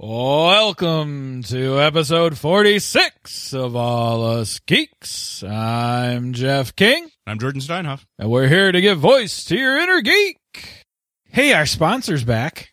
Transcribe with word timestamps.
Welcome 0.00 1.42
to 1.48 1.80
episode 1.80 2.38
46 2.38 3.52
of 3.52 3.74
All 3.74 4.24
Us 4.24 4.60
Geeks. 4.60 5.42
I'm 5.42 6.34
Jeff 6.34 6.76
King, 6.76 7.10
I'm 7.26 7.40
Jordan 7.40 7.60
Steinhoff. 7.60 8.04
and 8.16 8.30
we're 8.30 8.46
here 8.46 8.70
to 8.70 8.80
give 8.80 9.00
voice 9.00 9.44
to 9.46 9.56
your 9.56 9.76
inner 9.76 10.00
geek. 10.00 10.84
Hey, 11.24 11.52
our 11.52 11.66
sponsor's 11.66 12.22
back. 12.22 12.70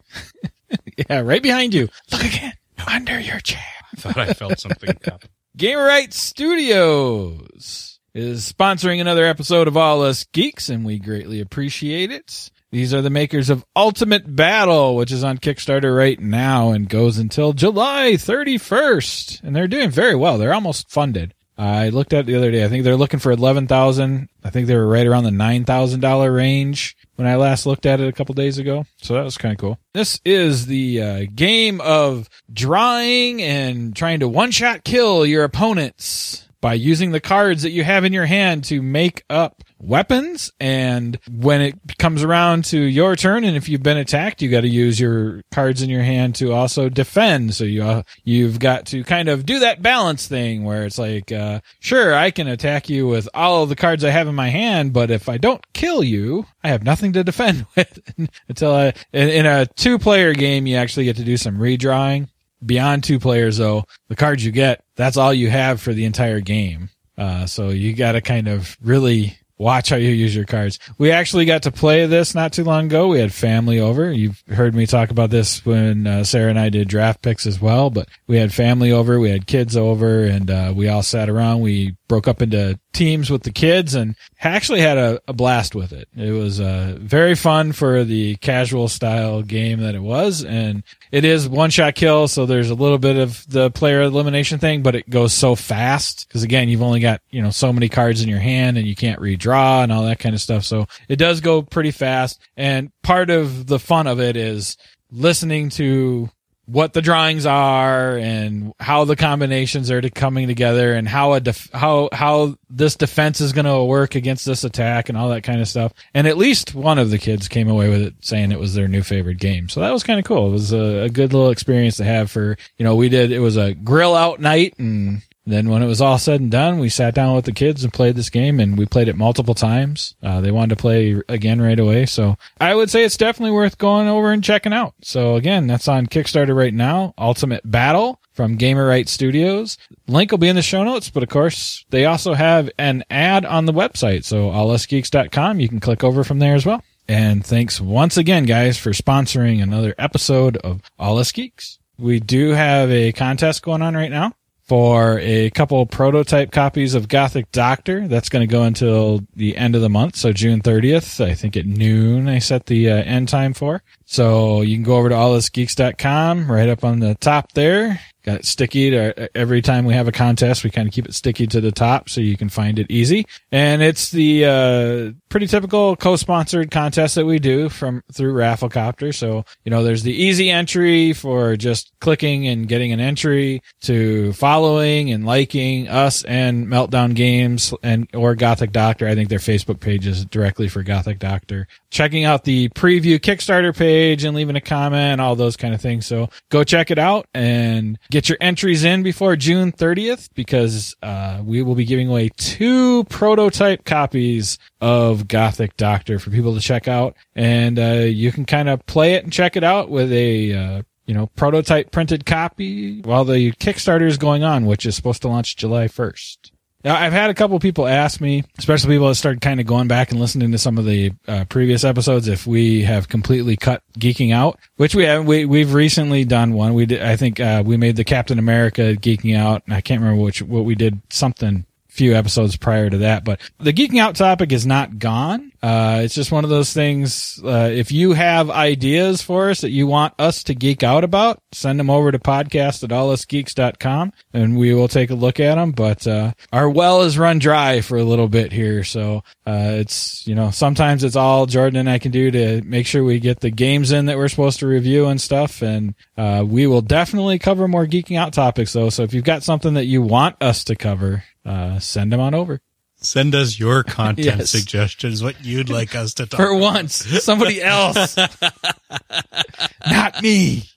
yeah, 1.10 1.22
right 1.22 1.42
behind 1.42 1.74
you. 1.74 1.90
Look 2.12 2.26
again, 2.26 2.54
under 2.86 3.20
your 3.20 3.40
chair. 3.40 3.60
I 3.92 3.96
thought 4.02 4.18
I 4.18 4.34
felt 4.34 4.60
something 4.60 4.96
happen. 5.04 5.32
Gamer 5.58 5.84
Rights 5.84 6.20
Studios 6.22 8.00
is 8.14 8.54
sponsoring 8.54 9.02
another 9.02 9.26
episode 9.26 9.68
of 9.68 9.76
All 9.76 10.04
Us 10.04 10.26
Geeks, 10.32 10.70
and 10.70 10.86
we 10.86 11.00
greatly 11.00 11.42
appreciate 11.42 12.12
it. 12.12 12.52
These 12.76 12.94
are 12.94 13.02
the 13.02 13.10
makers 13.10 13.50
of 13.50 13.64
Ultimate 13.74 14.36
Battle, 14.36 14.98
which 14.98 15.10
is 15.10 15.24
on 15.24 15.38
Kickstarter 15.38 15.96
right 15.96 16.20
now 16.20 16.72
and 16.72 16.90
goes 16.90 17.18
until 17.18 17.54
July 17.54 18.16
31st. 18.16 19.44
And 19.44 19.56
they're 19.56 19.70
doing 19.70 19.90
very 19.90 20.14
well. 20.14 20.38
They're 20.38 20.54
almost 20.54 20.92
funded. 20.92 21.34
I 21.58 21.88
looked 21.88 22.12
at 22.12 22.20
it 22.20 22.26
the 22.26 22.36
other 22.36 22.52
day. 22.52 22.66
I 22.66 22.68
think 22.68 22.84
they're 22.84 22.98
looking 22.98 23.22
for 23.22 23.32
11,000. 23.32 24.28
I 24.44 24.50
think 24.50 24.68
they 24.68 24.76
were 24.76 24.90
right 24.90 25.08
around 25.08 25.24
the 25.24 25.30
$9,000 25.30 26.36
range 26.36 26.98
when 27.16 27.30
I 27.30 27.38
last 27.38 27.66
looked 27.66 27.86
at 27.86 28.02
it 28.02 28.10
a 28.10 28.12
couple 28.12 28.36
days 28.36 28.58
ago. 28.58 28.86
So 28.98 29.14
that 29.14 29.24
was 29.24 29.38
kind 29.38 29.54
of 29.54 29.58
cool. 29.58 29.80
This 29.94 30.20
is 30.26 30.66
the 30.66 31.02
uh, 31.02 31.26
game 31.34 31.80
of 31.80 32.30
drawing 32.52 33.42
and 33.42 33.96
trying 33.96 34.20
to 34.20 34.28
one 34.28 34.52
shot 34.52 34.84
kill 34.84 35.26
your 35.26 35.46
opponents 35.46 36.46
by 36.60 36.74
using 36.74 37.12
the 37.12 37.22
cards 37.22 37.64
that 37.64 37.72
you 37.72 37.86
have 37.86 38.04
in 38.04 38.12
your 38.12 38.26
hand 38.26 38.66
to 38.66 38.82
make 38.82 39.24
up 39.30 39.64
weapons. 39.80 40.52
And 40.60 41.20
when 41.30 41.62
it 41.62 41.98
comes 41.98 42.24
around 42.24 42.66
to 42.66 42.80
your 42.80 43.16
turn, 43.16 43.44
and 43.44 43.56
if 43.56 43.70
you've 43.70 43.84
been 43.84 43.98
attacked, 43.98 44.42
you 44.42 44.50
got 44.50 44.62
to 44.62 44.70
use 44.70 45.00
your 45.00 45.42
cards 45.52 45.82
in 45.82 45.90
your 45.90 46.04
hand 46.04 46.36
to 46.36 46.52
also 46.52 46.90
defend. 46.90 47.54
So 47.56 47.64
you 47.64 47.84
uh, 47.84 48.04
you've 48.24 48.60
got 48.60 48.88
to 48.88 49.04
kind 49.04 49.30
of 49.30 49.46
do 49.46 49.60
that 49.60 49.82
balance 49.82 50.28
thing 50.28 50.64
where 50.64 50.86
it's 50.86 50.98
like, 50.98 51.32
uh, 51.32 51.62
sure, 51.80 52.14
I 52.14 52.32
can 52.32 52.48
attack 52.48 52.90
you 52.90 53.08
with 53.08 53.30
all 53.34 53.64
of 53.64 53.70
the 53.70 53.76
cards 53.76 54.04
I 54.04 54.10
have 54.10 54.28
in 54.28 54.36
my 54.36 54.50
hand, 54.50 54.94
but 54.94 55.12
if 55.12 55.30
I 55.30 55.38
don't 55.38 55.64
kill 55.74 56.04
you, 56.04 56.46
I 56.64 56.70
have 56.70 56.84
nothing 56.84 57.14
to 57.14 57.24
defend 57.24 57.66
with 57.76 58.00
until 58.48 58.74
I. 58.74 58.94
In, 59.14 59.30
in 59.30 59.46
a 59.46 59.66
two 59.66 60.00
player 60.00 60.34
game, 60.34 60.68
you 60.68 60.78
actually 60.78 61.06
get 61.06 61.18
to 61.18 61.24
do 61.24 61.38
some 61.38 61.58
redrawing. 61.58 62.30
Beyond 62.66 63.04
two 63.04 63.20
players, 63.20 63.58
though, 63.58 63.86
the 64.08 64.16
cards 64.16 64.44
you 64.44 64.52
get, 64.52 64.84
that's 64.96 65.18
all 65.18 65.34
you 65.34 65.50
have 65.50 65.82
for 65.82 65.94
the 65.94 66.06
entire 66.06 66.40
game. 66.40 66.90
Uh, 67.18 67.46
so 67.46 67.70
you 67.70 67.94
got 67.94 68.14
to 68.14 68.22
kind 68.22 68.48
of 68.48 68.76
really 68.82 69.38
watch 69.58 69.90
how 69.90 69.96
you 69.96 70.10
use 70.10 70.36
your 70.36 70.46
cards. 70.46 70.80
We 70.98 71.12
actually 71.12 71.46
got 71.46 71.64
to 71.64 71.72
play 71.72 72.06
this 72.06 72.36
not 72.36 72.54
too 72.54 72.64
long 72.64 72.86
ago. 72.86 73.08
We 73.08 73.20
had 73.20 73.34
family 73.34 73.80
over. 73.80 74.12
You've 74.12 74.44
heard 74.48 74.76
me 74.76 74.86
talk 74.86 75.12
about 75.12 75.30
this 75.30 75.66
when 75.66 76.08
uh, 76.08 76.24
Sarah 76.24 76.50
and 76.50 76.60
I 76.60 76.70
did 76.70 76.88
draft 76.88 77.22
picks 77.22 77.46
as 77.46 77.62
well, 77.62 77.90
but 77.90 78.10
we 78.28 78.38
had 78.38 78.54
family 78.54 78.92
over, 78.92 79.20
we 79.20 79.30
had 79.30 79.48
kids 79.48 79.78
over, 79.78 80.24
and 80.24 80.50
uh, 80.50 80.74
we 80.76 80.88
all 80.88 81.04
sat 81.04 81.30
around. 81.30 81.62
We 81.62 81.96
broke 82.08 82.28
up 82.28 82.42
into 82.42 82.80
teams 82.96 83.30
with 83.30 83.44
the 83.44 83.52
kids 83.52 83.94
and 83.94 84.16
actually 84.42 84.80
had 84.80 84.98
a, 84.98 85.22
a 85.28 85.34
blast 85.34 85.76
with 85.76 85.92
it. 85.92 86.08
It 86.16 86.32
was 86.32 86.60
uh, 86.60 86.98
very 87.00 87.36
fun 87.36 87.74
for 87.74 88.04
the 88.04 88.38
casual 88.38 88.88
style 88.88 89.42
game 89.44 89.82
that 89.82 89.94
it 89.96 90.02
was, 90.02 90.44
and 90.44 90.84
it 91.12 91.26
is 91.26 91.48
one 91.48 91.70
shot 91.70 91.96
kill, 91.96 92.28
so 92.28 92.46
there's 92.46 92.70
a 92.70 92.76
little 92.76 92.98
bit 92.98 93.18
of 93.18 93.46
the 93.48 93.70
player 93.72 94.02
elimination 94.02 94.58
thing, 94.60 94.82
but 94.82 94.96
it 94.96 95.10
goes 95.10 95.34
so 95.34 95.56
fast 95.56 96.28
because 96.28 96.44
again, 96.44 96.70
you've 96.70 96.82
only 96.82 97.00
got 97.00 97.22
you 97.30 97.42
know 97.42 97.52
so 97.52 97.72
many 97.72 97.90
cards 97.90 98.22
in 98.22 98.30
your 98.30 98.40
hand 98.40 98.78
and 98.78 98.88
you 98.88 98.96
can't 98.96 99.22
redraw 99.22 99.84
and 99.84 99.92
all 99.92 100.04
that 100.06 100.20
kind 100.20 100.34
of 100.34 100.42
stuff. 100.42 100.64
So 100.64 100.88
it 101.08 101.18
does 101.18 101.42
go 101.42 101.62
pretty 101.62 101.92
fast, 101.92 102.40
and 102.58 102.92
part 103.04 103.30
of 103.30 103.68
the 103.68 103.80
fun 103.80 104.08
of 104.08 104.20
it 104.20 104.36
is 104.38 104.78
listening 105.12 105.70
to 105.70 106.30
what 106.66 106.94
the 106.94 107.02
drawings 107.02 107.46
are 107.46 108.18
and 108.18 108.74
how 108.80 109.06
the 109.06 109.16
combinations 109.16 109.92
are 109.92 110.02
to 110.02 110.10
coming 110.10 110.48
together 110.48 110.94
and 110.94 111.08
how 111.08 111.34
a 111.34 111.40
def- 111.40 111.70
how 111.72 112.10
how 112.12 112.58
this 112.70 112.96
defense 112.96 113.40
is 113.42 113.54
going 113.54 113.66
to 113.66 113.84
work 113.84 114.16
against 114.16 114.46
this 114.46 114.64
attack 114.64 115.10
and 115.10 115.18
all 115.18 115.30
that 115.30 115.44
kind 115.44 115.62
of 115.62 115.68
stuff. 115.68 115.94
And 116.14 116.28
at 116.28 116.38
least 116.38 116.74
one 116.74 116.98
of 116.98 117.10
the 117.10 117.18
kids 117.20 117.48
came 117.48 117.70
away 117.70 117.90
with 117.90 118.02
it 118.02 118.16
saying 118.22 118.52
it 118.52 118.60
was 118.60 118.74
their 118.74 118.88
new 118.88 119.04
favorite 119.04 119.38
game. 119.38 119.70
So 119.70 119.80
that 119.82 119.92
was 119.92 120.04
kind 120.04 120.20
of 120.20 120.26
cool. 120.26 120.48
It 120.48 120.52
was 120.52 120.74
a, 120.74 121.04
a 121.04 121.10
good 121.10 121.34
little 121.34 121.52
experience 121.52 121.98
to 121.98 122.04
have 122.04 122.32
for 122.32 122.58
you 122.78 122.84
know 122.84 122.96
we 122.96 123.10
did 123.10 123.32
it 123.32 123.40
was 123.40 123.58
a 123.58 123.74
grill 123.74 124.16
out 124.16 124.40
night 124.40 124.74
and 124.80 125.22
then 125.46 125.70
when 125.70 125.84
it 125.84 125.88
was 125.88 126.02
all 126.02 126.18
said 126.18 126.42
and 126.42 126.50
done, 126.50 126.80
we 126.80 126.90
sat 126.90 127.14
down 127.14 127.36
with 127.36 127.46
the 127.46 127.52
kids 127.52 127.84
and 127.84 127.94
played 127.94 128.16
this 128.16 128.32
game 128.32 128.60
and 128.60 128.78
we 128.78 128.86
played 128.86 129.08
it 129.08 129.16
multiple 129.16 129.54
times. 129.54 130.16
Uh, 130.24 130.42
they 130.42 130.52
wanted 130.52 130.76
to 130.76 130.82
play 130.82 131.22
again 131.30 131.62
right 131.62 131.80
away. 131.80 132.08
So 132.08 132.38
I 132.60 132.74
would 132.74 132.90
say 132.90 133.04
it's 133.04 133.18
definitely 133.18 133.52
worth 133.56 133.78
going 133.78 134.08
over 134.08 134.32
and 134.32 134.44
checking 134.44 134.74
out. 134.74 134.96
So 135.02 135.36
again, 135.36 135.68
that's 135.68 135.88
on 135.88 136.08
Kickstarter 136.08 136.56
right 136.56 136.74
now. 136.74 137.14
Ultimate 137.18 137.70
Battle 137.70 138.20
from 138.34 138.56
Gamer 138.56 138.88
Right 138.88 139.08
Studios. 139.08 139.78
Link 140.08 140.32
will 140.32 140.40
be 140.40 140.50
in 140.50 140.56
the 140.56 140.62
show 140.64 140.84
notes, 140.84 141.12
but 141.12 141.22
of 141.22 141.30
course 141.30 141.86
they 141.92 142.06
also 142.06 142.34
have 142.34 142.70
an 142.80 143.04
ad 143.12 143.46
on 143.46 143.66
the 143.66 143.74
website. 143.74 144.24
So 144.24 144.50
allusgeeks.com. 144.50 145.60
You 145.60 145.70
can 145.70 145.80
click 145.80 146.04
over 146.04 146.24
from 146.24 146.40
there 146.40 146.56
as 146.56 146.66
well. 146.66 146.84
And 147.08 147.46
thanks 147.46 147.80
once 147.80 148.18
again, 148.18 148.46
guys, 148.46 148.80
for 148.80 148.90
sponsoring 148.90 149.62
another 149.62 149.94
episode 150.00 150.58
of 150.58 150.82
All 150.98 151.20
Us 151.20 151.32
Geeks. 151.32 151.78
We 152.00 152.20
do 152.20 152.50
have 152.50 152.90
a 152.90 153.12
contest 153.12 153.62
going 153.62 153.84
on 153.84 153.96
right 153.96 154.10
now 154.10 154.34
for 154.66 155.20
a 155.20 155.52
couple 155.52 155.86
prototype 155.86 156.52
copies 156.52 156.96
of 156.96 157.08
Gothic 157.08 157.52
Doctor. 157.52 158.08
That's 158.08 158.30
going 158.30 158.48
to 158.48 158.52
go 158.52 158.64
until 158.64 159.22
the 159.36 159.56
end 159.56 159.76
of 159.76 159.82
the 159.82 159.90
month, 159.90 160.16
so 160.16 160.34
June 160.34 160.62
30th. 160.62 161.24
I 161.24 161.36
think 161.36 161.56
at 161.56 161.68
noon 161.68 162.28
I 162.28 162.40
set 162.40 162.66
the 162.66 162.90
uh, 162.90 162.96
end 162.96 163.30
time 163.30 163.54
for. 163.54 163.84
So 164.06 164.62
you 164.62 164.76
can 164.76 164.84
go 164.84 164.98
over 164.98 165.10
to 165.10 165.16
allusgeeks.com 165.16 166.52
right 166.52 166.70
up 166.70 166.84
on 166.84 167.00
the 167.00 167.16
top 167.16 167.52
there. 167.54 168.00
Got 168.24 168.40
it 168.40 168.46
sticky 168.46 168.90
to 168.90 169.38
every 169.38 169.62
time 169.62 169.86
we 169.86 169.94
have 169.94 170.08
a 170.08 170.12
contest, 170.12 170.64
we 170.64 170.72
kind 170.72 170.88
of 170.88 170.94
keep 170.94 171.06
it 171.06 171.14
sticky 171.14 171.46
to 171.46 171.62
the 171.62 171.72
top 171.72 172.10
so 172.10 172.22
you 172.22 172.36
can 172.36 172.50
find 172.50 172.80
it 172.80 172.88
easy. 172.90 173.28
And 173.52 173.84
it's 173.84 174.10
the 174.10 174.46
uh, 174.46 175.12
pretty 175.30 175.46
typical 175.46 175.96
co-sponsored 175.96 176.72
contest 176.72 177.16
that 177.16 177.26
we 177.28 177.38
do 177.38 177.70
from 177.70 178.02
through 178.12 178.34
Rafflecopter. 178.34 179.14
So 179.14 179.46
you 179.64 179.70
know, 179.70 179.84
there's 179.84 180.02
the 180.02 180.12
easy 180.12 180.50
entry 180.50 181.14
for 181.14 181.56
just 181.56 181.92
clicking 182.00 182.48
and 182.48 182.68
getting 182.68 182.92
an 182.92 183.00
entry 183.00 183.62
to 183.82 184.34
following 184.34 185.12
and 185.12 185.24
liking 185.24 185.88
us 185.88 186.24
and 186.24 186.66
Meltdown 186.66 187.14
Games 187.14 187.76
and 187.84 188.08
or 188.16 188.34
Gothic 188.34 188.72
Doctor. 188.72 189.08
I 189.08 189.14
think 189.14 189.30
their 189.30 189.38
Facebook 189.38 189.80
page 189.80 190.08
is 190.08 190.26
directly 190.26 190.68
for 190.68 190.82
Gothic 190.82 191.20
Doctor. 191.20 191.68
Checking 191.96 192.26
out 192.26 192.44
the 192.44 192.68
preview 192.68 193.18
Kickstarter 193.18 193.74
page 193.74 194.26
and 194.26 194.36
leaving 194.36 194.58
a 194.58 194.60
comment, 194.60 195.22
all 195.22 195.38
those 195.38 195.56
kind 195.56 195.74
of 195.74 195.80
things. 195.80 196.06
So 196.06 196.28
go 196.50 196.66
check 196.66 196.92
it 196.92 197.00
out 197.00 197.26
and 197.34 197.98
get 198.12 198.28
your 198.28 198.38
entries 198.42 198.84
in 198.84 199.02
before 199.02 199.38
June 199.38 199.72
30th 199.72 200.28
because 200.34 200.94
uh, 201.02 201.42
we 201.42 201.62
will 201.62 201.74
be 201.74 201.86
giving 201.86 202.10
away 202.10 202.32
two 202.36 203.06
prototype 203.06 203.86
copies 203.86 204.60
of 204.82 205.30
Gothic 205.30 205.78
Doctor 205.78 206.20
for 206.20 206.32
people 206.32 206.54
to 206.54 206.60
check 206.60 206.90
out, 206.90 207.16
and 207.34 207.80
uh, 207.80 208.04
you 208.06 208.30
can 208.34 208.44
kind 208.44 208.68
of 208.68 208.86
play 208.88 209.14
it 209.14 209.24
and 209.24 209.32
check 209.32 209.56
it 209.56 209.64
out 209.64 209.90
with 209.90 210.12
a 210.12 210.54
uh, 210.54 210.82
you 211.06 211.14
know 211.14 211.28
prototype 211.28 211.92
printed 211.92 212.26
copy 212.26 213.00
while 213.04 213.24
the 213.24 213.54
Kickstarter 213.54 214.06
is 214.06 214.18
going 214.18 214.44
on, 214.44 214.66
which 214.66 214.86
is 214.86 214.98
supposed 214.98 215.22
to 215.22 215.30
launch 215.30 215.56
July 215.56 215.86
1st. 215.88 216.52
Now, 216.86 216.96
I've 216.96 217.14
had 217.14 217.32
a 217.32 217.34
couple 217.34 217.60
people 217.60 217.88
ask 217.88 218.22
me, 218.22 218.44
especially 218.60 218.94
people 218.94 219.08
that 219.08 219.16
started 219.16 219.42
kind 219.42 219.60
of 219.60 219.66
going 219.66 219.88
back 219.88 220.12
and 220.12 220.20
listening 220.20 220.52
to 220.52 220.60
some 220.60 220.78
of 220.78 220.86
the 220.86 221.14
uh, 221.28 221.46
previous 221.46 221.84
episodes, 221.84 222.28
if 222.28 222.46
we 222.46 222.84
have 222.84 223.10
completely 223.10 223.58
cut 223.58 223.82
geeking 223.98 224.32
out, 224.32 224.60
which 224.78 224.94
we 224.94 225.04
have. 225.06 225.26
We 225.26 225.46
we've 225.46 225.74
recently 225.74 226.26
done 226.26 226.54
one. 226.54 226.76
We 226.76 226.86
did. 226.86 227.02
I 227.02 227.16
think 227.16 227.40
uh, 227.40 227.64
we 227.66 227.76
made 227.76 227.96
the 227.96 228.04
Captain 228.04 228.38
America 228.38 228.94
geeking 228.94 229.36
out. 229.36 229.64
I 229.68 229.82
can't 229.82 230.00
remember 230.00 230.22
which 230.22 230.44
what 230.44 230.64
we 230.64 230.76
did. 230.76 231.02
Something 231.10 231.66
few 231.88 232.14
episodes 232.14 232.56
prior 232.56 232.90
to 232.90 233.00
that, 233.00 233.24
but 233.24 233.40
the 233.58 233.74
geeking 233.74 234.00
out 234.00 234.16
topic 234.16 234.52
is 234.52 234.68
not 234.68 235.00
gone. 235.00 235.52
Uh, 235.66 236.02
it's 236.04 236.14
just 236.14 236.32
one 236.32 236.44
of 236.44 236.52
those 236.52 236.72
things. 236.72 237.42
Uh, 237.44 237.72
if 237.74 237.92
you 237.92 238.14
have 238.14 238.52
ideas 238.52 239.24
for 239.24 239.50
us 239.50 239.62
that 239.62 239.72
you 239.72 239.88
want 239.88 240.14
us 240.20 240.44
to 240.44 240.54
geek 240.54 240.84
out 240.84 241.04
about, 241.04 241.40
send 241.54 241.80
them 241.80 241.90
over 241.90 242.12
to 242.12 242.20
podcast 242.20 242.84
at 242.84 242.92
allusgeeks.com 242.92 244.14
and 244.32 244.58
we 244.60 244.76
will 244.76 244.88
take 244.88 245.10
a 245.10 245.16
look 245.16 245.40
at 245.40 245.56
them. 245.56 245.72
But, 245.72 246.06
uh, 246.06 246.34
our 246.54 246.70
well 246.70 247.02
is 247.02 247.18
run 247.18 247.40
dry 247.40 247.82
for 247.82 247.98
a 247.98 248.04
little 248.04 248.28
bit 248.28 248.52
here. 248.52 248.84
So, 248.84 249.24
uh, 249.48 249.72
it's, 249.80 250.28
you 250.28 250.36
know, 250.36 250.52
sometimes 250.52 251.04
it's 251.04 251.16
all 251.16 251.48
Jordan 251.48 251.80
and 251.80 251.90
I 251.90 251.98
can 251.98 252.12
do 252.12 252.30
to 252.30 252.62
make 252.62 252.86
sure 252.86 253.04
we 253.04 253.20
get 253.20 253.40
the 253.40 253.50
games 253.50 253.92
in 253.92 254.06
that 254.06 254.18
we're 254.18 254.28
supposed 254.28 254.60
to 254.60 254.68
review 254.68 255.08
and 255.08 255.20
stuff. 255.20 255.64
And, 255.64 255.96
uh, 256.16 256.46
we 256.48 256.68
will 256.68 256.82
definitely 256.84 257.40
cover 257.40 257.68
more 257.68 257.88
geeking 257.88 258.20
out 258.20 258.34
topics 258.34 258.74
though. 258.74 258.92
So 258.92 259.02
if 259.02 259.16
you've 259.16 259.24
got 259.24 259.42
something 259.42 259.74
that 259.74 259.86
you 259.86 260.04
want 260.04 260.36
us 260.42 260.64
to 260.66 260.76
cover, 260.76 261.24
uh, 261.44 261.80
send 261.80 262.14
them 262.14 262.20
on 262.20 262.36
over. 262.36 262.62
Send 263.08 263.36
us 263.36 263.58
your 263.60 263.84
content 263.84 264.40
Yes. 264.40 264.50
suggestions, 264.52 265.22
what 265.24 265.44
you'd 265.46 265.70
like 265.70 265.96
us 265.96 266.14
to 266.16 266.26
talk 266.26 266.40
For 266.40 266.56
once, 266.56 266.96
somebody 267.24 267.62
else, 267.62 268.18
not 269.88 270.22
me. 270.22 270.70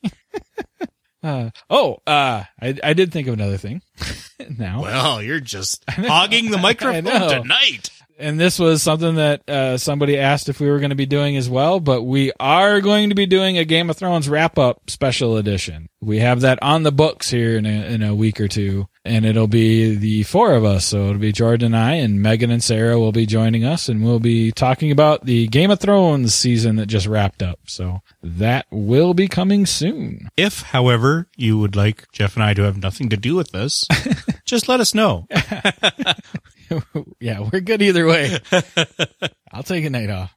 uh, 1.23 1.51
oh, 1.71 1.99
uh, 2.07 2.45
I, 2.61 2.79
I 2.83 2.93
did 2.95 3.13
think 3.13 3.29
of 3.29 3.35
another 3.35 3.57
thing. 3.57 3.83
now, 4.59 4.83
Well, 4.83 5.23
you're 5.23 5.41
just 5.41 5.85
hogging 5.89 6.51
the 6.51 6.59
microphone 6.59 7.05
tonight. 7.05 7.91
And 8.19 8.39
this 8.39 8.59
was 8.59 8.83
something 8.83 9.15
that 9.15 9.49
uh, 9.49 9.79
somebody 9.79 10.19
asked 10.19 10.49
if 10.49 10.61
we 10.61 10.69
were 10.69 10.81
going 10.81 10.91
to 10.91 10.97
be 10.97 11.07
doing 11.07 11.37
as 11.37 11.49
well, 11.49 11.79
but 11.79 12.03
we 12.03 12.33
are 12.41 12.81
going 12.81 13.11
to 13.11 13.15
be 13.15 13.27
doing 13.27 13.57
a 13.57 13.65
Game 13.65 13.89
of 13.89 13.97
Thrones 13.97 14.29
wrap 14.29 14.59
up 14.59 14.91
special 14.91 15.37
edition. 15.37 15.89
We 16.01 16.19
have 16.19 16.41
that 16.43 16.63
on 16.63 16.83
the 16.83 16.93
books 16.93 17.31
here 17.31 17.57
in 17.57 17.67
a, 17.67 17.87
in 17.87 18.03
a 18.03 18.15
week 18.15 18.41
or 18.41 18.49
two, 18.49 18.89
and 19.05 19.25
it'll 19.25 19.49
be 19.49 19.95
the 19.95 20.25
four 20.25 20.55
of 20.55 20.65
us. 20.65 20.85
So 20.85 21.07
it'll 21.07 21.19
be 21.19 21.33
Jordan 21.33 21.75
and 21.75 21.77
I, 21.77 21.95
and 21.95 22.21
Megan 22.21 22.51
and 22.51 22.63
Sarah 22.63 22.99
will 22.99 23.13
be 23.13 23.27
joining 23.27 23.65
us, 23.65 23.89
and 23.89 24.05
we'll 24.05 24.21
be 24.21 24.53
talking 24.53 24.91
about 24.91 25.25
the 25.25 25.47
Game 25.49 25.71
of 25.71 25.81
Thrones 25.81 26.35
season 26.35 26.77
that 26.77 26.87
just 26.87 27.07
wrapped 27.07 27.43
up. 27.43 27.61
So 27.67 28.01
that 28.23 28.67
will 28.71 29.15
be 29.15 29.29
coming 29.29 29.65
soon. 29.67 30.29
If, 30.37 30.63
however, 30.63 31.29
you 31.37 31.59
would 31.59 31.77
like 31.77 32.11
Jeff 32.13 32.35
and 32.35 32.45
I 32.45 32.55
to 32.55 32.63
have 32.63 32.83
nothing 32.83 33.09
to 33.11 33.17
do 33.17 33.35
with 33.35 33.53
this, 33.53 33.87
just 34.45 34.69
let 34.69 34.81
us 34.81 34.95
know. 34.95 35.27
yeah, 37.21 37.49
we're 37.53 37.61
good 37.61 37.83
either 37.83 38.07
way. 38.07 38.39
I'll 39.53 39.63
take 39.63 39.85
a 39.85 39.91
night 39.91 40.11
off. 40.11 40.35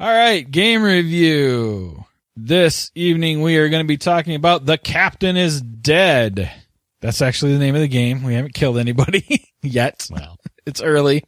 All 0.00 0.08
right, 0.12 0.48
game 0.50 0.82
review. 0.82 2.04
This 2.34 2.90
evening 2.94 3.42
we 3.42 3.56
are 3.58 3.68
going 3.68 3.84
to 3.84 3.88
be 3.88 3.98
talking 3.98 4.34
about 4.34 4.64
The 4.64 4.78
Captain 4.78 5.36
is 5.36 5.60
Dead. 5.60 6.50
That's 7.00 7.20
actually 7.20 7.52
the 7.52 7.58
name 7.58 7.74
of 7.74 7.80
the 7.80 7.88
game. 7.88 8.22
We 8.22 8.34
haven't 8.34 8.54
killed 8.54 8.78
anybody 8.78 9.44
yet. 9.62 10.06
Well, 10.10 10.38
It's 10.66 10.80
early. 10.80 11.24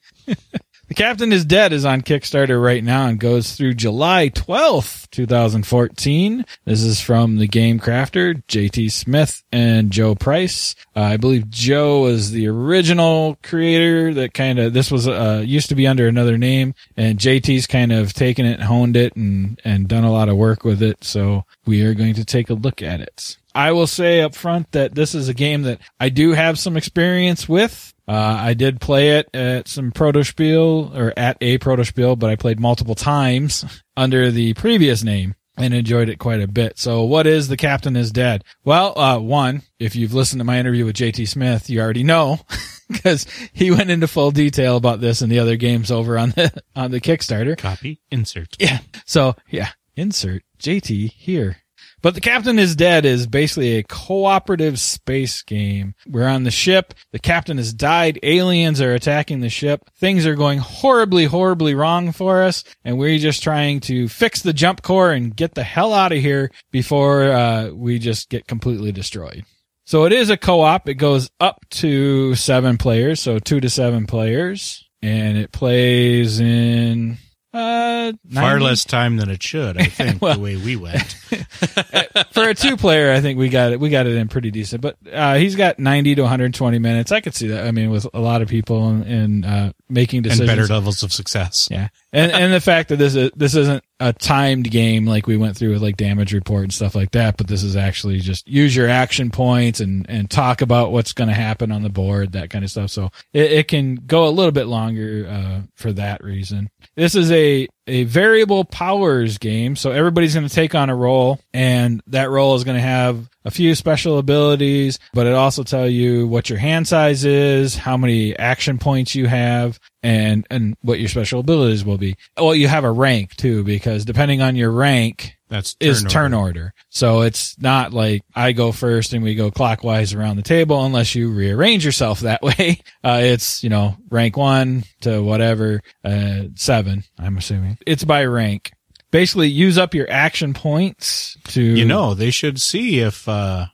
The 0.95 1.03
Captain 1.03 1.33
is 1.33 1.45
Dead 1.45 1.73
is 1.73 1.85
on 1.85 2.03
Kickstarter 2.03 2.63
right 2.63 2.83
now 2.85 3.07
and 3.07 3.19
goes 3.19 3.57
through 3.57 3.75
July 3.75 4.29
12th, 4.29 5.11
2014. 5.11 6.45
This 6.65 6.83
is 6.83 7.01
from 7.01 7.37
the 7.37 7.49
game 7.49 7.81
crafter, 7.81 8.43
JT 8.47 8.93
Smith 8.93 9.43
and 9.51 9.91
Joe 9.91 10.15
Price. 10.15 10.77
Uh, 10.95 11.01
I 11.01 11.17
believe 11.17 11.51
Joe 11.51 12.03
was 12.03 12.31
the 12.31 12.47
original 12.47 13.37
creator 13.43 14.15
that 14.15 14.35
kind 14.35 14.59
of, 14.59 14.73
this 14.73 14.91
was, 14.91 15.09
uh, 15.09 15.43
used 15.45 15.69
to 15.71 15.75
be 15.75 15.87
under 15.87 16.07
another 16.07 16.39
name 16.39 16.75
and 16.97 17.19
JT's 17.19 17.67
kind 17.67 17.93
of 17.93 18.13
taken 18.13 18.47
it, 18.47 18.61
honed 18.61 18.97
it 18.97 19.17
and, 19.17 19.61
and 19.65 19.89
done 19.89 20.05
a 20.05 20.13
lot 20.13 20.29
of 20.29 20.37
work 20.37 20.65
with 20.65 20.83
it. 20.83 21.03
So 21.03 21.45
we 21.67 21.83
are 21.83 21.95
going 21.95 22.15
to 22.15 22.25
take 22.25 22.51
a 22.51 22.55
look 22.55 22.83
at 22.83 23.01
it. 23.01 23.37
I 23.55 23.73
will 23.73 23.87
say 23.87 24.21
up 24.21 24.35
front 24.35 24.73
that 24.73 24.95
this 24.95 25.15
is 25.15 25.29
a 25.29 25.35
game 25.35 25.63
that 25.63 25.79
I 26.01 26.09
do 26.09 26.33
have 26.33 26.59
some 26.59 26.77
experience 26.77 27.49
with. 27.49 27.93
Uh, 28.07 28.13
I 28.13 28.55
did 28.55 28.81
play 28.81 29.19
it 29.19 29.29
at 29.33 29.69
some 29.69 29.93
Protospiel 29.93 30.95
or 30.95 31.13
at 31.17 31.39
a 31.41 31.59
Protospiel, 31.59 32.19
but 32.19 32.31
I 32.31 32.37
played 32.37 32.61
multiple 32.61 32.95
times 32.95 33.65
under 33.97 34.31
the 34.31 34.55
previous 34.55 35.03
name 35.03 35.35
and 35.57 35.73
enjoyed 35.73 36.09
it 36.09 36.19
quite 36.19 36.41
a 36.41 36.49
bit. 36.49 36.79
So 36.79 37.05
what 37.05 37.27
is 37.27 37.49
The 37.49 37.57
Captain 37.57 37.97
is 37.97 38.11
Dead? 38.11 38.43
Well, 38.65 38.99
uh, 38.99 39.21
one, 39.21 39.63
if 39.79 39.95
you've 39.95 40.13
listened 40.13 40.41
to 40.41 40.45
my 40.45 40.59
interview 40.59 40.85
with 40.85 40.97
JT 40.97 41.29
Smith, 41.29 41.71
you 41.71 41.81
already 41.81 42.03
know 42.03 42.41
because 42.91 43.27
he 43.53 43.71
went 43.71 43.91
into 43.91 44.09
full 44.09 44.33
detail 44.33 44.77
about 44.77 45.01
this 45.01 45.23
and 45.23 45.31
the 45.31 45.39
other 45.39 45.57
games 45.57 45.91
over 45.93 46.19
on 46.19 46.31
the, 46.31 46.53
on 46.77 46.91
the 46.91 47.01
Kickstarter. 47.01 47.57
copy, 47.57 48.01
insert. 48.11 48.57
Yeah. 48.59 48.81
So 49.07 49.37
yeah, 49.49 49.69
insert 49.97 50.43
JT 50.59 51.13
here. 51.13 51.59
But 52.05 52.15
the 52.15 52.21
captain 52.21 52.59
is 52.59 52.77
dead 52.77 53.07
is 53.07 53.27
basically 53.27 53.79
a 53.79 53.83
cooperative 53.83 54.79
space 54.79 55.41
game. 55.41 55.95
We're 56.07 56.29
on 56.29 56.43
the 56.43 56.51
ship. 56.51 56.93
The 57.13 57.19
captain 57.19 57.57
has 57.57 57.73
died. 57.73 58.19
Aliens 58.23 58.83
are 58.83 58.93
attacking 58.93 59.41
the 59.41 59.49
ship. 59.49 59.89
Things 59.97 60.27
are 60.27 60.35
going 60.35 60.59
horribly, 60.59 61.25
horribly 61.25 61.75
wrong 61.75 62.13
for 62.13 62.43
us. 62.43 62.63
And 62.85 62.99
we're 62.99 63.17
just 63.17 63.43
trying 63.43 63.81
to 63.81 64.07
fix 64.07 64.43
the 64.43 64.53
jump 64.53 64.83
core 64.83 65.13
and 65.13 65.35
get 65.35 65.55
the 65.55 65.63
hell 65.63 65.95
out 65.95 66.13
of 66.13 66.19
here 66.19 66.51
before, 66.71 67.33
uh, 67.33 67.71
we 67.71 67.99
just 67.99 68.29
get 68.29 68.47
completely 68.47 68.93
destroyed. 68.93 69.47
So 69.87 70.05
it 70.05 70.13
is 70.13 70.29
a 70.29 70.37
co-op. 70.37 70.87
It 70.91 70.97
goes 70.97 71.31
up 71.41 71.65
to 71.71 72.35
seven 72.35 72.77
players. 72.77 73.19
So 73.19 73.39
two 73.39 73.61
to 73.61 73.71
seven 73.71 74.07
players 74.07 74.87
and 75.01 75.39
it 75.39 75.53
plays 75.53 76.39
in, 76.39 77.17
uh, 77.55 78.13
Far 78.33 78.43
90 78.59 78.65
less 78.65 78.85
time 78.85 79.17
than 79.17 79.31
it 79.31 79.43
should, 79.43 79.79
I 79.81 79.85
think, 79.85 80.21
Well- 80.23 80.35
the 80.35 80.41
way 80.41 80.57
we 80.57 80.77
went. 80.77 81.03
for 82.33 82.49
a 82.49 82.55
two 82.55 82.77
player, 82.77 83.13
I 83.13 83.21
think 83.21 83.39
we 83.39 83.49
got 83.49 83.73
it. 83.73 83.81
We 83.81 83.91
got 83.91 84.07
it 84.07 84.17
in 84.17 84.29
pretty 84.29 84.51
decent. 84.51 84.83
But 84.83 84.97
uh, 85.13 85.37
he's 85.37 85.57
got 85.57 85.79
ninety 85.79 86.15
to 86.15 86.23
one 86.23 86.29
hundred 86.29 86.55
twenty 86.55 86.79
minutes. 86.79 87.13
I 87.13 87.21
could 87.21 87.35
see 87.35 87.49
that. 87.49 87.67
I 87.67 87.71
mean, 87.71 87.91
with 87.91 88.07
a 88.13 88.21
lot 88.21 88.43
of 88.43 88.49
people 88.49 88.89
and, 88.89 89.05
and 89.05 89.47
uh, 89.47 89.73
making 89.89 90.19
and 90.19 90.25
decisions. 90.25 90.49
better 90.51 90.67
levels 90.67 91.03
of 91.03 91.13
success. 91.13 91.69
yeah, 91.71 91.89
and 92.15 92.31
and 92.31 92.53
the 92.53 92.61
fact 92.61 92.91
that 92.91 92.97
this 92.97 93.17
is 93.17 93.33
this 93.35 93.57
isn't 93.57 93.83
a 93.99 94.13
timed 94.13 94.71
game 94.71 95.05
like 95.05 95.27
we 95.27 95.37
went 95.37 95.57
through 95.57 95.71
with 95.71 95.83
like 95.83 95.97
damage 95.97 96.33
report 96.33 96.63
and 96.63 96.73
stuff 96.73 96.95
like 96.95 97.11
that. 97.11 97.37
But 97.37 97.49
this 97.49 97.65
is 97.65 97.75
actually 97.75 98.21
just 98.21 98.47
use 98.47 98.75
your 98.75 98.89
action 98.89 99.31
points 99.31 99.81
and 99.81 100.09
and 100.09 100.31
talk 100.31 100.63
about 100.63 100.93
what's 100.93 101.13
going 101.13 101.29
to 101.29 101.35
happen 101.35 101.73
on 101.73 101.83
the 101.83 101.89
board, 101.91 102.33
that 102.33 102.51
kind 102.51 102.65
of 102.65 102.71
stuff. 102.71 102.91
So 102.91 103.11
it, 103.33 103.53
it 103.53 103.69
can 103.69 103.97
go 103.97 104.27
a 104.27 104.31
little 104.31 104.53
bit 104.53 104.67
longer 104.69 105.27
uh, 105.29 105.63
for 105.75 105.93
that 105.93 106.23
reason. 106.23 106.71
This 106.95 107.17
is 107.17 107.33
a 107.33 107.67
a 107.87 108.05
variable 108.05 108.65
powers 108.65 109.39
game, 109.39 109.77
so 109.77 109.91
everybody's 109.91 110.35
going 110.35 110.49
to 110.49 110.55
take 110.55 110.75
on 110.75 110.91
a 110.91 110.97
role, 110.97 111.41
and 111.53 112.03
that 112.07 112.31
role 112.31 112.55
is 112.55 112.65
going 112.65 112.77
to 112.77 112.83
have 112.83 113.29
a 113.45 113.51
few 113.51 113.75
special 113.75 114.19
abilities, 114.19 114.99
but 115.13 115.27
it 115.27 115.35
also 115.35 115.63
tell 115.63 115.89
you 115.89 116.27
what 116.27 116.49
your 116.49 116.59
hand 116.59 116.89
size 116.89 117.25
is, 117.25 117.77
how 117.77 117.97
many 117.97 118.37
action 118.39 118.79
points 118.79 119.15
you 119.15 119.27
have, 119.27 119.79
and 120.03 120.47
and 120.51 120.77
what 120.81 120.99
your 120.99 121.09
special 121.09 121.41
abilities 121.41 121.85
will 121.85 121.99
be. 121.99 122.17
Well, 122.39 122.55
you 122.55 122.69
have 122.69 122.85
a 122.85 122.91
rank 122.91 123.37
too, 123.37 123.65
because 123.65 124.05
depending 124.05 124.41
on 124.41 124.57
your 124.57 124.71
rank 124.71 125.34
That's 125.49 125.77
is 125.79 126.03
turn 126.03 126.11
turn 126.11 126.35
order. 126.35 126.61
order. 126.61 126.75
So 126.89 127.23
it's 127.23 127.59
not 127.59 127.93
like 127.93 128.23
I 128.35 128.53
go 128.53 128.73
first 128.73 129.13
and 129.13 129.23
we 129.23 129.35
go 129.35 129.51
clockwise 129.51 130.15
around 130.15 130.37
the 130.37 130.43
table 130.43 130.85
unless 130.85 131.15
you 131.15 131.31
rearrange 131.31 131.85
yourself 131.85 132.21
that 132.21 132.43
way. 132.43 132.81
Uh, 133.03 133.21
it's, 133.23 133.63
you 133.63 133.71
know, 133.71 133.97
rank 134.11 134.37
one 134.37 134.85
to 135.03 135.23
whatever, 135.23 135.83
uh, 136.05 136.45
seven, 136.55 137.05
I'm 137.19 137.37
assuming. 137.37 137.79
It's 137.87 138.05
by 138.05 138.25
rank. 138.25 138.73
Basically 139.11 139.49
use 139.49 139.79
up 139.79 139.95
your 139.95 140.11
action 140.11 140.55
points 140.55 141.37
to, 141.49 141.63
You 141.63 141.85
know, 141.85 142.15
they 142.15 142.31
should 142.31 142.61
see 142.61 143.01
if, 143.01 143.29
uh, 143.29 143.67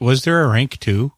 was 0.00 0.24
there 0.24 0.44
a 0.44 0.48
rank 0.48 0.78
two? 0.78 1.12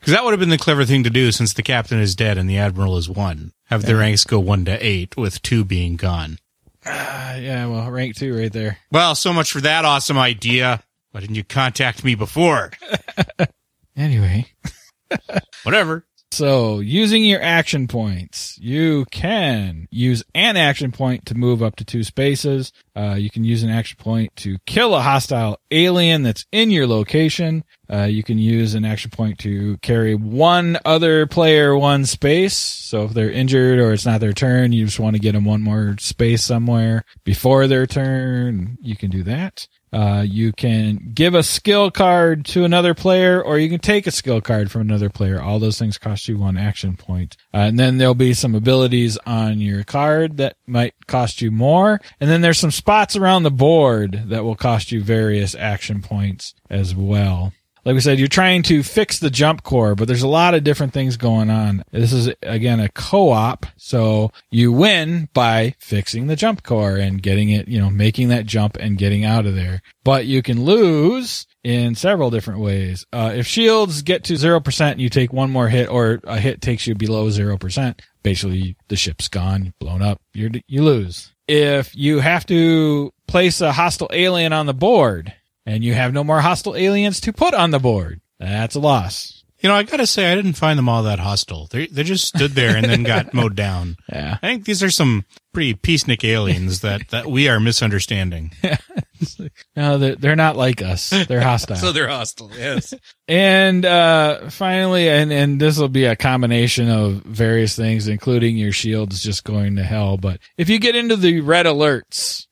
Because 0.00 0.12
that 0.12 0.24
would 0.24 0.32
have 0.32 0.40
been 0.40 0.50
the 0.50 0.58
clever 0.58 0.84
thing 0.84 1.04
to 1.04 1.10
do 1.10 1.32
since 1.32 1.52
the 1.52 1.62
captain 1.62 1.98
is 1.98 2.14
dead 2.14 2.36
and 2.36 2.48
the 2.48 2.58
admiral 2.58 2.96
is 2.96 3.08
one. 3.08 3.52
Have 3.64 3.84
the 3.86 3.96
ranks 3.96 4.24
go 4.24 4.38
one 4.38 4.64
to 4.66 4.78
eight 4.86 5.16
with 5.16 5.42
two 5.42 5.64
being 5.64 5.96
gone. 5.96 6.38
Uh, 6.86 7.36
yeah, 7.40 7.66
well, 7.66 7.90
rank 7.90 8.16
two 8.16 8.36
right 8.36 8.52
there. 8.52 8.78
Well, 8.92 9.14
so 9.14 9.32
much 9.32 9.50
for 9.52 9.60
that 9.60 9.84
awesome 9.84 10.18
idea. 10.18 10.82
Why 11.10 11.20
didn't 11.20 11.36
you 11.36 11.44
contact 11.44 12.04
me 12.04 12.14
before? 12.14 12.70
Anyway. 13.96 14.44
Whatever. 15.62 16.04
So, 16.36 16.80
using 16.80 17.24
your 17.24 17.40
action 17.40 17.88
points, 17.88 18.58
you 18.58 19.06
can 19.10 19.88
use 19.90 20.22
an 20.34 20.58
action 20.58 20.92
point 20.92 21.24
to 21.24 21.34
move 21.34 21.62
up 21.62 21.76
to 21.76 21.84
two 21.86 22.04
spaces. 22.04 22.74
Uh, 22.94 23.14
you 23.14 23.30
can 23.30 23.42
use 23.42 23.62
an 23.62 23.70
action 23.70 23.96
point 23.98 24.36
to 24.36 24.58
kill 24.66 24.94
a 24.94 25.00
hostile 25.00 25.58
alien 25.70 26.24
that's 26.24 26.44
in 26.52 26.70
your 26.70 26.86
location. 26.86 27.64
Uh, 27.90 28.02
you 28.02 28.22
can 28.22 28.36
use 28.36 28.74
an 28.74 28.84
action 28.84 29.10
point 29.10 29.38
to 29.38 29.78
carry 29.78 30.14
one 30.14 30.78
other 30.84 31.26
player 31.26 31.74
one 31.74 32.04
space. 32.04 32.54
So 32.54 33.04
if 33.04 33.14
they're 33.14 33.30
injured 33.30 33.78
or 33.78 33.94
it's 33.94 34.04
not 34.04 34.20
their 34.20 34.34
turn, 34.34 34.74
you 34.74 34.84
just 34.84 35.00
want 35.00 35.16
to 35.16 35.22
get 35.22 35.32
them 35.32 35.46
one 35.46 35.62
more 35.62 35.96
space 36.00 36.44
somewhere 36.44 37.06
before 37.24 37.66
their 37.66 37.86
turn. 37.86 38.76
You 38.82 38.94
can 38.94 39.10
do 39.10 39.22
that. 39.22 39.66
Uh, 39.92 40.24
you 40.26 40.52
can 40.52 41.10
give 41.14 41.34
a 41.34 41.42
skill 41.42 41.90
card 41.90 42.44
to 42.44 42.64
another 42.64 42.94
player, 42.94 43.42
or 43.42 43.58
you 43.58 43.68
can 43.68 43.78
take 43.78 44.06
a 44.06 44.10
skill 44.10 44.40
card 44.40 44.70
from 44.70 44.82
another 44.82 45.08
player. 45.08 45.40
All 45.40 45.58
those 45.58 45.78
things 45.78 45.98
cost 45.98 46.28
you 46.28 46.36
one 46.36 46.56
action 46.56 46.96
point. 46.96 47.36
Uh, 47.54 47.58
and 47.58 47.78
then 47.78 47.98
there'll 47.98 48.14
be 48.14 48.34
some 48.34 48.54
abilities 48.54 49.16
on 49.26 49.60
your 49.60 49.84
card 49.84 50.36
that 50.38 50.56
might 50.66 50.94
cost 51.06 51.40
you 51.40 51.50
more. 51.50 52.00
And 52.20 52.30
then 52.30 52.40
there's 52.40 52.58
some 52.58 52.70
spots 52.70 53.16
around 53.16 53.44
the 53.44 53.50
board 53.50 54.24
that 54.26 54.44
will 54.44 54.56
cost 54.56 54.92
you 54.92 55.02
various 55.02 55.54
action 55.54 56.02
points 56.02 56.54
as 56.68 56.94
well 56.94 57.52
like 57.86 57.94
we 57.94 58.00
said, 58.00 58.18
you're 58.18 58.26
trying 58.26 58.64
to 58.64 58.82
fix 58.82 59.20
the 59.20 59.30
jump 59.30 59.62
core, 59.62 59.94
but 59.94 60.08
there's 60.08 60.24
a 60.24 60.28
lot 60.28 60.54
of 60.54 60.64
different 60.64 60.92
things 60.92 61.16
going 61.16 61.50
on. 61.50 61.84
This 61.92 62.12
is 62.12 62.28
again 62.42 62.80
a 62.80 62.88
co-op, 62.88 63.64
so 63.76 64.32
you 64.50 64.72
win 64.72 65.28
by 65.32 65.76
fixing 65.78 66.26
the 66.26 66.34
jump 66.34 66.64
core 66.64 66.96
and 66.96 67.22
getting 67.22 67.48
it, 67.50 67.68
you 67.68 67.78
know, 67.78 67.88
making 67.88 68.30
that 68.30 68.44
jump 68.44 68.76
and 68.76 68.98
getting 68.98 69.24
out 69.24 69.46
of 69.46 69.54
there. 69.54 69.82
But 70.02 70.26
you 70.26 70.42
can 70.42 70.64
lose 70.64 71.46
in 71.62 71.94
several 71.94 72.28
different 72.30 72.58
ways. 72.58 73.06
Uh, 73.12 73.32
if 73.36 73.46
shields 73.46 74.02
get 74.02 74.24
to 74.24 74.32
0%, 74.32 74.80
and 74.90 75.00
you 75.00 75.08
take 75.08 75.32
one 75.32 75.52
more 75.52 75.68
hit 75.68 75.88
or 75.88 76.18
a 76.24 76.40
hit 76.40 76.60
takes 76.60 76.88
you 76.88 76.96
below 76.96 77.28
0%. 77.28 78.00
Basically, 78.24 78.76
the 78.88 78.96
ship's 78.96 79.28
gone, 79.28 79.74
blown 79.78 80.02
up, 80.02 80.20
you 80.34 80.50
you 80.66 80.82
lose. 80.82 81.32
If 81.46 81.94
you 81.94 82.18
have 82.18 82.44
to 82.46 83.12
place 83.28 83.60
a 83.60 83.70
hostile 83.70 84.10
alien 84.12 84.52
on 84.52 84.66
the 84.66 84.74
board, 84.74 85.32
and 85.66 85.84
you 85.84 85.92
have 85.94 86.12
no 86.12 86.24
more 86.24 86.40
hostile 86.40 86.76
aliens 86.76 87.20
to 87.20 87.32
put 87.32 87.52
on 87.52 87.72
the 87.72 87.78
board. 87.78 88.20
That's 88.38 88.76
a 88.76 88.80
loss. 88.80 89.42
You 89.58 89.70
know, 89.70 89.74
I 89.74 89.84
gotta 89.84 90.06
say, 90.06 90.30
I 90.30 90.34
didn't 90.34 90.52
find 90.52 90.78
them 90.78 90.88
all 90.88 91.02
that 91.04 91.18
hostile. 91.18 91.66
They 91.66 91.86
they 91.86 92.04
just 92.04 92.28
stood 92.28 92.52
there 92.52 92.76
and 92.76 92.84
then 92.84 93.02
got 93.02 93.34
mowed 93.34 93.56
down. 93.56 93.96
Yeah. 94.12 94.38
I 94.40 94.46
think 94.46 94.64
these 94.64 94.82
are 94.82 94.90
some 94.90 95.24
pretty 95.52 95.74
peacenik 95.74 96.22
aliens 96.22 96.80
that, 96.80 97.08
that 97.08 97.26
we 97.26 97.48
are 97.48 97.58
misunderstanding. 97.60 98.52
No, 99.74 99.96
they're, 99.96 100.14
they're 100.14 100.36
not 100.36 100.56
like 100.56 100.82
us. 100.82 101.08
They're 101.08 101.40
hostile. 101.40 101.76
So 101.86 101.92
they're 101.92 102.08
hostile, 102.08 102.50
yes. 102.54 102.92
and 103.26 103.84
uh, 103.84 104.50
finally, 104.50 105.08
and 105.08 105.32
and 105.32 105.58
this 105.60 105.78
will 105.78 105.88
be 105.88 106.04
a 106.04 106.16
combination 106.16 106.90
of 106.90 107.22
various 107.22 107.74
things, 107.74 108.08
including 108.08 108.56
your 108.58 108.72
shields 108.72 109.22
just 109.22 109.44
going 109.44 109.76
to 109.76 109.82
hell. 109.82 110.18
But 110.18 110.40
if 110.58 110.68
you 110.68 110.78
get 110.78 110.96
into 110.96 111.16
the 111.16 111.40
red 111.40 111.64
alerts, 111.66 112.46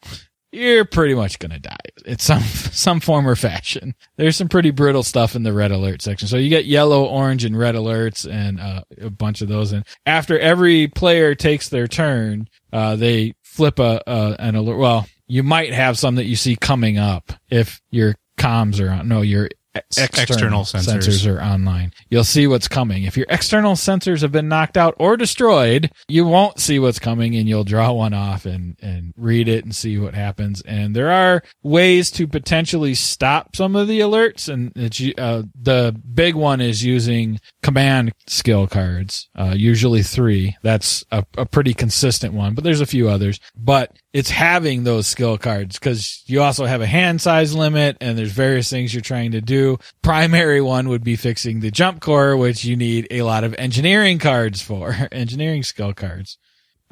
you're 0.54 0.84
pretty 0.84 1.14
much 1.14 1.38
going 1.38 1.52
to 1.52 1.58
die. 1.58 1.76
It's 2.06 2.24
some, 2.24 2.42
some 2.72 3.00
form 3.00 3.26
or 3.26 3.36
fashion. 3.36 3.94
There's 4.16 4.36
some 4.36 4.48
pretty 4.48 4.70
brutal 4.70 5.02
stuff 5.02 5.34
in 5.36 5.42
the 5.42 5.52
red 5.52 5.70
alert 5.70 6.02
section. 6.02 6.28
So 6.28 6.36
you 6.36 6.48
get 6.48 6.64
yellow, 6.64 7.04
orange, 7.04 7.44
and 7.44 7.58
red 7.58 7.74
alerts 7.74 8.30
and 8.30 8.60
uh, 8.60 8.82
a 9.00 9.10
bunch 9.10 9.42
of 9.42 9.48
those. 9.48 9.72
And 9.72 9.84
after 10.06 10.38
every 10.38 10.88
player 10.88 11.34
takes 11.34 11.68
their 11.68 11.86
turn, 11.86 12.48
uh, 12.72 12.96
they 12.96 13.34
flip 13.42 13.78
a, 13.78 14.02
a, 14.06 14.36
an 14.38 14.54
alert. 14.54 14.78
Well, 14.78 15.06
you 15.26 15.42
might 15.42 15.72
have 15.72 15.98
some 15.98 16.16
that 16.16 16.26
you 16.26 16.36
see 16.36 16.56
coming 16.56 16.98
up 16.98 17.32
if 17.50 17.80
your 17.90 18.14
comms 18.38 18.80
are 18.84 18.90
on. 18.90 19.08
No, 19.08 19.22
your 19.22 19.48
external, 19.74 20.22
External 20.22 20.62
sensors. 20.62 21.08
sensors. 21.08 21.26
are 21.32 21.42
online. 21.42 21.92
You'll 22.08 22.24
see 22.24 22.46
what's 22.46 22.68
coming. 22.68 23.04
If 23.04 23.16
your 23.16 23.26
external 23.28 23.74
sensors 23.74 24.22
have 24.22 24.32
been 24.32 24.48
knocked 24.48 24.76
out 24.76 24.94
or 24.98 25.16
destroyed, 25.16 25.90
you 26.08 26.24
won't 26.24 26.60
see 26.60 26.78
what's 26.78 26.98
coming 26.98 27.34
and 27.34 27.48
you'll 27.48 27.64
draw 27.64 27.92
one 27.92 28.14
off 28.14 28.46
and, 28.46 28.76
and 28.80 29.12
read 29.16 29.48
it 29.48 29.64
and 29.64 29.74
see 29.74 29.98
what 29.98 30.14
happens. 30.14 30.62
And 30.62 30.94
there 30.94 31.10
are 31.10 31.42
ways 31.62 32.10
to 32.12 32.26
potentially 32.26 32.94
stop 32.94 33.56
some 33.56 33.74
of 33.76 33.88
the 33.88 34.00
alerts. 34.00 34.52
And 34.52 34.72
it's, 34.76 35.00
uh, 35.18 35.42
the 35.60 36.00
big 36.14 36.34
one 36.34 36.60
is 36.60 36.84
using 36.84 37.40
command 37.62 38.12
skill 38.26 38.66
cards, 38.66 39.28
uh, 39.36 39.54
usually 39.56 40.02
three. 40.02 40.56
That's 40.62 41.04
a, 41.10 41.24
a 41.36 41.46
pretty 41.46 41.74
consistent 41.74 42.34
one, 42.34 42.54
but 42.54 42.64
there's 42.64 42.80
a 42.80 42.86
few 42.86 43.08
others. 43.08 43.40
But 43.56 43.96
it's 44.14 44.30
having 44.30 44.84
those 44.84 45.08
skill 45.08 45.36
cards 45.36 45.76
because 45.76 46.22
you 46.26 46.40
also 46.40 46.66
have 46.66 46.80
a 46.80 46.86
hand 46.86 47.20
size 47.20 47.52
limit 47.52 47.96
and 48.00 48.16
there's 48.16 48.30
various 48.30 48.70
things 48.70 48.94
you're 48.94 49.00
trying 49.00 49.32
to 49.32 49.40
do. 49.40 49.76
Primary 50.02 50.60
one 50.60 50.88
would 50.88 51.02
be 51.02 51.16
fixing 51.16 51.58
the 51.58 51.72
jump 51.72 52.00
core, 52.00 52.36
which 52.36 52.64
you 52.64 52.76
need 52.76 53.08
a 53.10 53.22
lot 53.22 53.42
of 53.42 53.56
engineering 53.58 54.20
cards 54.20 54.62
for, 54.62 54.96
engineering 55.12 55.64
skill 55.64 55.92
cards. 55.92 56.38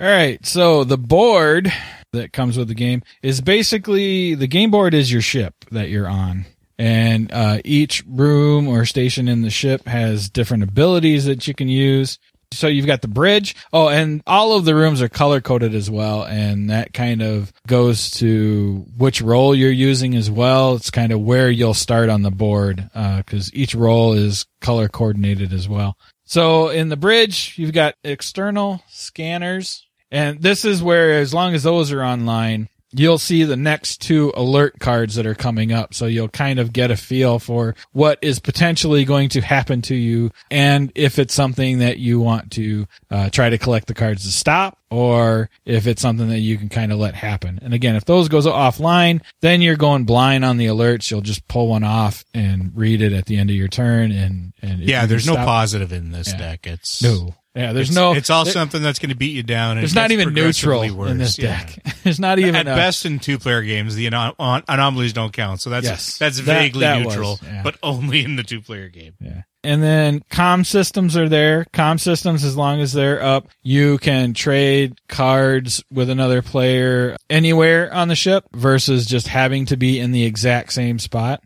All 0.00 0.06
right. 0.06 0.44
So 0.44 0.82
the 0.82 0.98
board 0.98 1.72
that 2.12 2.32
comes 2.32 2.58
with 2.58 2.66
the 2.66 2.74
game 2.74 3.02
is 3.22 3.40
basically 3.40 4.34
the 4.34 4.48
game 4.48 4.72
board 4.72 4.92
is 4.92 5.12
your 5.12 5.22
ship 5.22 5.54
that 5.70 5.90
you're 5.90 6.08
on. 6.08 6.44
And 6.76 7.30
uh, 7.30 7.60
each 7.64 8.02
room 8.08 8.66
or 8.66 8.84
station 8.84 9.28
in 9.28 9.42
the 9.42 9.50
ship 9.50 9.86
has 9.86 10.28
different 10.28 10.64
abilities 10.64 11.26
that 11.26 11.46
you 11.46 11.54
can 11.54 11.68
use. 11.68 12.18
So 12.52 12.68
you've 12.68 12.86
got 12.86 13.02
the 13.02 13.08
bridge. 13.08 13.56
Oh, 13.72 13.88
and 13.88 14.22
all 14.26 14.54
of 14.54 14.64
the 14.64 14.74
rooms 14.74 15.02
are 15.02 15.08
color 15.08 15.40
coded 15.40 15.74
as 15.74 15.90
well. 15.90 16.24
And 16.24 16.70
that 16.70 16.92
kind 16.92 17.22
of 17.22 17.52
goes 17.66 18.10
to 18.12 18.86
which 18.96 19.22
role 19.22 19.54
you're 19.54 19.70
using 19.70 20.14
as 20.14 20.30
well. 20.30 20.76
It's 20.76 20.90
kind 20.90 21.12
of 21.12 21.20
where 21.20 21.50
you'll 21.50 21.74
start 21.74 22.08
on 22.08 22.22
the 22.22 22.30
board, 22.30 22.90
uh, 22.94 23.22
cause 23.26 23.50
each 23.52 23.74
role 23.74 24.12
is 24.12 24.46
color 24.60 24.88
coordinated 24.88 25.52
as 25.52 25.68
well. 25.68 25.96
So 26.24 26.68
in 26.68 26.88
the 26.88 26.96
bridge, 26.96 27.54
you've 27.58 27.72
got 27.72 27.94
external 28.04 28.82
scanners. 28.88 29.86
And 30.10 30.42
this 30.42 30.66
is 30.66 30.82
where, 30.82 31.18
as 31.18 31.32
long 31.32 31.54
as 31.54 31.62
those 31.62 31.90
are 31.90 32.02
online, 32.02 32.68
you'll 32.94 33.18
see 33.18 33.44
the 33.44 33.56
next 33.56 34.00
two 34.02 34.32
alert 34.36 34.78
cards 34.78 35.14
that 35.14 35.26
are 35.26 35.34
coming 35.34 35.72
up. 35.72 35.94
So 35.94 36.06
you'll 36.06 36.28
kind 36.28 36.58
of 36.58 36.72
get 36.72 36.90
a 36.90 36.96
feel 36.96 37.38
for 37.38 37.74
what 37.92 38.18
is 38.22 38.38
potentially 38.38 39.04
going 39.04 39.28
to 39.30 39.40
happen 39.40 39.82
to 39.82 39.94
you 39.94 40.30
and 40.50 40.92
if 40.94 41.18
it's 41.18 41.34
something 41.34 41.78
that 41.78 41.98
you 41.98 42.20
want 42.20 42.52
to 42.52 42.86
uh, 43.10 43.30
try 43.30 43.50
to 43.50 43.58
collect 43.58 43.86
the 43.86 43.94
cards 43.94 44.24
to 44.24 44.30
stop 44.32 44.78
or 44.90 45.48
if 45.64 45.86
it's 45.86 46.02
something 46.02 46.28
that 46.28 46.40
you 46.40 46.58
can 46.58 46.68
kind 46.68 46.92
of 46.92 46.98
let 46.98 47.14
happen. 47.14 47.58
And 47.62 47.72
again, 47.72 47.96
if 47.96 48.04
those 48.04 48.28
goes 48.28 48.46
offline, 48.46 49.22
then 49.40 49.62
you're 49.62 49.76
going 49.76 50.04
blind 50.04 50.44
on 50.44 50.58
the 50.58 50.66
alerts. 50.66 51.10
You'll 51.10 51.22
just 51.22 51.48
pull 51.48 51.68
one 51.68 51.84
off 51.84 52.24
and 52.34 52.72
read 52.74 53.00
it 53.00 53.12
at 53.14 53.24
the 53.24 53.38
end 53.38 53.48
of 53.48 53.56
your 53.56 53.68
turn. 53.68 54.12
And, 54.12 54.52
and 54.60 54.80
Yeah, 54.80 55.06
there's 55.06 55.26
no 55.26 55.32
stop- 55.32 55.46
positive 55.46 55.92
in 55.92 56.10
this 56.12 56.28
Yeah. 56.32 56.38
deck. 56.38 56.66
It's 56.66 57.02
No. 57.02 57.34
Yeah, 57.54 57.72
there's 57.74 57.90
it's, 57.90 57.96
no. 57.96 58.14
It's 58.14 58.30
all 58.30 58.44
there- 58.44 58.52
something 58.52 58.82
that's 58.82 58.98
going 58.98 59.10
to 59.10 59.14
beat 59.14 59.34
you 59.36 59.42
down. 59.42 59.76
There's 59.76 59.94
not 59.94 60.10
even 60.10 60.32
neutral 60.32 60.80
worse. 60.94 61.10
in 61.10 61.18
this 61.18 61.38
Yeah. 61.38 61.58
deck. 61.58 61.94
There's 62.02 62.18
not 62.18 62.38
even 62.38 62.56
At 62.56 62.62
a- 62.66 62.74
best, 62.74 63.04
in 63.06 63.18
two-player 63.20 63.62
games, 63.62 63.94
the 63.94 64.08
anom- 64.08 64.64
anomalies 64.68 65.12
don't 65.12 65.32
count. 65.32 65.60
So 65.60 65.68
that's 65.70 65.84
Yes. 65.86 66.18
that's 66.18 66.38
vaguely 66.38 66.80
that 66.80 67.04
was, 67.04 67.14
neutral, 67.14 67.38
yeah. 67.44 67.62
but 67.62 67.76
only 67.82 68.24
in 68.24 68.36
the 68.36 68.42
two-player 68.42 68.88
game. 68.88 69.12
Yeah. 69.20 69.42
And 69.62 69.80
then 69.82 70.22
com 70.30 70.64
systems 70.64 71.16
are 71.16 71.28
there. 71.28 71.66
Com 71.72 71.98
systems, 71.98 72.42
as 72.42 72.56
long 72.56 72.80
as 72.80 72.92
they're 72.92 73.22
up, 73.22 73.46
you 73.62 73.98
can 73.98 74.34
trade 74.34 74.94
cards 75.08 75.84
with 75.92 76.10
another 76.10 76.42
player 76.42 77.16
anywhere 77.30 77.92
on 77.94 78.08
the 78.08 78.16
ship 78.16 78.44
versus 78.54 79.06
just 79.06 79.28
having 79.28 79.66
to 79.66 79.76
be 79.76 80.00
in 80.00 80.10
the 80.10 80.24
exact 80.24 80.72
same 80.72 80.98
spot. 80.98 81.42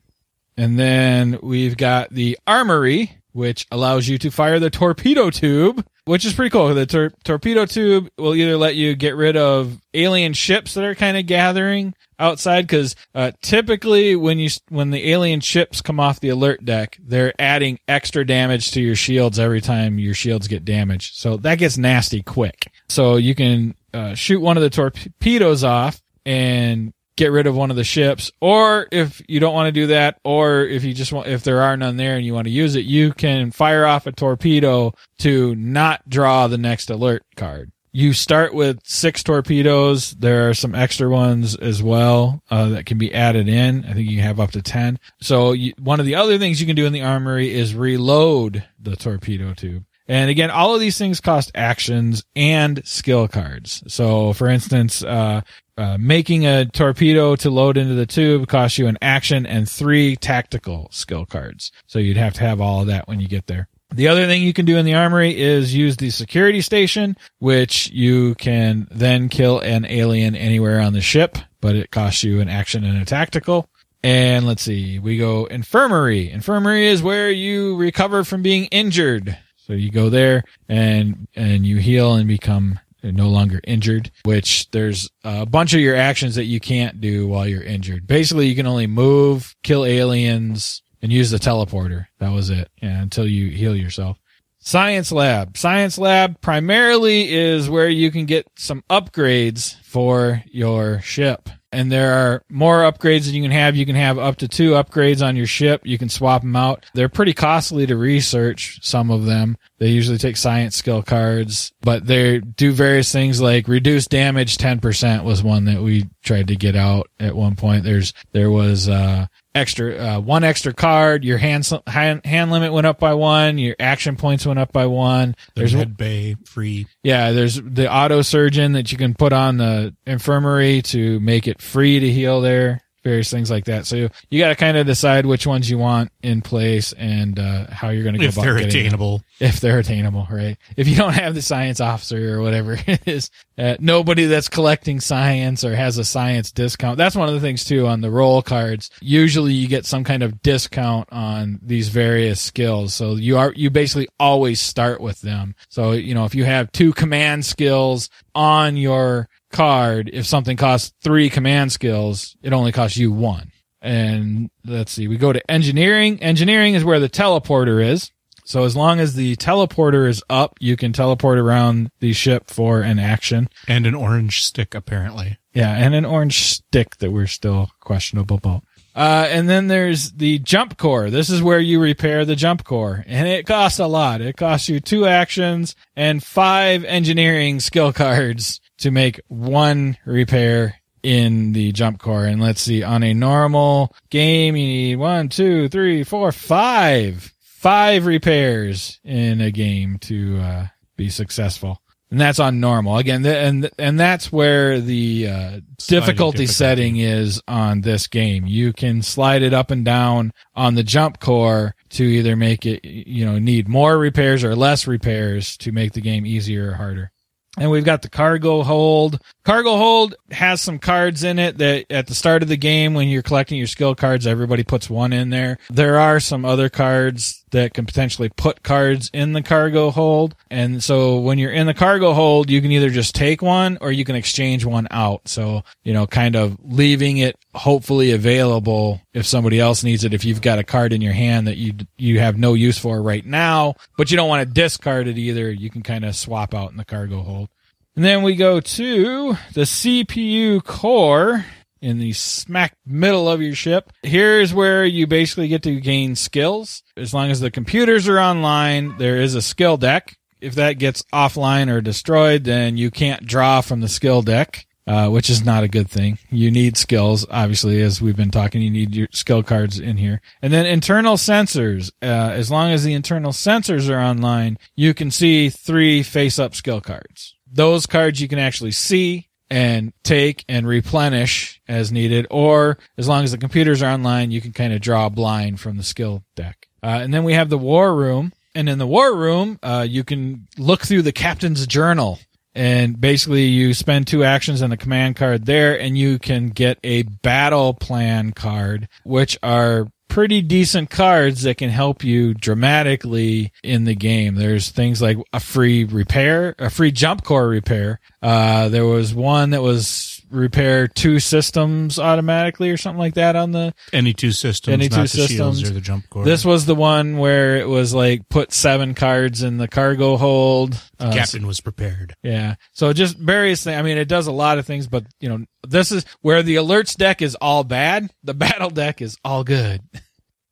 And 0.56 0.78
then 0.78 1.38
we've 1.42 1.76
got 1.76 2.08
the 2.10 2.38
armory, 2.46 3.18
which 3.36 3.66
allows 3.70 4.08
you 4.08 4.18
to 4.18 4.30
fire 4.30 4.58
the 4.58 4.70
torpedo 4.70 5.30
tube, 5.30 5.86
which 6.06 6.24
is 6.24 6.32
pretty 6.32 6.50
cool. 6.50 6.74
The 6.74 6.86
tor- 6.86 7.12
torpedo 7.22 7.66
tube 7.66 8.08
will 8.18 8.34
either 8.34 8.56
let 8.56 8.74
you 8.74 8.94
get 8.94 9.14
rid 9.14 9.36
of 9.36 9.78
alien 9.94 10.32
ships 10.32 10.74
that 10.74 10.84
are 10.84 10.94
kind 10.94 11.16
of 11.16 11.26
gathering 11.26 11.94
outside 12.18 12.62
because 12.62 12.96
uh, 13.14 13.32
typically 13.42 14.16
when 14.16 14.38
you 14.38 14.48
when 14.70 14.90
the 14.90 15.10
alien 15.12 15.40
ships 15.40 15.82
come 15.82 16.00
off 16.00 16.20
the 16.20 16.30
alert 16.30 16.64
deck, 16.64 16.96
they're 17.00 17.34
adding 17.38 17.78
extra 17.86 18.26
damage 18.26 18.70
to 18.72 18.80
your 18.80 18.96
shields 18.96 19.38
every 19.38 19.60
time 19.60 19.98
your 19.98 20.14
shields 20.14 20.48
get 20.48 20.64
damaged. 20.64 21.16
So 21.16 21.36
that 21.38 21.58
gets 21.58 21.76
nasty 21.76 22.22
quick. 22.22 22.72
So 22.88 23.16
you 23.16 23.34
can 23.34 23.74
uh, 23.92 24.14
shoot 24.14 24.40
one 24.40 24.56
of 24.56 24.62
the 24.62 24.70
torpedoes 24.70 25.62
off 25.62 26.00
and 26.24 26.92
get 27.16 27.32
rid 27.32 27.46
of 27.46 27.56
one 27.56 27.70
of 27.70 27.76
the 27.76 27.84
ships 27.84 28.30
or 28.40 28.86
if 28.92 29.22
you 29.26 29.40
don't 29.40 29.54
want 29.54 29.66
to 29.66 29.72
do 29.72 29.88
that 29.88 30.18
or 30.24 30.60
if 30.60 30.84
you 30.84 30.92
just 30.92 31.12
want 31.12 31.26
if 31.26 31.42
there 31.42 31.62
are 31.62 31.76
none 31.76 31.96
there 31.96 32.16
and 32.16 32.26
you 32.26 32.34
want 32.34 32.46
to 32.46 32.52
use 32.52 32.76
it 32.76 32.84
you 32.84 33.12
can 33.12 33.50
fire 33.50 33.86
off 33.86 34.06
a 34.06 34.12
torpedo 34.12 34.92
to 35.18 35.54
not 35.56 36.06
draw 36.08 36.46
the 36.46 36.58
next 36.58 36.90
alert 36.90 37.22
card. 37.36 37.72
You 37.92 38.12
start 38.12 38.52
with 38.52 38.78
six 38.84 39.22
torpedoes. 39.22 40.10
There 40.10 40.50
are 40.50 40.54
some 40.54 40.74
extra 40.74 41.08
ones 41.08 41.56
as 41.56 41.82
well 41.82 42.42
uh, 42.50 42.68
that 42.70 42.84
can 42.84 42.98
be 42.98 43.14
added 43.14 43.48
in. 43.48 43.86
I 43.86 43.94
think 43.94 44.10
you 44.10 44.20
have 44.20 44.38
up 44.38 44.50
to 44.50 44.60
10 44.60 44.98
so 45.20 45.52
you, 45.52 45.72
one 45.78 46.00
of 46.00 46.06
the 46.06 46.16
other 46.16 46.38
things 46.38 46.60
you 46.60 46.66
can 46.66 46.76
do 46.76 46.86
in 46.86 46.92
the 46.92 47.02
armory 47.02 47.52
is 47.52 47.74
reload 47.74 48.64
the 48.78 48.96
torpedo 48.96 49.54
tube 49.54 49.84
and 50.08 50.30
again, 50.30 50.50
all 50.50 50.74
of 50.74 50.80
these 50.80 50.98
things 50.98 51.20
cost 51.20 51.50
actions 51.54 52.24
and 52.34 52.86
skill 52.86 53.28
cards. 53.28 53.82
So, 53.88 54.32
for 54.32 54.48
instance, 54.48 55.02
uh, 55.02 55.40
uh, 55.78 55.98
making 55.98 56.46
a 56.46 56.64
torpedo 56.64 57.36
to 57.36 57.50
load 57.50 57.76
into 57.76 57.94
the 57.94 58.06
tube 58.06 58.48
costs 58.48 58.78
you 58.78 58.86
an 58.86 58.98
action 59.02 59.44
and 59.46 59.68
three 59.68 60.16
tactical 60.16 60.88
skill 60.90 61.26
cards. 61.26 61.72
So 61.86 61.98
you'd 61.98 62.16
have 62.16 62.34
to 62.34 62.40
have 62.40 62.60
all 62.60 62.80
of 62.80 62.86
that 62.86 63.08
when 63.08 63.20
you 63.20 63.28
get 63.28 63.46
there. 63.46 63.68
The 63.94 64.08
other 64.08 64.26
thing 64.26 64.42
you 64.42 64.52
can 64.52 64.64
do 64.64 64.78
in 64.78 64.84
the 64.84 64.94
armory 64.94 65.38
is 65.38 65.74
use 65.74 65.96
the 65.96 66.10
security 66.10 66.60
station, 66.60 67.16
which 67.38 67.90
you 67.90 68.34
can 68.36 68.88
then 68.90 69.28
kill 69.28 69.60
an 69.60 69.84
alien 69.84 70.34
anywhere 70.34 70.80
on 70.80 70.92
the 70.92 71.00
ship, 71.00 71.38
but 71.60 71.76
it 71.76 71.90
costs 71.90 72.24
you 72.24 72.40
an 72.40 72.48
action 72.48 72.84
and 72.84 73.00
a 73.00 73.04
tactical. 73.04 73.68
And 74.02 74.46
let's 74.46 74.62
see, 74.62 74.98
we 74.98 75.18
go 75.18 75.46
infirmary. 75.46 76.30
Infirmary 76.30 76.86
is 76.86 77.02
where 77.02 77.30
you 77.30 77.76
recover 77.76 78.24
from 78.24 78.42
being 78.42 78.64
injured. 78.66 79.36
So 79.66 79.72
you 79.72 79.90
go 79.90 80.10
there 80.10 80.44
and, 80.68 81.26
and 81.34 81.66
you 81.66 81.78
heal 81.78 82.14
and 82.14 82.28
become 82.28 82.78
no 83.02 83.28
longer 83.28 83.60
injured, 83.64 84.10
which 84.24 84.70
there's 84.70 85.10
a 85.24 85.44
bunch 85.44 85.74
of 85.74 85.80
your 85.80 85.96
actions 85.96 86.36
that 86.36 86.44
you 86.44 86.60
can't 86.60 87.00
do 87.00 87.26
while 87.26 87.46
you're 87.48 87.62
injured. 87.62 88.06
Basically, 88.06 88.46
you 88.46 88.54
can 88.54 88.66
only 88.66 88.86
move, 88.86 89.56
kill 89.62 89.84
aliens, 89.84 90.82
and 91.02 91.12
use 91.12 91.30
the 91.30 91.38
teleporter. 91.38 92.06
That 92.18 92.32
was 92.32 92.50
it. 92.50 92.70
Yeah, 92.80 93.00
until 93.02 93.26
you 93.26 93.50
heal 93.50 93.74
yourself. 93.74 94.18
Science 94.58 95.12
lab. 95.12 95.56
Science 95.56 95.98
lab 95.98 96.40
primarily 96.40 97.32
is 97.32 97.68
where 97.68 97.88
you 97.88 98.10
can 98.10 98.24
get 98.24 98.46
some 98.56 98.82
upgrades 98.90 99.76
for 99.86 100.42
your 100.50 101.00
ship. 101.00 101.48
And 101.70 101.92
there 101.92 102.12
are 102.14 102.42
more 102.50 102.82
upgrades 102.90 103.26
that 103.26 103.32
you 103.32 103.42
can 103.42 103.50
have. 103.50 103.76
You 103.76 103.86
can 103.86 103.94
have 103.96 104.18
up 104.18 104.36
to 104.36 104.48
two 104.48 104.72
upgrades 104.72 105.24
on 105.24 105.36
your 105.36 105.46
ship. 105.46 105.82
You 105.84 105.96
can 105.98 106.08
swap 106.08 106.42
them 106.42 106.56
out. 106.56 106.84
They're 106.94 107.08
pretty 107.08 107.34
costly 107.34 107.86
to 107.86 107.96
research, 107.96 108.80
some 108.82 109.10
of 109.10 109.26
them. 109.26 109.56
They 109.78 109.88
usually 109.88 110.18
take 110.18 110.36
science 110.36 110.74
skill 110.74 111.02
cards, 111.02 111.72
but 111.82 112.06
they 112.06 112.40
do 112.40 112.72
various 112.72 113.12
things 113.12 113.40
like 113.40 113.68
reduce 113.68 114.06
damage 114.06 114.58
10% 114.58 115.22
was 115.22 115.42
one 115.42 115.66
that 115.66 115.82
we 115.82 116.08
tried 116.24 116.48
to 116.48 116.56
get 116.56 116.76
out 116.76 117.08
at 117.20 117.36
one 117.36 117.56
point. 117.56 117.84
There's, 117.84 118.12
there 118.32 118.50
was, 118.50 118.88
uh, 118.88 119.26
extra 119.56 119.96
uh, 119.96 120.20
one 120.20 120.44
extra 120.44 120.72
card. 120.72 121.24
Your 121.24 121.38
hand, 121.38 121.68
hand 121.86 122.24
hand 122.24 122.50
limit 122.50 122.72
went 122.72 122.86
up 122.86 123.00
by 123.00 123.14
one. 123.14 123.58
Your 123.58 123.74
action 123.80 124.16
points 124.16 124.46
went 124.46 124.58
up 124.58 124.70
by 124.72 124.86
one. 124.86 125.34
There's 125.54 125.74
med 125.74 125.96
bay 125.96 126.36
free. 126.44 126.86
Yeah, 127.02 127.32
there's 127.32 127.60
the 127.60 127.92
auto 127.92 128.22
surgeon 128.22 128.72
that 128.72 128.92
you 128.92 128.98
can 128.98 129.14
put 129.14 129.32
on 129.32 129.56
the 129.56 129.75
infirmary 130.06 130.82
to 130.82 131.20
make 131.20 131.48
it 131.48 131.60
free 131.60 132.00
to 132.00 132.10
heal 132.10 132.40
there 132.40 132.82
various 133.06 133.30
things 133.30 133.52
like 133.52 133.66
that. 133.66 133.86
So 133.86 134.08
you 134.30 134.40
got 134.40 134.48
to 134.48 134.56
kind 134.56 134.76
of 134.76 134.84
decide 134.84 135.26
which 135.26 135.46
ones 135.46 135.70
you 135.70 135.78
want 135.78 136.10
in 136.24 136.42
place 136.42 136.92
and 136.92 137.38
uh, 137.38 137.70
how 137.70 137.90
you're 137.90 138.02
going 138.02 138.14
to 138.14 138.18
go 138.18 138.24
if 138.24 138.34
about 138.34 138.42
they're 138.42 138.54
getting 138.58 138.68
attainable. 138.68 139.18
Them. 139.18 139.26
If 139.38 139.60
they're 139.60 139.78
attainable, 139.78 140.26
right? 140.28 140.58
If 140.76 140.88
you 140.88 140.96
don't 140.96 141.12
have 141.12 141.36
the 141.36 141.40
science 141.40 141.80
officer 141.80 142.34
or 142.34 142.42
whatever 142.42 142.72
it 142.86 143.06
is, 143.06 143.30
uh, 143.56 143.76
nobody 143.78 144.24
that's 144.24 144.48
collecting 144.48 144.98
science 144.98 145.62
or 145.62 145.76
has 145.76 145.98
a 145.98 146.04
science 146.04 146.50
discount. 146.50 146.98
That's 146.98 147.14
one 147.14 147.28
of 147.28 147.34
the 147.34 147.40
things 147.40 147.64
too 147.64 147.86
on 147.86 148.00
the 148.00 148.10
role 148.10 148.42
cards. 148.42 148.90
Usually 149.00 149.52
you 149.52 149.68
get 149.68 149.86
some 149.86 150.02
kind 150.02 150.24
of 150.24 150.42
discount 150.42 151.08
on 151.12 151.60
these 151.62 151.88
various 151.88 152.40
skills. 152.40 152.92
So 152.92 153.14
you 153.14 153.38
are, 153.38 153.52
you 153.54 153.70
basically 153.70 154.08
always 154.18 154.60
start 154.60 155.00
with 155.00 155.20
them. 155.20 155.54
So, 155.68 155.92
you 155.92 156.14
know, 156.14 156.24
if 156.24 156.34
you 156.34 156.44
have 156.44 156.72
two 156.72 156.92
command 156.92 157.46
skills 157.46 158.10
on 158.34 158.76
your 158.76 159.28
card, 159.56 160.10
if 160.12 160.26
something 160.26 160.56
costs 160.56 160.92
three 161.02 161.30
command 161.30 161.72
skills, 161.72 162.36
it 162.42 162.52
only 162.52 162.72
costs 162.72 162.98
you 162.98 163.10
one. 163.10 163.52
And 163.80 164.50
let's 164.66 164.92
see, 164.92 165.08
we 165.08 165.16
go 165.16 165.32
to 165.32 165.50
engineering. 165.50 166.22
Engineering 166.22 166.74
is 166.74 166.84
where 166.84 167.00
the 167.00 167.08
teleporter 167.08 167.82
is. 167.82 168.10
So 168.44 168.64
as 168.64 168.76
long 168.76 169.00
as 169.00 169.14
the 169.14 169.34
teleporter 169.36 170.08
is 170.08 170.22
up, 170.28 170.56
you 170.60 170.76
can 170.76 170.92
teleport 170.92 171.38
around 171.38 171.90
the 172.00 172.12
ship 172.12 172.48
for 172.48 172.82
an 172.82 172.98
action. 172.98 173.48
And 173.66 173.86
an 173.86 173.94
orange 173.94 174.44
stick, 174.44 174.74
apparently. 174.74 175.38
Yeah, 175.52 175.72
and 175.72 175.94
an 175.94 176.04
orange 176.04 176.42
stick 176.42 176.98
that 176.98 177.10
we're 177.10 177.26
still 177.26 177.70
questionable 177.80 178.36
about. 178.36 178.62
Uh, 178.94 179.26
and 179.30 179.48
then 179.48 179.68
there's 179.68 180.12
the 180.12 180.38
jump 180.38 180.78
core. 180.78 181.10
This 181.10 181.28
is 181.28 181.42
where 181.42 181.58
you 181.58 181.80
repair 181.80 182.24
the 182.24 182.36
jump 182.36 182.62
core. 182.64 183.04
And 183.06 183.26
it 183.26 183.46
costs 183.46 183.78
a 183.78 183.86
lot. 183.86 184.20
It 184.20 184.36
costs 184.36 184.68
you 184.68 184.80
two 184.80 185.06
actions 185.06 185.74
and 185.96 186.22
five 186.22 186.84
engineering 186.84 187.60
skill 187.60 187.92
cards 187.94 188.60
to 188.78 188.90
make 188.90 189.20
one 189.28 189.96
repair 190.04 190.80
in 191.02 191.52
the 191.52 191.72
jump 191.72 192.00
core. 192.00 192.24
And 192.24 192.40
let's 192.40 192.60
see, 192.60 192.82
on 192.82 193.02
a 193.02 193.14
normal 193.14 193.94
game, 194.10 194.56
you 194.56 194.66
need 194.66 194.96
one, 194.96 195.28
two, 195.28 195.68
three, 195.68 196.02
four, 196.02 196.32
five, 196.32 197.32
five 197.40 198.06
repairs 198.06 198.98
in 199.04 199.40
a 199.40 199.50
game 199.50 199.98
to 200.00 200.38
uh, 200.38 200.66
be 200.96 201.08
successful. 201.08 201.80
And 202.10 202.20
that's 202.20 202.38
on 202.38 202.60
normal 202.60 202.98
again, 202.98 203.24
th- 203.24 203.34
and 203.34 203.68
and 203.78 203.98
that's 203.98 204.30
where 204.30 204.80
the 204.80 205.26
uh, 205.26 205.50
difficulty, 205.76 205.86
difficulty. 205.86 206.46
setting 206.46 206.98
is 206.98 207.42
on 207.48 207.80
this 207.80 208.06
game. 208.06 208.46
You 208.46 208.72
can 208.72 209.02
slide 209.02 209.42
it 209.42 209.52
up 209.52 209.72
and 209.72 209.84
down 209.84 210.32
on 210.54 210.76
the 210.76 210.84
jump 210.84 211.18
core 211.18 211.74
to 211.90 212.04
either 212.04 212.36
make 212.36 212.64
it, 212.64 212.84
you 212.84 213.26
know, 213.26 213.40
need 213.40 213.66
more 213.66 213.98
repairs 213.98 214.44
or 214.44 214.54
less 214.54 214.86
repairs 214.86 215.56
to 215.58 215.72
make 215.72 215.94
the 215.94 216.00
game 216.00 216.24
easier 216.24 216.70
or 216.70 216.74
harder. 216.74 217.10
And 217.56 217.70
we've 217.70 217.84
got 217.84 218.02
the 218.02 218.10
cargo 218.10 218.62
hold. 218.62 219.20
Cargo 219.44 219.76
hold 219.76 220.14
has 220.30 220.60
some 220.60 220.78
cards 220.78 221.24
in 221.24 221.38
it 221.38 221.58
that 221.58 221.86
at 221.90 222.06
the 222.06 222.14
start 222.14 222.42
of 222.42 222.48
the 222.48 222.56
game, 222.56 222.94
when 222.94 223.08
you're 223.08 223.22
collecting 223.22 223.58
your 223.58 223.66
skill 223.66 223.94
cards, 223.94 224.26
everybody 224.26 224.62
puts 224.62 224.90
one 224.90 225.12
in 225.12 225.30
there. 225.30 225.58
There 225.70 225.98
are 225.98 226.20
some 226.20 226.44
other 226.44 226.68
cards 226.68 227.44
that 227.52 227.72
can 227.72 227.86
potentially 227.86 228.28
put 228.28 228.62
cards 228.62 229.08
in 229.14 229.32
the 229.32 229.42
cargo 229.42 229.90
hold. 229.90 230.34
And 230.50 230.82
so 230.82 231.20
when 231.20 231.38
you're 231.38 231.52
in 231.52 231.66
the 231.66 231.74
cargo 231.74 232.12
hold, 232.12 232.50
you 232.50 232.60
can 232.60 232.72
either 232.72 232.90
just 232.90 233.14
take 233.14 233.40
one 233.40 233.78
or 233.80 233.92
you 233.92 234.04
can 234.04 234.16
exchange 234.16 234.64
one 234.64 234.88
out. 234.90 235.28
So, 235.28 235.62
you 235.84 235.92
know, 235.92 236.06
kind 236.06 236.36
of 236.36 236.58
leaving 236.64 237.18
it 237.18 237.36
hopefully 237.54 238.12
available 238.12 239.00
if 239.14 239.26
somebody 239.26 239.60
else 239.60 239.84
needs 239.84 240.04
it. 240.04 240.12
If 240.12 240.24
you've 240.24 240.42
got 240.42 240.58
a 240.58 240.64
card 240.64 240.92
in 240.92 241.00
your 241.00 241.12
hand 241.12 241.46
that 241.46 241.56
you, 241.56 241.72
you 241.96 242.18
have 242.18 242.36
no 242.36 242.54
use 242.54 242.78
for 242.78 243.00
right 243.00 243.24
now, 243.24 243.74
but 243.96 244.10
you 244.10 244.16
don't 244.16 244.28
want 244.28 244.46
to 244.46 244.52
discard 244.52 245.06
it 245.06 245.16
either, 245.16 245.50
you 245.50 245.70
can 245.70 245.82
kind 245.82 246.04
of 246.04 246.16
swap 246.16 246.52
out 246.52 246.72
in 246.72 246.76
the 246.76 246.84
cargo 246.84 247.22
hold. 247.22 247.48
And 247.96 248.04
then 248.04 248.22
we 248.22 248.36
go 248.36 248.60
to 248.60 249.38
the 249.54 249.62
CPU 249.62 250.62
core 250.62 251.46
in 251.80 251.98
the 251.98 252.12
smack 252.12 252.76
middle 252.84 253.26
of 253.26 253.40
your 253.40 253.54
ship. 253.54 253.90
Here's 254.02 254.52
where 254.52 254.84
you 254.84 255.06
basically 255.06 255.48
get 255.48 255.62
to 255.62 255.80
gain 255.80 256.14
skills. 256.14 256.82
As 256.94 257.14
long 257.14 257.30
as 257.30 257.40
the 257.40 257.50
computers 257.50 258.06
are 258.06 258.18
online, 258.18 258.98
there 258.98 259.16
is 259.16 259.34
a 259.34 259.40
skill 259.40 259.78
deck. 259.78 260.14
If 260.42 260.56
that 260.56 260.74
gets 260.74 261.04
offline 261.04 261.72
or 261.72 261.80
destroyed, 261.80 262.44
then 262.44 262.76
you 262.76 262.90
can't 262.90 263.24
draw 263.24 263.62
from 263.62 263.80
the 263.80 263.88
skill 263.88 264.20
deck. 264.20 264.66
Uh, 264.88 265.08
which 265.08 265.28
is 265.28 265.44
not 265.44 265.64
a 265.64 265.68
good 265.68 265.90
thing. 265.90 266.16
You 266.30 266.48
need 266.48 266.76
skills, 266.76 267.26
obviously, 267.28 267.82
as 267.82 268.00
we've 268.00 268.14
been 268.14 268.30
talking. 268.30 268.62
You 268.62 268.70
need 268.70 268.94
your 268.94 269.08
skill 269.10 269.42
cards 269.42 269.80
in 269.80 269.96
here, 269.96 270.20
and 270.40 270.52
then 270.52 270.64
internal 270.64 271.16
sensors. 271.16 271.90
Uh, 272.00 272.04
as 272.06 272.52
long 272.52 272.70
as 272.70 272.84
the 272.84 272.94
internal 272.94 273.32
sensors 273.32 273.90
are 273.90 273.98
online, 273.98 274.58
you 274.76 274.94
can 274.94 275.10
see 275.10 275.50
three 275.50 276.04
face-up 276.04 276.54
skill 276.54 276.80
cards 276.80 277.35
those 277.56 277.86
cards 277.86 278.20
you 278.20 278.28
can 278.28 278.38
actually 278.38 278.72
see 278.72 279.28
and 279.50 279.92
take 280.02 280.44
and 280.48 280.66
replenish 280.66 281.60
as 281.68 281.92
needed, 281.92 282.26
or 282.30 282.78
as 282.98 283.08
long 283.08 283.24
as 283.24 283.32
the 283.32 283.38
computers 283.38 283.82
are 283.82 283.92
online, 283.92 284.30
you 284.30 284.40
can 284.40 284.52
kind 284.52 284.72
of 284.72 284.80
draw 284.80 285.06
a 285.06 285.10
blind 285.10 285.60
from 285.60 285.76
the 285.76 285.82
skill 285.82 286.24
deck. 286.34 286.68
Uh, 286.82 287.00
and 287.02 287.12
then 287.14 287.24
we 287.24 287.34
have 287.34 287.48
the 287.48 287.58
war 287.58 287.94
room. 287.94 288.32
And 288.54 288.68
in 288.68 288.78
the 288.78 288.86
war 288.86 289.14
room, 289.14 289.58
uh, 289.62 289.86
you 289.88 290.02
can 290.02 290.48
look 290.56 290.80
through 290.80 291.02
the 291.02 291.12
captain's 291.12 291.66
journal. 291.66 292.18
And 292.56 292.98
basically, 292.98 293.44
you 293.44 293.74
spend 293.74 294.06
two 294.06 294.24
actions 294.24 294.62
on 294.62 294.70
the 294.70 294.78
command 294.78 295.16
card 295.16 295.44
there, 295.44 295.78
and 295.78 295.96
you 295.96 296.18
can 296.18 296.48
get 296.48 296.78
a 296.82 297.02
battle 297.02 297.74
plan 297.74 298.32
card, 298.32 298.88
which 299.04 299.38
are 299.42 299.88
pretty 300.08 300.40
decent 300.40 300.88
cards 300.88 301.42
that 301.42 301.58
can 301.58 301.68
help 301.68 302.02
you 302.02 302.32
dramatically 302.32 303.52
in 303.62 303.84
the 303.84 303.94
game. 303.94 304.36
There's 304.36 304.70
things 304.70 305.02
like 305.02 305.18
a 305.34 305.40
free 305.40 305.84
repair, 305.84 306.54
a 306.58 306.70
free 306.70 306.92
jump 306.92 307.24
core 307.24 307.46
repair. 307.46 308.00
Uh, 308.22 308.70
there 308.70 308.86
was 308.86 309.12
one 309.12 309.50
that 309.50 309.60
was 309.60 310.15
repair 310.30 310.88
two 310.88 311.20
systems 311.20 311.98
automatically 311.98 312.70
or 312.70 312.76
something 312.76 312.98
like 312.98 313.14
that 313.14 313.36
on 313.36 313.52
the 313.52 313.72
Any 313.92 314.12
two 314.12 314.32
systems, 314.32 314.72
Any 314.72 314.88
not 314.88 314.96
two 314.96 315.02
the 315.02 315.08
shields 315.28 315.58
systems. 315.58 315.70
or 315.70 315.74
the 315.74 315.80
jump 315.80 316.08
core. 316.10 316.24
this 316.24 316.44
was 316.44 316.66
the 316.66 316.74
one 316.74 317.18
where 317.18 317.56
it 317.58 317.68
was 317.68 317.94
like 317.94 318.28
put 318.28 318.52
seven 318.52 318.94
cards 318.94 319.42
in 319.42 319.58
the 319.58 319.68
cargo 319.68 320.16
hold. 320.16 320.74
Uh, 320.98 321.12
captain 321.12 321.46
was 321.46 321.60
prepared. 321.60 322.14
yeah. 322.22 322.54
So 322.72 322.92
just 322.92 323.16
various 323.18 323.62
things. 323.62 323.78
I 323.78 323.82
mean, 323.82 323.98
it 323.98 324.08
does 324.08 324.26
a 324.26 324.32
lot 324.32 324.58
of 324.58 324.66
things, 324.66 324.86
but 324.88 325.04
you 325.20 325.28
know, 325.28 325.44
this 325.66 325.92
is 325.92 326.04
where 326.22 326.42
the 326.42 326.56
alerts 326.56 326.96
deck 326.96 327.22
is 327.22 327.34
all 327.40 327.64
bad. 327.64 328.10
The 328.24 328.34
battle 328.46 328.70
deck 328.70 329.00
is 329.02 329.16
all 329.24 329.44
good. 329.44 329.80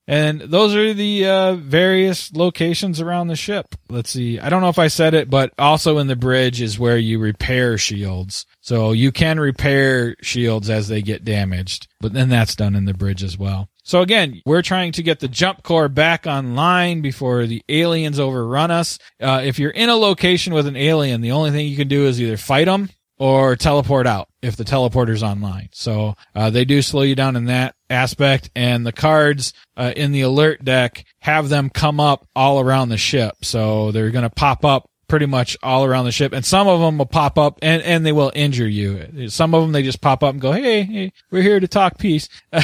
And 0.07 0.41
those 0.41 0.75
are 0.75 0.93
the 0.93 1.27
uh, 1.27 1.55
various 1.55 2.33
locations 2.35 3.01
around 3.01 3.29
the 3.29 3.37
ship. 3.37 3.75
Let's 3.89 4.11
see. 4.11 4.39
I 4.39 4.51
don't 4.51 4.61
know 4.61 4.69
if 4.69 4.79
I 4.79 4.89
said 4.89 5.15
it, 5.15 5.31
but 5.31 5.53
also 5.59 5.99
in 5.99 6.09
the 6.09 6.17
bridge 6.17 6.61
is 6.61 6.79
where 6.79 6.99
you 6.99 7.19
repair 7.19 7.79
shields. 7.79 8.45
So 8.61 8.93
you 8.93 9.13
can 9.13 9.41
repair 9.41 10.17
shields 10.21 10.69
as 10.69 10.89
they 10.89 11.01
get 11.01 11.25
damaged, 11.25 11.89
but 12.01 12.13
then 12.13 12.29
that's 12.29 12.55
done 12.55 12.75
in 12.75 12.85
the 12.85 12.95
bridge 12.95 13.23
as 13.23 13.39
well. 13.39 13.69
So 13.83 14.01
again, 14.01 14.41
we're 14.47 14.63
trying 14.63 14.93
to 14.93 15.03
get 15.03 15.21
the 15.21 15.29
jump 15.29 15.63
core 15.63 15.89
back 15.89 16.27
online 16.27 17.03
before 17.03 17.47
the 17.47 17.63
aliens 17.69 18.19
overrun 18.19 18.71
us. 18.71 18.99
Uh, 19.21 19.43
if 19.45 19.59
you're 19.59 19.71
in 19.71 19.91
a 19.91 19.97
location 19.97 20.55
with 20.55 20.67
an 20.67 20.77
alien, 20.77 21.21
the 21.21 21.33
only 21.33 21.51
thing 21.51 21.67
you 21.67 21.77
can 21.77 21.89
do 21.89 22.07
is 22.07 22.21
either 22.21 22.39
fight 22.39 22.65
them 22.65 22.89
or 23.19 23.57
teleport 23.57 24.07
out 24.07 24.29
if 24.43 24.57
the 24.57 24.65
teleporter's 24.65 25.23
online. 25.23 25.69
So 25.73 26.17
uh, 26.35 26.51
they 26.51 26.65
do 26.65 26.83
slow 26.83 27.03
you 27.03 27.15
down 27.15 27.37
in 27.37 27.47
that 27.47 27.75
aspect, 27.89 28.51
and 28.55 28.85
the 28.85 28.93
cards 28.93 29.53
uh, 29.77 29.93
in 29.97 30.13
the 30.13 30.23
alert 30.23 30.65
deck 30.65 31.05
have 31.21 31.49
them 31.49 31.71
come 31.71 32.01
up 32.01 32.27
all 32.35 32.61
around 32.61 32.89
the 32.89 32.97
ship. 32.97 33.37
So 33.43 33.93
they're 33.93 34.11
going 34.11 34.25
to 34.25 34.31
pop 34.31 34.65
up 34.65 34.91
pretty 35.09 35.27
much 35.27 35.57
all 35.63 35.85
around 35.85 36.07
the 36.07 36.13
ship, 36.13 36.33
and 36.33 36.45
some 36.45 36.67
of 36.67 36.81
them 36.81 36.99
will 36.99 37.07
pop 37.07 37.39
up 37.39 37.59
and 37.63 37.83
and 37.83 38.05
they 38.05 38.13
will 38.13 38.33
injure 38.35 38.69
you. 38.69 39.29
Some 39.29 39.55
of 39.55 39.63
them 39.63 39.73
they 39.73 39.83
just 39.83 40.01
pop 40.01 40.23
up 40.23 40.33
and 40.33 40.41
go, 40.41 40.53
"Hey, 40.53 40.83
hey 40.83 41.13
we're 41.31 41.43
here 41.43 41.61
to 41.61 41.69
talk 41.69 41.99
peace." 41.99 42.29
uh, 42.53 42.61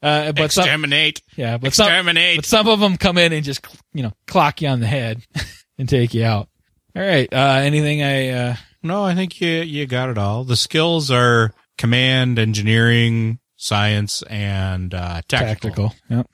but 0.00 0.52
some, 0.52 0.64
Exterminate. 0.64 1.22
yeah, 1.36 1.58
but 1.58 1.74
some, 1.74 1.86
Exterminate. 1.88 2.36
but 2.36 2.44
some 2.46 2.68
of 2.68 2.80
them 2.80 2.96
come 2.96 3.18
in 3.18 3.32
and 3.32 3.44
just 3.44 3.66
you 3.92 4.02
know 4.02 4.12
clock 4.26 4.62
you 4.62 4.68
on 4.68 4.80
the 4.80 4.86
head 4.86 5.22
and 5.78 5.88
take 5.88 6.14
you 6.14 6.24
out. 6.24 6.48
All 6.94 7.02
right. 7.02 7.30
Uh, 7.30 7.60
anything 7.62 8.02
I 8.02 8.28
uh, 8.30 8.56
No, 8.86 9.04
I 9.04 9.14
think 9.14 9.40
you 9.40 9.48
you 9.48 9.86
got 9.86 10.08
it 10.08 10.18
all. 10.18 10.44
The 10.44 10.56
skills 10.56 11.10
are 11.10 11.52
command, 11.78 12.38
engineering, 12.38 13.38
science, 13.56 14.22
and 14.22 14.94
uh, 14.94 15.22
tactical. 15.28 15.90
tactical? 15.90 15.94
Yep. 16.08 16.30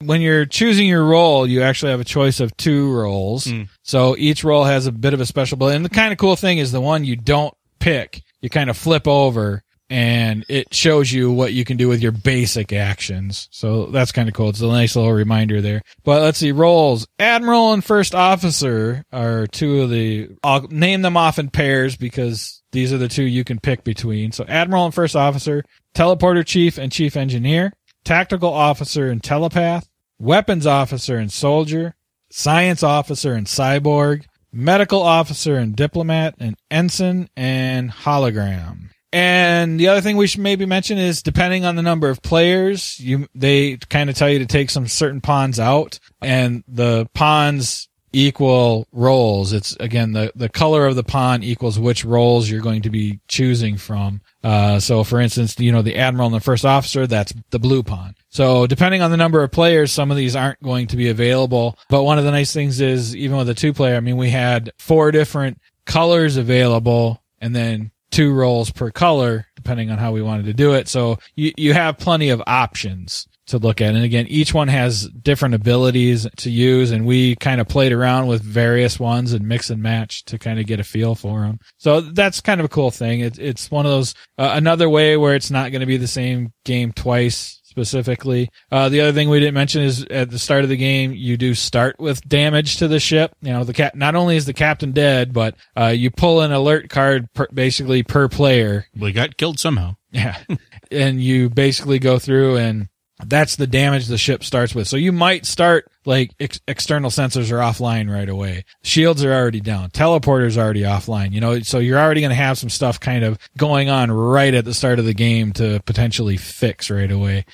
When 0.00 0.20
you're 0.20 0.44
choosing 0.44 0.86
your 0.86 1.04
role, 1.04 1.46
you 1.46 1.62
actually 1.62 1.92
have 1.92 2.00
a 2.00 2.04
choice 2.04 2.40
of 2.40 2.56
two 2.56 2.92
roles. 2.92 3.46
Mm. 3.46 3.68
So 3.82 4.16
each 4.18 4.44
role 4.44 4.64
has 4.64 4.86
a 4.86 4.92
bit 4.92 5.14
of 5.14 5.20
a 5.20 5.26
special 5.26 5.56
ability. 5.56 5.76
And 5.76 5.84
the 5.84 5.90
kind 5.90 6.12
of 6.12 6.18
cool 6.18 6.36
thing 6.36 6.58
is 6.58 6.72
the 6.72 6.80
one 6.80 7.04
you 7.04 7.16
don't 7.16 7.54
pick, 7.78 8.22
you 8.40 8.50
kind 8.50 8.68
of 8.68 8.76
flip 8.76 9.08
over 9.08 9.62
and 9.90 10.44
it 10.48 10.72
shows 10.74 11.12
you 11.12 11.30
what 11.30 11.52
you 11.52 11.64
can 11.64 11.76
do 11.76 11.88
with 11.88 12.00
your 12.00 12.12
basic 12.12 12.72
actions. 12.72 13.48
So 13.50 13.86
that's 13.86 14.12
kind 14.12 14.28
of 14.28 14.34
cool. 14.34 14.48
It's 14.48 14.60
a 14.60 14.66
nice 14.66 14.96
little 14.96 15.12
reminder 15.12 15.60
there. 15.60 15.82
But 16.04 16.22
let's 16.22 16.38
see, 16.38 16.52
roles. 16.52 17.06
Admiral 17.18 17.72
and 17.72 17.84
First 17.84 18.14
Officer 18.14 19.04
are 19.12 19.46
two 19.46 19.82
of 19.82 19.90
the, 19.90 20.30
I'll 20.42 20.62
name 20.68 21.02
them 21.02 21.16
off 21.16 21.38
in 21.38 21.50
pairs 21.50 21.96
because 21.96 22.62
these 22.72 22.92
are 22.92 22.98
the 22.98 23.08
two 23.08 23.24
you 23.24 23.44
can 23.44 23.60
pick 23.60 23.84
between. 23.84 24.32
So 24.32 24.44
Admiral 24.48 24.86
and 24.86 24.94
First 24.94 25.16
Officer, 25.16 25.64
Teleporter 25.94 26.44
Chief 26.44 26.78
and 26.78 26.90
Chief 26.90 27.16
Engineer, 27.16 27.72
Tactical 28.04 28.52
Officer 28.52 29.10
and 29.10 29.22
Telepath, 29.22 29.88
Weapons 30.18 30.66
Officer 30.66 31.16
and 31.18 31.32
Soldier, 31.32 31.94
Science 32.30 32.82
Officer 32.82 33.34
and 33.34 33.46
Cyborg, 33.46 34.24
Medical 34.52 35.02
Officer 35.02 35.56
and 35.56 35.74
Diplomat, 35.74 36.34
and 36.38 36.56
Ensign 36.70 37.28
and 37.36 37.90
Hologram. 37.90 38.90
And 39.14 39.78
the 39.78 39.86
other 39.86 40.00
thing 40.00 40.16
we 40.16 40.26
should 40.26 40.40
maybe 40.40 40.66
mention 40.66 40.98
is 40.98 41.22
depending 41.22 41.64
on 41.64 41.76
the 41.76 41.82
number 41.82 42.10
of 42.10 42.20
players, 42.20 42.98
you 42.98 43.28
they 43.32 43.76
kind 43.76 44.10
of 44.10 44.16
tell 44.16 44.28
you 44.28 44.40
to 44.40 44.46
take 44.46 44.70
some 44.70 44.88
certain 44.88 45.20
pawns 45.20 45.60
out, 45.60 46.00
and 46.20 46.64
the 46.66 47.08
pawns 47.14 47.88
equal 48.12 48.88
roles. 48.90 49.52
It's 49.52 49.76
again 49.78 50.10
the 50.10 50.32
the 50.34 50.48
color 50.48 50.86
of 50.86 50.96
the 50.96 51.04
pawn 51.04 51.44
equals 51.44 51.78
which 51.78 52.04
roles 52.04 52.50
you're 52.50 52.60
going 52.60 52.82
to 52.82 52.90
be 52.90 53.20
choosing 53.28 53.76
from. 53.76 54.20
Uh, 54.42 54.80
so 54.80 55.04
for 55.04 55.20
instance, 55.20 55.60
you 55.60 55.70
know 55.70 55.82
the 55.82 55.96
admiral 55.96 56.26
and 56.26 56.34
the 56.34 56.40
first 56.40 56.64
officer, 56.64 57.06
that's 57.06 57.32
the 57.50 57.60
blue 57.60 57.84
pawn. 57.84 58.16
So 58.30 58.66
depending 58.66 59.00
on 59.00 59.12
the 59.12 59.16
number 59.16 59.44
of 59.44 59.52
players, 59.52 59.92
some 59.92 60.10
of 60.10 60.16
these 60.16 60.34
aren't 60.34 60.60
going 60.60 60.88
to 60.88 60.96
be 60.96 61.08
available. 61.08 61.78
But 61.88 62.02
one 62.02 62.18
of 62.18 62.24
the 62.24 62.32
nice 62.32 62.52
things 62.52 62.80
is 62.80 63.14
even 63.14 63.36
with 63.36 63.48
a 63.48 63.54
two 63.54 63.72
player, 63.72 63.94
I 63.94 64.00
mean, 64.00 64.16
we 64.16 64.30
had 64.30 64.72
four 64.76 65.12
different 65.12 65.60
colors 65.86 66.36
available, 66.36 67.22
and 67.40 67.54
then 67.54 67.92
two 68.14 68.32
roles 68.32 68.70
per 68.70 68.92
color, 68.92 69.44
depending 69.56 69.90
on 69.90 69.98
how 69.98 70.12
we 70.12 70.22
wanted 70.22 70.46
to 70.46 70.54
do 70.54 70.74
it. 70.74 70.86
So 70.86 71.18
you, 71.34 71.52
you 71.56 71.74
have 71.74 71.98
plenty 71.98 72.30
of 72.30 72.40
options 72.46 73.26
to 73.48 73.58
look 73.58 73.80
at. 73.80 73.94
And 73.94 74.04
again, 74.04 74.26
each 74.28 74.54
one 74.54 74.68
has 74.68 75.08
different 75.08 75.56
abilities 75.56 76.26
to 76.36 76.48
use 76.48 76.92
and 76.92 77.04
we 77.04 77.34
kind 77.36 77.60
of 77.60 77.66
played 77.66 77.92
around 77.92 78.28
with 78.28 78.40
various 78.40 79.00
ones 79.00 79.32
and 79.32 79.46
mix 79.46 79.68
and 79.68 79.82
match 79.82 80.24
to 80.26 80.38
kind 80.38 80.60
of 80.60 80.66
get 80.66 80.78
a 80.78 80.84
feel 80.84 81.16
for 81.16 81.40
them. 81.40 81.58
So 81.76 82.00
that's 82.00 82.40
kind 82.40 82.60
of 82.60 82.66
a 82.66 82.70
cool 82.70 82.92
thing. 82.92 83.20
It, 83.20 83.38
it's 83.38 83.68
one 83.70 83.84
of 83.84 83.90
those, 83.90 84.14
uh, 84.38 84.52
another 84.54 84.88
way 84.88 85.16
where 85.16 85.34
it's 85.34 85.50
not 85.50 85.72
going 85.72 85.80
to 85.80 85.86
be 85.86 85.96
the 85.96 86.06
same 86.06 86.52
game 86.64 86.92
twice 86.92 87.60
specifically. 87.74 88.48
Uh, 88.70 88.88
the 88.88 89.00
other 89.00 89.12
thing 89.12 89.28
we 89.28 89.40
didn't 89.40 89.54
mention 89.54 89.82
is 89.82 90.04
at 90.04 90.30
the 90.30 90.38
start 90.38 90.62
of 90.62 90.70
the 90.70 90.76
game, 90.76 91.12
you 91.12 91.36
do 91.36 91.54
start 91.54 91.98
with 91.98 92.26
damage 92.28 92.76
to 92.76 92.86
the 92.86 93.00
ship. 93.00 93.34
You 93.42 93.52
know, 93.52 93.64
the 93.64 93.72
cap, 93.72 93.96
not 93.96 94.14
only 94.14 94.36
is 94.36 94.46
the 94.46 94.52
captain 94.52 94.92
dead, 94.92 95.32
but, 95.32 95.56
uh, 95.76 95.86
you 95.86 96.12
pull 96.12 96.40
an 96.40 96.52
alert 96.52 96.88
card 96.88 97.32
per, 97.32 97.48
basically 97.52 98.04
per 98.04 98.28
player. 98.28 98.86
We 98.96 99.10
got 99.10 99.36
killed 99.36 99.58
somehow. 99.58 99.96
Yeah. 100.12 100.38
and 100.92 101.20
you 101.20 101.50
basically 101.50 101.98
go 101.98 102.20
through 102.20 102.58
and 102.58 102.88
that's 103.26 103.56
the 103.56 103.66
damage 103.66 104.06
the 104.06 104.18
ship 104.18 104.42
starts 104.42 104.74
with. 104.74 104.88
So 104.88 104.96
you 104.96 105.12
might 105.12 105.46
start 105.46 105.90
like 106.04 106.32
ex- 106.40 106.60
external 106.66 107.10
sensors 107.10 107.50
are 107.52 107.58
offline 107.58 108.12
right 108.12 108.28
away. 108.28 108.64
Shields 108.82 109.24
are 109.24 109.32
already 109.32 109.60
down. 109.60 109.90
Teleporters 109.90 110.56
already 110.56 110.82
offline. 110.82 111.32
You 111.32 111.40
know, 111.40 111.60
so 111.60 111.78
you're 111.78 111.98
already 111.98 112.20
going 112.20 112.30
to 112.30 112.36
have 112.36 112.58
some 112.58 112.68
stuff 112.68 112.98
kind 112.98 113.24
of 113.24 113.38
going 113.56 113.88
on 113.88 114.10
right 114.10 114.52
at 114.52 114.64
the 114.64 114.74
start 114.74 114.98
of 114.98 115.04
the 115.04 115.14
game 115.14 115.52
to 115.54 115.80
potentially 115.86 116.36
fix 116.36 116.90
right 116.90 117.10
away. 117.10 117.44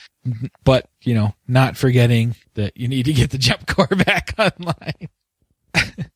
But, 0.64 0.88
you 1.03 1.14
know, 1.14 1.35
not 1.49 1.77
forgetting 1.77 2.35
that 2.55 2.77
you 2.77 2.88
need 2.88 3.05
to 3.05 3.12
get 3.12 3.31
the 3.31 3.38
jump 3.38 3.66
core 3.66 3.87
back 3.87 4.35
online. 4.38 5.09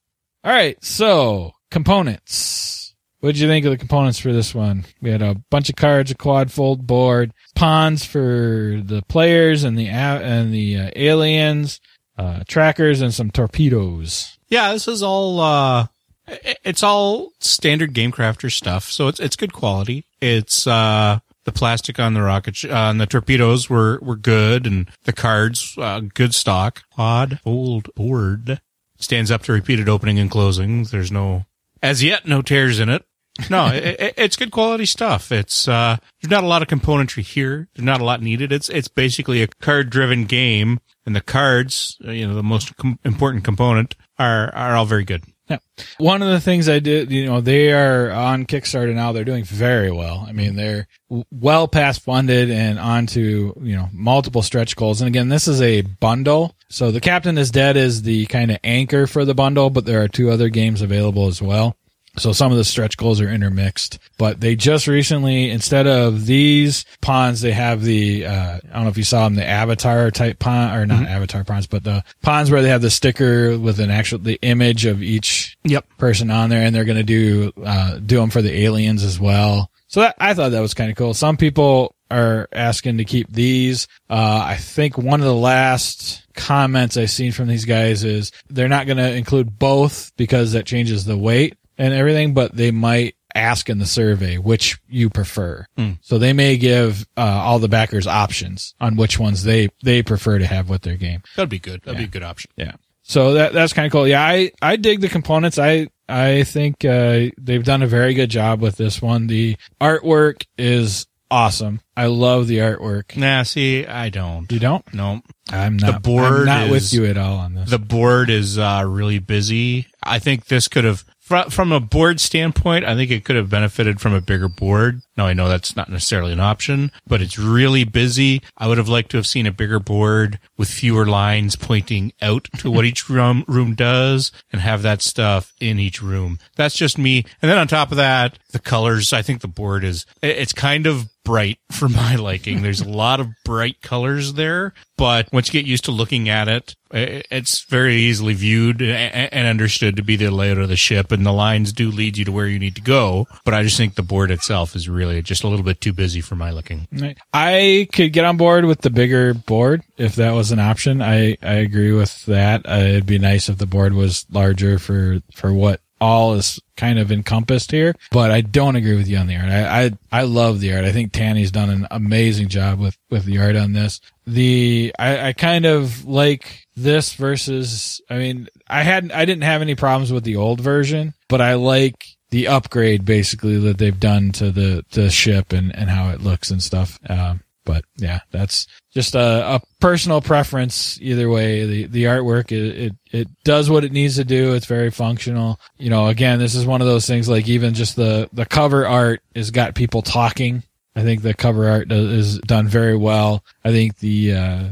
All 0.44 0.52
right. 0.52 0.82
So 0.84 1.52
components. 1.70 2.94
What 3.20 3.32
did 3.32 3.40
you 3.40 3.48
think 3.48 3.64
of 3.64 3.70
the 3.72 3.78
components 3.78 4.18
for 4.18 4.32
this 4.34 4.54
one? 4.54 4.84
We 5.00 5.10
had 5.10 5.22
a 5.22 5.34
bunch 5.50 5.70
of 5.70 5.76
cards, 5.76 6.10
a 6.10 6.14
quad 6.14 6.52
fold 6.52 6.86
board, 6.86 7.32
pawns 7.54 8.04
for 8.04 8.82
the 8.84 9.02
players 9.08 9.64
and 9.64 9.78
the 9.78 9.88
and 9.88 10.52
the 10.52 10.76
uh, 10.76 10.90
aliens, 10.94 11.80
uh, 12.18 12.44
trackers, 12.46 13.00
and 13.00 13.14
some 13.14 13.30
torpedoes. 13.30 14.36
Yeah, 14.48 14.72
this 14.74 14.86
is 14.88 15.02
all. 15.02 15.40
uh 15.40 15.86
It's 16.26 16.82
all 16.82 17.30
standard 17.40 17.94
GameCrafter 17.94 18.52
stuff, 18.52 18.90
so 18.90 19.08
it's 19.08 19.20
it's 19.20 19.36
good 19.36 19.54
quality. 19.54 20.04
It's 20.20 20.66
uh 20.66 21.20
the 21.44 21.52
plastic 21.52 21.98
on 21.98 22.14
the 22.14 22.22
rocket 22.22 22.56
sh- 22.56 22.66
on 22.66 22.98
the 22.98 23.06
torpedoes 23.06 23.68
were 23.70 23.98
were 24.02 24.16
good, 24.16 24.66
and 24.66 24.90
the 25.04 25.12
cards 25.12 25.74
uh, 25.78 26.00
good 26.00 26.34
stock. 26.34 26.82
Odd 26.96 27.40
old 27.44 27.94
board 27.94 28.60
stands 28.98 29.30
up 29.30 29.42
to 29.42 29.52
repeated 29.52 29.88
opening 29.88 30.18
and 30.18 30.30
closing. 30.30 30.84
There's 30.84 31.12
no 31.12 31.44
as 31.82 32.02
yet 32.02 32.26
no 32.26 32.42
tears 32.42 32.80
in 32.80 32.88
it. 32.88 33.04
No, 33.50 33.66
it, 33.72 34.14
it's 34.16 34.36
good 34.36 34.50
quality 34.50 34.86
stuff. 34.86 35.30
It's 35.32 35.68
uh 35.68 35.96
there's 36.22 36.30
not 36.30 36.44
a 36.44 36.48
lot 36.48 36.62
of 36.62 36.68
componentry 36.68 37.22
here. 37.22 37.68
There's 37.74 37.84
not 37.84 38.00
a 38.00 38.04
lot 38.04 38.22
needed. 38.22 38.52
It's 38.52 38.68
it's 38.68 38.88
basically 38.88 39.42
a 39.42 39.48
card 39.48 39.90
driven 39.90 40.24
game, 40.24 40.80
and 41.04 41.14
the 41.14 41.20
cards, 41.20 41.98
uh, 42.06 42.10
you 42.10 42.26
know, 42.26 42.34
the 42.34 42.42
most 42.42 42.76
com- 42.76 42.98
important 43.04 43.44
component 43.44 43.96
are 44.18 44.54
are 44.54 44.76
all 44.76 44.86
very 44.86 45.04
good. 45.04 45.24
Yeah. 45.48 45.58
One 45.98 46.22
of 46.22 46.28
the 46.28 46.40
things 46.40 46.70
I 46.70 46.78
did, 46.78 47.12
you 47.12 47.26
know, 47.26 47.42
they 47.42 47.70
are 47.72 48.10
on 48.10 48.46
Kickstarter 48.46 48.94
now. 48.94 49.12
They're 49.12 49.24
doing 49.24 49.44
very 49.44 49.90
well. 49.90 50.24
I 50.26 50.32
mean, 50.32 50.56
they're 50.56 50.88
well 51.30 51.68
past 51.68 52.00
funded 52.00 52.50
and 52.50 52.78
onto, 52.78 53.52
you 53.60 53.76
know, 53.76 53.90
multiple 53.92 54.40
stretch 54.40 54.74
goals. 54.74 55.02
And 55.02 55.08
again, 55.08 55.28
this 55.28 55.46
is 55.46 55.60
a 55.60 55.82
bundle. 55.82 56.56
So 56.70 56.90
the 56.90 57.00
Captain 57.00 57.36
is 57.36 57.50
Dead 57.50 57.76
is 57.76 58.02
the 58.02 58.24
kind 58.26 58.50
of 58.50 58.58
anchor 58.64 59.06
for 59.06 59.26
the 59.26 59.34
bundle, 59.34 59.68
but 59.68 59.84
there 59.84 60.02
are 60.02 60.08
two 60.08 60.30
other 60.30 60.48
games 60.48 60.80
available 60.80 61.26
as 61.26 61.42
well. 61.42 61.76
So 62.16 62.32
some 62.32 62.52
of 62.52 62.58
the 62.58 62.64
stretch 62.64 62.96
goals 62.96 63.20
are 63.20 63.28
intermixed, 63.28 63.98
but 64.18 64.40
they 64.40 64.54
just 64.54 64.86
recently, 64.86 65.50
instead 65.50 65.86
of 65.86 66.26
these 66.26 66.84
ponds, 67.00 67.40
they 67.40 67.52
have 67.52 67.82
the, 67.82 68.26
uh, 68.26 68.58
I 68.64 68.72
don't 68.72 68.84
know 68.84 68.88
if 68.88 68.96
you 68.98 69.04
saw 69.04 69.24
them, 69.24 69.34
the 69.34 69.44
avatar 69.46 70.10
type 70.10 70.38
pond 70.38 70.76
or 70.76 70.86
not 70.86 71.06
avatar 71.08 71.42
ponds, 71.44 71.66
but 71.66 71.82
the 71.82 72.04
ponds 72.22 72.50
where 72.50 72.62
they 72.62 72.68
have 72.68 72.82
the 72.82 72.90
sticker 72.90 73.58
with 73.58 73.80
an 73.80 73.90
actual, 73.90 74.18
the 74.20 74.38
image 74.42 74.86
of 74.86 75.02
each 75.02 75.56
Yep. 75.64 75.86
person 75.98 76.30
on 76.30 76.50
there 76.50 76.62
and 76.62 76.74
they're 76.74 76.84
going 76.84 76.98
to 76.98 77.02
do, 77.02 77.52
uh, 77.64 77.98
do 77.98 78.18
them 78.18 78.30
for 78.30 78.42
the 78.42 78.60
aliens 78.62 79.02
as 79.02 79.18
well. 79.18 79.70
So 79.88 80.00
that, 80.00 80.14
I 80.18 80.34
thought 80.34 80.50
that 80.50 80.60
was 80.60 80.74
kind 80.74 80.90
of 80.90 80.96
cool. 80.96 81.14
Some 81.14 81.36
people 81.36 81.94
are 82.10 82.48
asking 82.52 82.98
to 82.98 83.04
keep 83.04 83.32
these. 83.32 83.88
Uh, 84.08 84.42
I 84.44 84.56
think 84.56 84.96
one 84.98 85.20
of 85.20 85.26
the 85.26 85.34
last 85.34 86.22
comments 86.34 86.96
I've 86.96 87.10
seen 87.10 87.32
from 87.32 87.48
these 87.48 87.64
guys 87.64 88.04
is 88.04 88.30
they're 88.50 88.68
not 88.68 88.86
going 88.86 88.98
to 88.98 89.14
include 89.14 89.58
both 89.58 90.12
because 90.16 90.52
that 90.52 90.66
changes 90.66 91.04
the 91.04 91.16
weight 91.18 91.56
and 91.78 91.92
everything, 91.94 92.34
but 92.34 92.54
they 92.56 92.70
might 92.70 93.14
ask 93.34 93.68
in 93.68 93.78
the 93.78 93.86
survey 93.86 94.38
which 94.38 94.78
you 94.88 95.10
prefer. 95.10 95.66
So 96.02 96.18
they 96.18 96.32
may 96.32 96.56
give, 96.56 97.04
uh, 97.16 97.20
all 97.22 97.58
the 97.58 97.68
backers 97.68 98.06
options 98.06 98.74
on 98.80 98.94
which 98.96 99.18
ones 99.18 99.42
they, 99.42 99.70
they 99.82 100.02
prefer 100.02 100.38
to 100.38 100.46
have 100.46 100.68
with 100.68 100.82
their 100.82 100.96
game. 100.96 101.22
That'd 101.34 101.48
be 101.50 101.58
good. 101.58 101.82
That'd 101.82 101.98
be 101.98 102.04
a 102.04 102.08
good 102.08 102.22
option. 102.22 102.50
Yeah. 102.56 102.72
So 103.06 103.34
that 103.34 103.52
that's 103.52 103.74
kind 103.74 103.84
of 103.84 103.92
cool. 103.92 104.08
Yeah, 104.08 104.22
I 104.22 104.50
I 104.62 104.76
dig 104.76 105.02
the 105.02 105.10
components. 105.10 105.58
I 105.58 105.88
I 106.08 106.42
think 106.44 106.86
uh, 106.86 107.26
they've 107.38 107.62
done 107.64 107.82
a 107.82 107.86
very 107.86 108.14
good 108.14 108.30
job 108.30 108.62
with 108.62 108.76
this 108.76 109.02
one. 109.02 109.26
The 109.26 109.56
artwork 109.78 110.44
is 110.56 111.06
awesome. 111.30 111.80
I 111.96 112.06
love 112.06 112.46
the 112.46 112.58
artwork. 112.58 113.14
Nah, 113.14 113.42
see, 113.42 113.84
I 113.86 114.08
don't. 114.08 114.50
You 114.50 114.58
don't? 114.58 114.94
No, 114.94 115.20
I'm 115.52 115.76
not. 115.76 115.92
The 115.92 116.00
board 116.00 116.24
I'm 116.24 116.46
not 116.46 116.70
with 116.70 116.94
you 116.94 117.04
at 117.04 117.18
all 117.18 117.36
on 117.36 117.52
this. 117.54 117.68
the 117.68 117.78
board 117.78 118.30
is 118.30 118.58
uh, 118.58 118.84
really 118.86 119.18
busy. 119.18 119.86
I 120.02 120.18
think 120.18 120.46
this 120.46 120.66
could 120.68 120.84
have, 120.84 121.04
fr- 121.24 121.50
from 121.50 121.72
a 121.72 121.80
board 121.80 122.20
standpoint, 122.20 122.84
I 122.84 122.94
think 122.94 123.10
it 123.10 123.24
could 123.24 123.36
have 123.36 123.50
benefited 123.50 124.00
from 124.00 124.12
a 124.12 124.20
bigger 124.20 124.48
board. 124.48 125.02
Now 125.16 125.26
I 125.26 125.32
know 125.32 125.48
that's 125.48 125.76
not 125.76 125.88
necessarily 125.88 126.32
an 126.32 126.40
option, 126.40 126.90
but 127.06 127.22
it's 127.22 127.38
really 127.38 127.84
busy. 127.84 128.42
I 128.56 128.66
would 128.66 128.78
have 128.78 128.88
liked 128.88 129.10
to 129.12 129.16
have 129.16 129.26
seen 129.26 129.46
a 129.46 129.52
bigger 129.52 129.78
board 129.78 130.38
with 130.56 130.68
fewer 130.68 131.06
lines 131.06 131.56
pointing 131.56 132.12
out 132.20 132.48
to 132.58 132.70
what 132.70 132.84
each 132.90 133.08
room 133.08 133.44
room 133.46 133.74
does, 133.74 134.32
and 134.52 134.60
have 134.60 134.82
that 134.82 135.02
stuff 135.02 135.52
in 135.60 135.78
each 135.78 136.02
room. 136.02 136.38
That's 136.56 136.76
just 136.76 136.98
me. 136.98 137.24
And 137.40 137.50
then 137.50 137.58
on 137.58 137.68
top 137.68 137.90
of 137.90 137.96
that, 137.96 138.38
the 138.52 138.58
colors. 138.58 139.12
I 139.12 139.22
think 139.22 139.40
the 139.40 139.48
board 139.48 139.84
is 139.84 140.06
it's 140.22 140.52
kind 140.52 140.86
of 140.86 141.08
bright 141.24 141.58
for 141.72 141.88
my 141.88 142.16
liking. 142.16 142.62
There's 142.62 142.80
a 142.80 142.88
lot 142.88 143.20
of 143.20 143.28
bright 143.44 143.80
colors 143.80 144.34
there, 144.34 144.74
but 144.96 145.32
once 145.32 145.48
you 145.48 145.60
get 145.60 145.68
used 145.68 145.84
to 145.86 145.90
looking 145.90 146.28
at 146.28 146.48
it, 146.48 146.74
It's 146.96 147.64
very 147.64 147.96
easily 147.96 148.34
viewed 148.34 148.80
and 148.80 149.48
understood 149.48 149.96
to 149.96 150.02
be 150.04 150.14
the 150.14 150.30
layout 150.30 150.58
of 150.58 150.68
the 150.68 150.76
ship, 150.76 151.10
and 151.10 151.26
the 151.26 151.32
lines 151.32 151.72
do 151.72 151.90
lead 151.90 152.16
you 152.16 152.24
to 152.24 152.30
where 152.30 152.46
you 152.46 152.60
need 152.60 152.76
to 152.76 152.80
go. 152.80 153.26
But 153.44 153.52
I 153.52 153.64
just 153.64 153.76
think 153.76 153.96
the 153.96 154.02
board 154.02 154.30
itself 154.30 154.76
is 154.76 154.88
really 154.88 155.03
just 155.22 155.44
a 155.44 155.48
little 155.48 155.64
bit 155.64 155.80
too 155.80 155.92
busy 155.92 156.20
for 156.20 156.36
my. 156.36 156.54
Right. 156.54 157.18
I 157.32 157.88
could 157.92 158.12
get 158.12 158.24
on 158.24 158.36
board 158.36 158.64
with 158.64 158.80
the 158.80 158.90
bigger 158.90 159.34
board 159.34 159.82
if 159.96 160.14
that 160.16 160.32
was 160.32 160.52
an 160.52 160.60
option. 160.60 161.02
I, 161.02 161.36
I 161.42 161.54
agree 161.54 161.92
with 161.92 162.24
that. 162.26 162.64
Uh, 162.66 162.76
it'd 162.76 163.06
be 163.06 163.18
nice 163.18 163.48
if 163.48 163.58
the 163.58 163.66
board 163.66 163.92
was 163.92 164.24
larger 164.30 164.78
for, 164.78 165.20
for 165.34 165.52
what 165.52 165.80
all 166.00 166.34
is 166.34 166.60
kind 166.76 166.98
of 166.98 167.10
encompassed 167.10 167.70
here, 167.70 167.94
but 168.10 168.30
I 168.30 168.40
don't 168.40 168.76
agree 168.76 168.96
with 168.96 169.08
you 169.08 169.16
on 169.16 169.26
the 169.26 169.36
art. 169.36 169.48
I, 169.48 169.84
I, 169.84 169.90
I 170.12 170.22
love 170.22 170.60
the 170.60 170.74
art. 170.74 170.84
I 170.84 170.92
think 170.92 171.12
Tanny's 171.12 171.50
done 171.50 171.70
an 171.70 171.86
amazing 171.90 172.48
job 172.48 172.78
with, 172.78 172.96
with 173.10 173.24
the 173.24 173.38
art 173.38 173.56
on 173.56 173.72
this. 173.72 174.00
The, 174.26 174.94
I, 174.98 175.28
I 175.28 175.32
kind 175.32 175.66
of 175.66 176.04
like 176.04 176.66
this 176.76 177.14
versus, 177.14 178.00
I 178.10 178.18
mean, 178.18 178.48
I 178.66 178.82
hadn't, 178.82 179.12
I 179.12 179.24
didn't 179.24 179.44
have 179.44 179.62
any 179.62 179.74
problems 179.74 180.12
with 180.12 180.24
the 180.24 180.36
old 180.36 180.60
version, 180.60 181.14
but 181.28 181.40
I 181.40 181.54
like 181.54 182.06
the 182.34 182.48
upgrade 182.48 183.04
basically 183.04 183.58
that 183.58 183.78
they've 183.78 184.00
done 184.00 184.32
to 184.32 184.50
the, 184.50 184.84
the 184.90 185.08
ship 185.08 185.52
and, 185.52 185.72
and 185.72 185.88
how 185.88 186.10
it 186.10 186.20
looks 186.20 186.50
and 186.50 186.60
stuff. 186.60 186.98
Um, 187.08 187.44
but 187.64 187.84
yeah, 187.96 188.22
that's 188.32 188.66
just 188.92 189.14
a, 189.14 189.54
a 189.54 189.60
personal 189.80 190.20
preference. 190.20 191.00
Either 191.00 191.30
way, 191.30 191.64
the, 191.64 191.86
the 191.86 192.04
artwork, 192.04 192.50
it, 192.50 192.86
it, 192.86 192.92
it 193.12 193.28
does 193.44 193.70
what 193.70 193.84
it 193.84 193.92
needs 193.92 194.16
to 194.16 194.24
do. 194.24 194.54
It's 194.54 194.66
very 194.66 194.90
functional. 194.90 195.60
You 195.78 195.90
know, 195.90 196.08
again, 196.08 196.40
this 196.40 196.56
is 196.56 196.66
one 196.66 196.80
of 196.80 196.88
those 196.88 197.06
things 197.06 197.28
like 197.28 197.46
even 197.46 197.72
just 197.72 197.94
the, 197.94 198.28
the 198.32 198.46
cover 198.46 198.84
art 198.84 199.22
has 199.36 199.52
got 199.52 199.76
people 199.76 200.02
talking. 200.02 200.64
I 200.96 201.02
think 201.02 201.22
the 201.22 201.34
cover 201.34 201.68
art 201.68 201.86
does, 201.86 202.10
is 202.10 202.38
done 202.40 202.66
very 202.66 202.96
well. 202.96 203.44
I 203.64 203.70
think 203.70 203.98
the, 203.98 204.32
uh, 204.34 204.64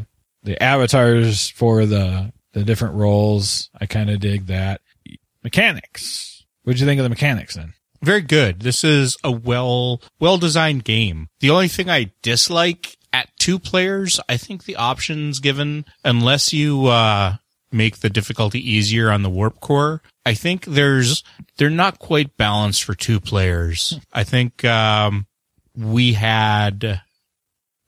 the 0.43 0.61
avatars 0.61 1.49
for 1.51 1.87
the, 1.87 2.33
the 2.55 2.65
different 2.65 2.97
roles, 2.97 3.71
I 3.81 3.87
kind 3.87 4.11
of 4.11 4.19
dig 4.19 4.47
that. 4.47 4.81
Mechanics. 5.45 6.32
What'd 6.65 6.81
you 6.81 6.87
think 6.87 6.99
of 6.99 7.05
the 7.05 7.11
mechanics 7.11 7.55
then? 7.55 7.75
Very 8.03 8.21
good. 8.21 8.61
This 8.61 8.83
is 8.83 9.17
a 9.23 9.31
well 9.31 10.01
well 10.19 10.39
designed 10.39 10.85
game. 10.85 11.29
The 11.41 11.51
only 11.51 11.69
thing 11.69 11.89
I 11.89 12.13
dislike 12.23 12.97
at 13.13 13.29
two 13.39 13.59
players, 13.59 14.19
I 14.29 14.37
think 14.37 14.65
the 14.65 14.77
options 14.77 15.39
given, 15.39 15.85
unless 16.05 16.53
you 16.53 16.87
uh, 16.87 17.37
make 17.71 17.99
the 17.99 18.11
difficulty 18.11 18.59
easier 18.59 19.11
on 19.11 19.23
the 19.23 19.31
warp 19.31 19.61
core, 19.61 20.03
I 20.27 20.35
think 20.35 20.65
there's 20.65 21.23
they're 21.59 21.71
not 21.71 21.99
quite 21.99 22.37
balanced 22.37 22.83
for 22.83 22.95
two 22.95 23.21
players. 23.21 23.99
I 24.13 24.25
think 24.25 24.65
um, 24.65 25.27
we 25.77 26.15
had 26.15 27.03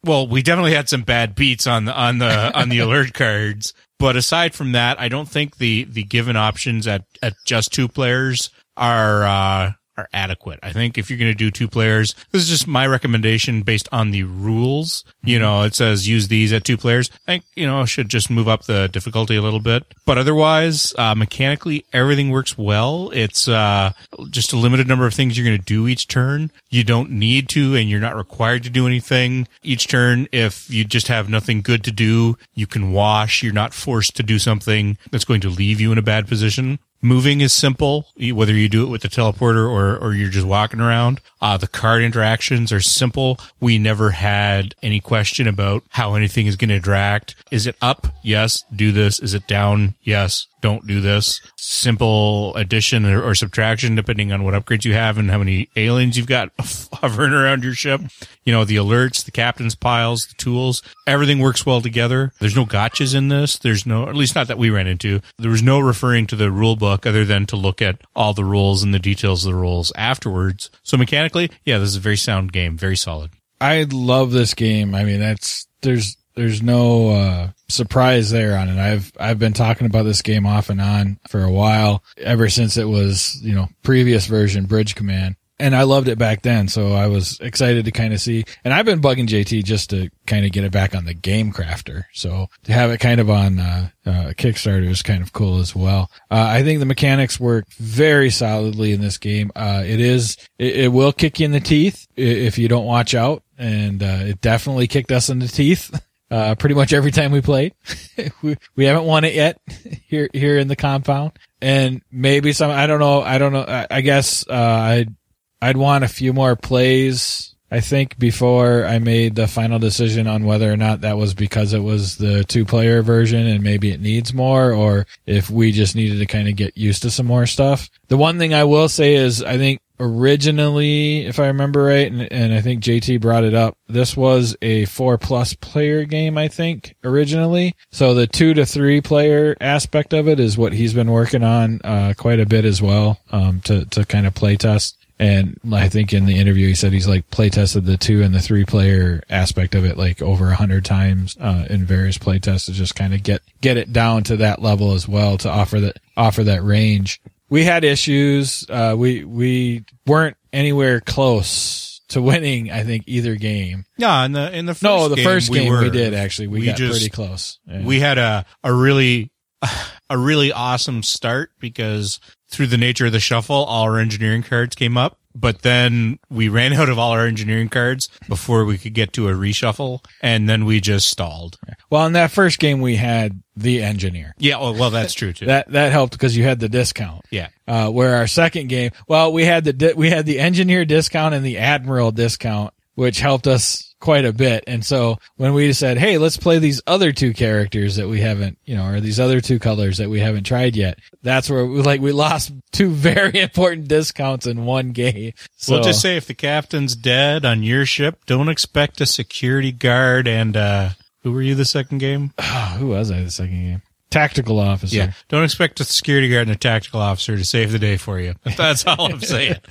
well, 0.05 0.29
we 0.29 0.43
definitely 0.43 0.75
had 0.75 0.89
some 0.89 1.03
bad 1.03 1.35
beats 1.35 1.67
on 1.67 1.87
the 1.87 1.95
on 1.95 2.19
the 2.19 2.55
on 2.59 2.69
the 2.69 2.79
alert 2.79 3.15
cards. 3.15 3.75
But 3.99 4.17
aside 4.17 4.55
from 4.55 4.73
that, 4.73 5.01
I 5.01 5.09
don't 5.09 5.29
think 5.29 5.57
the 5.57 5.85
the 5.85 6.05
given 6.05 6.37
options 6.37 6.87
at 6.87 7.05
at 7.23 7.35
just 7.45 7.73
two 7.73 7.89
players 7.89 8.51
are 8.77 9.25
uh 9.25 9.73
are 9.97 10.09
adequate. 10.13 10.59
I 10.63 10.73
think 10.73 10.99
if 10.99 11.09
you're 11.09 11.19
going 11.19 11.31
to 11.31 11.37
do 11.37 11.51
two 11.51 11.69
players, 11.69 12.15
this 12.33 12.43
is 12.43 12.49
just 12.49 12.67
my 12.67 12.87
recommendation 12.87 13.63
based 13.63 13.89
on 13.93 14.11
the 14.11 14.25
rules. 14.25 15.05
You 15.23 15.39
know, 15.39 15.63
it 15.63 15.75
says 15.75 16.09
use 16.09 16.29
these 16.29 16.53
at 16.53 16.65
two 16.65 16.77
players. 16.77 17.11
I 17.29 17.33
think, 17.33 17.45
you 17.55 17.67
know, 17.67 17.85
should 17.85 18.09
just 18.09 18.31
move 18.31 18.49
up 18.49 18.65
the 18.65 18.89
difficulty 18.89 19.37
a 19.37 19.43
little 19.43 19.61
bit. 19.61 19.85
But 20.05 20.19
otherwise, 20.19 20.95
uh, 20.99 21.15
mechanically, 21.15 21.85
everything 21.93 22.31
works 22.31 22.59
well. 22.59 23.11
It's, 23.15 23.47
uh, 23.47 23.93
just 24.31 24.53
a 24.53 24.57
limited 24.57 24.89
number 24.89 25.07
of 25.07 25.15
things 25.15 25.39
you're 25.39 25.47
going 25.47 25.59
to 25.59 25.65
do 25.65 25.87
each 25.87 26.09
turn. 26.09 26.51
You 26.71 26.85
don't 26.85 27.11
need 27.11 27.49
to 27.51 27.75
and 27.77 27.89
you're 27.89 28.01
not 28.01 28.17
required 28.17 28.65
to 28.65 28.71
do 28.71 28.87
anything 28.87 29.47
each 29.63 29.87
turn. 29.87 30.27
If 30.33 30.69
you 30.71 30.85
just 30.85 31.09
have 31.09 31.29
nothing 31.29 31.63
good 31.63 31.85
to 31.85 31.93
do, 31.93 32.37
you 32.55 32.67
can 32.67 32.93
wash. 32.93 33.43
You're 33.43 33.53
not 33.53 33.75
forced 33.75 34.17
to 34.17 34.23
do 34.23 34.39
something 34.39 34.99
that's 35.11 35.25
going 35.25 35.41
to 35.43 35.49
leave 35.49 35.81
you 35.81 35.93
in 35.93 35.99
a 35.99 36.03
bad 36.03 36.27
position. 36.27 36.81
Moving 37.05 37.43
is 37.43 37.53
simple, 37.53 38.07
whether 38.19 38.55
you 38.55 38.67
do 38.71 38.83
it 38.83 38.89
with 38.89 39.03
the 39.03 39.09
teleporter 39.09 39.71
or, 39.71 39.95
or 39.99 40.15
you're 40.15 40.31
just 40.31 40.47
walking 40.47 40.81
around. 40.81 41.21
Uh, 41.39 41.59
the 41.59 41.69
card 41.69 42.03
interactions 42.03 42.73
are 42.73 42.81
simple. 42.81 43.39
We 43.61 43.77
never 43.79 44.13
had 44.13 44.75
any 44.83 45.01
question 45.01 45.47
about 45.47 45.85
how 45.91 46.15
anything 46.15 46.47
is 46.47 46.57
going 46.57 46.71
to 46.71 46.77
interact. 46.77 47.35
Is 47.51 47.67
it 47.67 47.77
up? 47.83 48.07
Yes. 48.23 48.65
Do 48.75 48.91
this. 48.91 49.21
Is 49.21 49.35
it 49.35 49.47
down? 49.47 49.97
Yes. 50.03 50.47
Don't 50.65 50.87
do 50.87 51.03
this. 51.03 51.43
Simple 51.59 52.57
addition 52.57 53.05
or, 53.05 53.23
or 53.23 53.35
subtraction, 53.35 53.97
depending 53.97 54.33
on 54.33 54.45
what 54.45 54.55
upgrades 54.55 54.87
you 54.87 54.95
have 54.95 55.19
and 55.19 55.31
how 55.31 55.37
many 55.37 55.69
aliens 55.77 56.17
you've 56.17 56.27
got 56.27 56.53
hovering 56.59 57.35
around 57.35 57.63
your 57.63 57.75
ship. 57.75 58.01
You 58.47 58.55
know, 58.55 58.65
the 58.65 58.77
alerts, 58.77 59.23
the 59.23 59.31
captain's 59.31 59.75
piles, 59.75 60.27
the 60.27 60.37
tools, 60.37 60.83
everything 61.07 61.39
works 61.39 61.67
well 61.67 61.83
together. 61.83 62.33
There's 62.41 62.57
no 62.57 62.65
gotchas 62.65 63.15
in 63.15 63.29
this. 63.29 63.59
There's 63.59 63.85
no, 63.85 64.09
at 64.09 64.15
least 64.17 64.35
not 64.35 64.49
that 64.49 64.57
we 64.57 64.71
ran 64.71 64.87
into. 64.87 65.21
There 65.37 65.51
was 65.51 65.63
no 65.63 65.81
referring 65.81 66.27
to 66.29 66.37
the 66.37 66.51
rule 66.51 66.77
book 66.77 67.05
other 67.05 67.27
than 67.27 67.45
to 67.49 67.57
look 67.57 67.83
at 67.83 68.01
all 68.17 68.33
the 68.33 68.43
rules 68.43 68.83
and 68.83 68.95
the 68.95 68.99
details 68.99 69.45
of 69.45 69.53
the 69.53 69.61
rules 69.61 69.93
afterwards. 69.97 70.71
So 70.83 70.97
mechanically, 70.97 71.51
yeah, 71.67 71.77
this 71.77 71.91
is 71.91 71.97
a 71.97 72.01
very 72.01 72.17
sound 72.17 72.55
game, 72.55 72.79
very 72.79 72.97
solid. 72.97 73.33
I 73.61 73.87
love 73.93 74.33
this 74.33 74.55
game. 74.55 74.95
I 74.95 75.05
mean, 75.05 75.21
that's 75.21 75.67
there's 75.83 76.17
there's 76.35 76.63
no 76.63 77.11
uh, 77.11 77.49
surprise 77.69 78.31
there 78.31 78.57
on 78.57 78.69
it. 78.69 78.79
I've 78.79 79.13
I've 79.19 79.39
been 79.39 79.53
talking 79.53 79.87
about 79.87 80.05
this 80.05 80.23
game 80.23 80.47
off 80.47 80.71
and 80.71 80.81
on 80.81 81.19
for 81.29 81.43
a 81.43 81.51
while, 81.51 82.03
ever 82.19 82.49
since 82.49 82.77
it 82.77 82.89
was 82.89 83.41
you 83.43 83.55
know 83.55 83.69
previous 83.83 84.27
version 84.27 84.67
Bridge 84.67 84.95
Command, 84.95 85.37
and 85.59 85.77
I 85.77 85.85
loved 85.85 86.09
it 86.09 86.19
back 86.19 86.43
then. 86.43 86.69
So 86.69 86.93
I 86.93 87.07
was 87.07 87.39
excited 87.41 87.85
to 87.85 87.93
kind 87.93 88.13
of 88.13 88.21
see. 88.21 88.45
And 88.65 88.75
I've 88.75 88.85
been 88.85 89.01
bugging 89.01 89.29
JT 89.29 89.65
just 89.65 89.91
to 89.91 90.11
kind 90.27 90.45
of 90.45 90.53
get 90.53 90.65
it 90.65 90.73
back 90.73 90.95
on 90.95 91.05
the 91.05 91.15
Game 91.15 91.53
Crafter. 91.53 92.05
So 92.13 92.49
to 92.65 92.73
have 92.73 92.91
it 92.91 92.99
kind 92.99 93.21
of 93.21 93.31
on 93.31 93.61
uh, 93.61 93.89
uh, 94.05 94.11
Kickstarter 94.37 94.89
is 94.89 95.03
kind 95.03 95.23
of 95.23 95.33
cool 95.33 95.61
as 95.61 95.75
well. 95.75 96.11
Uh, 96.31 96.47
I 96.49 96.63
think 96.63 96.81
the 96.81 96.87
mechanics 96.87 97.39
work 97.39 97.69
very 97.75 98.31
solidly 98.31 98.93
in 98.93 99.01
this 99.01 99.19
game. 99.19 99.53
Uh, 99.55 99.83
it 99.87 100.01
is 100.01 100.37
it, 100.59 100.77
it 100.77 100.89
will 100.89 101.13
kick 101.13 101.39
you 101.39 101.47
in 101.47 101.53
the 101.53 101.61
teeth 101.61 102.09
if 102.17 102.59
you 102.59 102.69
don't 102.69 102.87
watch 102.87 103.15
out, 103.15 103.43
and 103.57 104.03
uh, 104.03 104.19
it 104.23 104.41
definitely 104.41 104.89
kicked 104.89 105.13
us 105.13 105.29
in 105.29 105.39
the 105.39 105.49
teeth. 105.49 105.99
Uh, 106.35 106.57
pretty 106.57 106.75
much 106.75 106.93
every 106.93 107.13
time 107.13 107.31
we 107.31 107.41
played, 107.41 107.73
we, 108.43 108.57
we 108.75 108.87
haven't 108.87 109.05
won 109.05 109.23
it 109.23 109.35
yet 109.35 109.61
here, 110.09 110.29
here 110.33 110.59
in 110.59 110.67
the 110.67 110.75
compound. 110.75 111.31
And 111.63 112.03
maybe 112.11 112.53
some, 112.53 112.73
I 112.73 112.89
don't 112.89 112.99
know. 112.99 113.23
I 113.23 113.39
don't 113.39 113.53
know. 113.53 113.63
I, 113.63 113.87
I 113.89 114.01
guess, 114.01 114.45
uh, 114.49 114.53
I'd, 114.53 115.15
I'd 115.63 115.77
want 115.77 116.03
a 116.03 116.09
few 116.09 116.33
more 116.33 116.57
plays, 116.57 117.55
I 117.71 117.79
think, 117.79 118.19
before 118.19 118.85
I 118.85 118.99
made 118.99 119.37
the 119.37 119.47
final 119.47 119.79
decision 119.79 120.27
on 120.27 120.45
whether 120.45 120.73
or 120.73 120.77
not 120.77 121.03
that 121.03 121.17
was 121.17 121.35
because 121.35 121.73
it 121.73 121.85
was 121.85 122.17
the 122.17 122.43
two 122.43 122.65
player 122.65 123.01
version 123.03 123.47
and 123.47 123.63
maybe 123.63 123.93
it 123.93 124.01
needs 124.01 124.35
more 124.35 124.73
or 124.73 125.07
if 125.27 125.51
we 125.51 125.71
just 125.71 125.95
needed 125.95 126.19
to 126.19 126.27
kind 126.27 126.49
of 126.49 126.57
get 126.57 126.77
used 126.77 127.03
to 127.03 127.13
some 127.13 127.27
more 127.27 127.47
stuff. 127.47 127.89
The 128.09 128.17
one 128.17 128.41
thing 128.41 128.55
I 128.55 128.65
will 128.65 128.89
say 128.89 129.15
is 129.15 129.41
I 129.41 129.57
think 129.57 129.81
originally, 129.99 131.27
if 131.27 131.39
I 131.39 131.47
remember 131.47 131.85
right, 131.85 132.11
and, 132.11 132.31
and 132.33 132.53
I 132.53 132.61
think 132.61 132.83
JT 132.83 133.21
brought 133.21 133.45
it 133.45 133.55
up, 133.55 133.77
this 133.89 134.17
was 134.17 134.57
a 134.63 134.85
four 134.87 135.19
plus 135.19 135.55
player 135.55 136.05
game, 136.05 136.37
I 136.39 136.49
think, 136.49 136.97
originally. 137.05 137.75
So 137.91 138.15
the 138.15 138.27
two 138.27 138.55
to 138.55 138.67
three 138.67 139.01
player 139.01 139.57
aspect 139.61 140.13
of 140.13 140.29
it 140.29 140.41
is 140.41 140.59
what 140.59 140.73
he's 140.73 140.95
been 140.95 141.11
working 141.11 141.43
on, 141.43 141.81
uh, 141.85 142.15
quite 142.17 142.41
a 142.41 142.47
bit 142.47 142.65
as 142.65 142.81
well, 142.83 143.21
um, 143.31 143.61
to, 143.63 143.85
to 143.87 144.05
kind 144.05 144.27
of 144.27 144.35
play 144.35 144.57
test. 144.57 144.97
And 145.19 145.61
I 145.73 145.89
think 145.89 146.13
in 146.13 146.27
the 146.27 146.39
interview 146.39 146.67
he 146.67 146.75
said 146.75 146.93
he's 146.93 147.07
like 147.07 147.31
play 147.31 147.49
tested 147.49 147.85
the 147.85 147.97
two 147.97 148.23
and 148.23 148.35
the 148.35 148.41
three 148.41 148.65
player 148.65 149.23
aspect 149.31 149.77
of 149.77 149.85
it 149.85 149.97
like 149.97 150.21
over 150.21 150.51
a 150.51 150.57
hundred 150.57 150.85
times 150.85 151.37
uh, 151.41 151.67
in 151.71 151.85
various 151.85 152.19
play 152.19 152.41
tests 152.41 152.67
to 152.67 152.73
just 152.73 152.97
kind 152.97 153.15
of 153.15 153.23
get 153.23 153.41
get 153.61 153.77
it 153.77 153.93
down 153.93 154.25
to 154.25 154.37
that 154.39 154.61
level 154.61 154.93
as 154.93 155.07
well 155.07 155.39
to 155.39 155.49
offer 155.49 155.79
that 155.81 155.99
offer 156.17 156.43
that 156.43 156.65
range. 156.65 157.21
We 157.55 157.63
had 157.65 157.85
issues. 157.85 158.67
Uh, 158.69 158.97
we 158.99 159.23
we 159.23 159.85
weren't 160.09 160.37
anywhere 160.53 161.01
close 161.01 162.01
to 162.09 162.21
winning. 162.21 162.73
I 162.73 162.83
think 162.83 163.05
either 163.07 163.37
game. 163.37 163.85
Yeah, 163.97 164.25
in 164.25 164.33
the 164.33 164.53
in 164.59 164.67
the 164.67 164.75
first 164.75 164.83
No, 164.83 165.09
the 165.09 165.15
game, 165.15 165.25
first 165.25 165.53
game 165.53 165.71
we 165.73 165.79
were. 165.79 165.89
did 165.89 166.15
actually. 166.15 166.49
We, 166.49 166.59
we 166.61 166.67
got 166.67 166.77
just- 166.77 166.99
pretty 166.99 167.11
close. 167.11 167.61
Yeah. 167.69 167.85
we 167.85 168.01
had 168.01 168.19
a 168.19 168.45
a 168.65 168.73
really 168.75 169.31
a 170.11 170.19
really 170.19 170.51
awesome 170.51 171.05
start 171.05 171.51
because 171.61 172.19
through 172.51 172.67
the 172.67 172.77
nature 172.77 173.07
of 173.07 173.13
the 173.13 173.21
shuffle, 173.21 173.55
all 173.55 173.85
our 173.85 173.99
engineering 174.01 174.43
cards 174.43 174.75
came 174.75 174.97
up. 174.97 175.21
But 175.35 175.63
then 175.63 176.19
we 176.31 176.49
ran 176.49 176.73
out 176.73 176.89
of 176.89 176.99
all 176.99 177.11
our 177.11 177.27
engineering 177.27 177.69
cards 177.69 178.09
before 178.29 178.65
we 178.65 178.79
could 178.79 178.95
get 178.95 179.13
to 179.15 179.29
a 179.29 179.33
reshuffle, 179.33 180.05
and 180.23 180.49
then 180.49 180.65
we 180.65 180.81
just 180.81 181.09
stalled. 181.11 181.59
well, 181.91 182.07
in 182.07 182.13
that 182.13 182.31
first 182.31 182.59
game 182.61 182.81
we 182.81 182.97
had 182.97 183.43
the 183.57 183.83
engineer. 183.83 184.35
Yeah, 184.39 184.59
well, 184.61 184.75
well 184.75 184.91
that's 184.91 185.15
true 185.15 185.33
too. 185.33 185.47
That 185.47 185.71
that 185.73 185.93
helped 185.93 186.13
because 186.13 186.37
you 186.37 186.45
had 186.45 186.61
the 186.61 186.69
discount. 186.69 187.25
yeah, 187.31 187.49
Uh, 187.67 187.89
where 187.91 188.17
our 188.17 188.27
second 188.27 188.69
game, 188.69 188.91
well, 189.09 189.33
we 189.33 189.45
had 189.45 189.65
the 189.65 189.73
di- 189.73 189.93
we 189.95 190.11
had 190.11 190.27
the 190.27 190.39
engineer 190.39 190.85
discount 190.85 191.35
and 191.35 191.45
the 191.45 191.59
admiral 191.59 192.11
discount, 192.13 192.73
which 192.95 193.21
helped 193.21 193.47
us 193.47 193.94
quite 194.05 194.27
a 194.27 194.35
bit. 194.35 194.65
And 194.67 194.85
so 194.85 195.19
when 195.37 195.55
we 195.55 195.73
said, 195.73 195.97
"Hey, 195.97 196.19
let's 196.19 196.37
play 196.37 196.59
these 196.59 196.83
other 196.87 197.11
two 197.11 197.33
characters 197.33 197.97
that 197.97 198.07
we 198.07 198.21
haven't, 198.21 198.59
you 198.67 198.77
know, 198.77 198.87
or 198.87 199.01
these 199.01 199.19
other 199.19 199.41
two 199.41 199.59
colors 199.59 199.97
that 199.97 200.11
we 200.11 200.21
haven't 200.21 200.45
tried 200.45 200.77
yet," 200.77 200.99
that's 201.23 201.49
where 201.49 201.65
we 201.65 201.81
like 201.81 202.03
we 202.03 202.13
lost 202.13 202.53
two 202.73 202.91
very 202.91 203.41
important 203.41 203.89
discounts 203.89 204.47
in 204.47 204.67
one 204.67 204.91
game. 204.91 205.33
So 205.57 205.77
we'll 205.77 205.85
just 205.85 206.03
say 206.03 206.19
if 206.19 206.27
the 206.27 206.35
captain's 206.35 206.95
dead 206.95 207.47
on 207.47 207.63
your 207.63 207.87
ship, 207.87 208.27
don't 208.27 208.51
expect 208.51 209.01
a 209.01 209.07
security 209.07 209.73
guard 209.73 210.29
and 210.29 210.55
uh 210.55 210.91
who 211.23 211.33
were 211.33 211.41
you 211.41 211.55
the 211.55 211.65
second 211.65 211.99
game? 211.99 212.35
who 212.79 212.89
was 212.89 213.11
I 213.11 213.23
the 213.23 213.31
second 213.31 213.63
game? 213.63 213.83
tactical 214.11 214.61
officer. 214.61 214.97
Yeah. 214.97 215.13
Don't 215.29 215.43
expect 215.43 215.81
a 215.81 215.85
security 215.85 216.29
guard 216.29 216.43
and 216.43 216.55
a 216.55 216.59
tactical 216.59 217.01
officer 217.01 217.37
to 217.37 217.45
save 217.45 217.73
the 217.73 217.81
day 217.81 217.97
for 217.97 218.21
you. 218.21 218.35
That's 218.57 218.87
all 218.87 219.13
I'm 219.13 219.21
saying. 219.21 219.57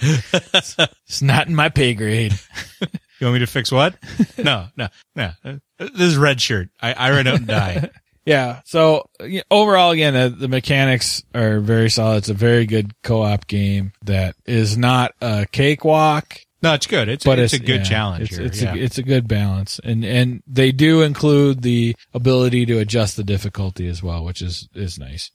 It's 1.06 1.22
not 1.22 1.48
in 1.48 1.56
my 1.56 1.70
pay 1.70 1.94
grade. 1.94 2.34
You 3.24 3.28
want 3.28 3.36
me 3.36 3.46
to 3.46 3.48
fix 3.48 3.72
what? 3.72 3.96
No, 4.38 4.68
no, 4.76 4.90
no. 5.16 5.32
This 5.80 6.02
is 6.02 6.18
red 6.18 6.42
shirt. 6.42 6.68
I, 6.82 6.92
I 6.92 7.12
run 7.12 7.26
out 7.26 7.36
and 7.38 7.48
die. 7.48 7.90
Yeah. 8.26 8.62
So 8.64 9.10
overall, 9.52 9.92
again, 9.92 10.16
uh, 10.16 10.30
the 10.30 10.48
mechanics 10.48 11.24
are 11.36 11.60
very 11.60 11.90
solid. 11.90 12.20
It's 12.20 12.30
a 12.30 12.34
very 12.34 12.66
good 12.66 12.94
co-op 13.04 13.48
game 13.48 13.92
that 14.06 14.36
is 14.46 14.78
not 14.78 15.14
a 15.22 15.46
cakewalk, 15.52 16.40
No, 16.62 16.74
it's 16.74 16.88
good. 16.88 17.10
It's, 17.10 17.26
but 17.26 17.38
it's, 17.38 17.54
it's, 17.54 17.62
a 17.62 17.66
good 17.66 17.82
yeah, 17.82 17.84
challenge 17.84 18.32
It's, 18.32 18.38
it's, 18.38 18.62
yeah. 18.62 18.74
a, 18.74 18.78
it's 18.78 18.98
a 18.98 19.04
good 19.04 19.28
balance, 19.28 19.78
and 19.84 20.06
and 20.06 20.42
they 20.48 20.72
do 20.72 21.02
include 21.02 21.64
the 21.64 21.98
ability 22.14 22.66
to 22.68 22.80
adjust 22.80 23.18
the 23.18 23.26
difficulty 23.26 23.90
as 23.90 24.02
well, 24.02 24.24
which 24.24 24.42
is 24.42 24.70
is 24.74 24.98
nice. 24.98 25.30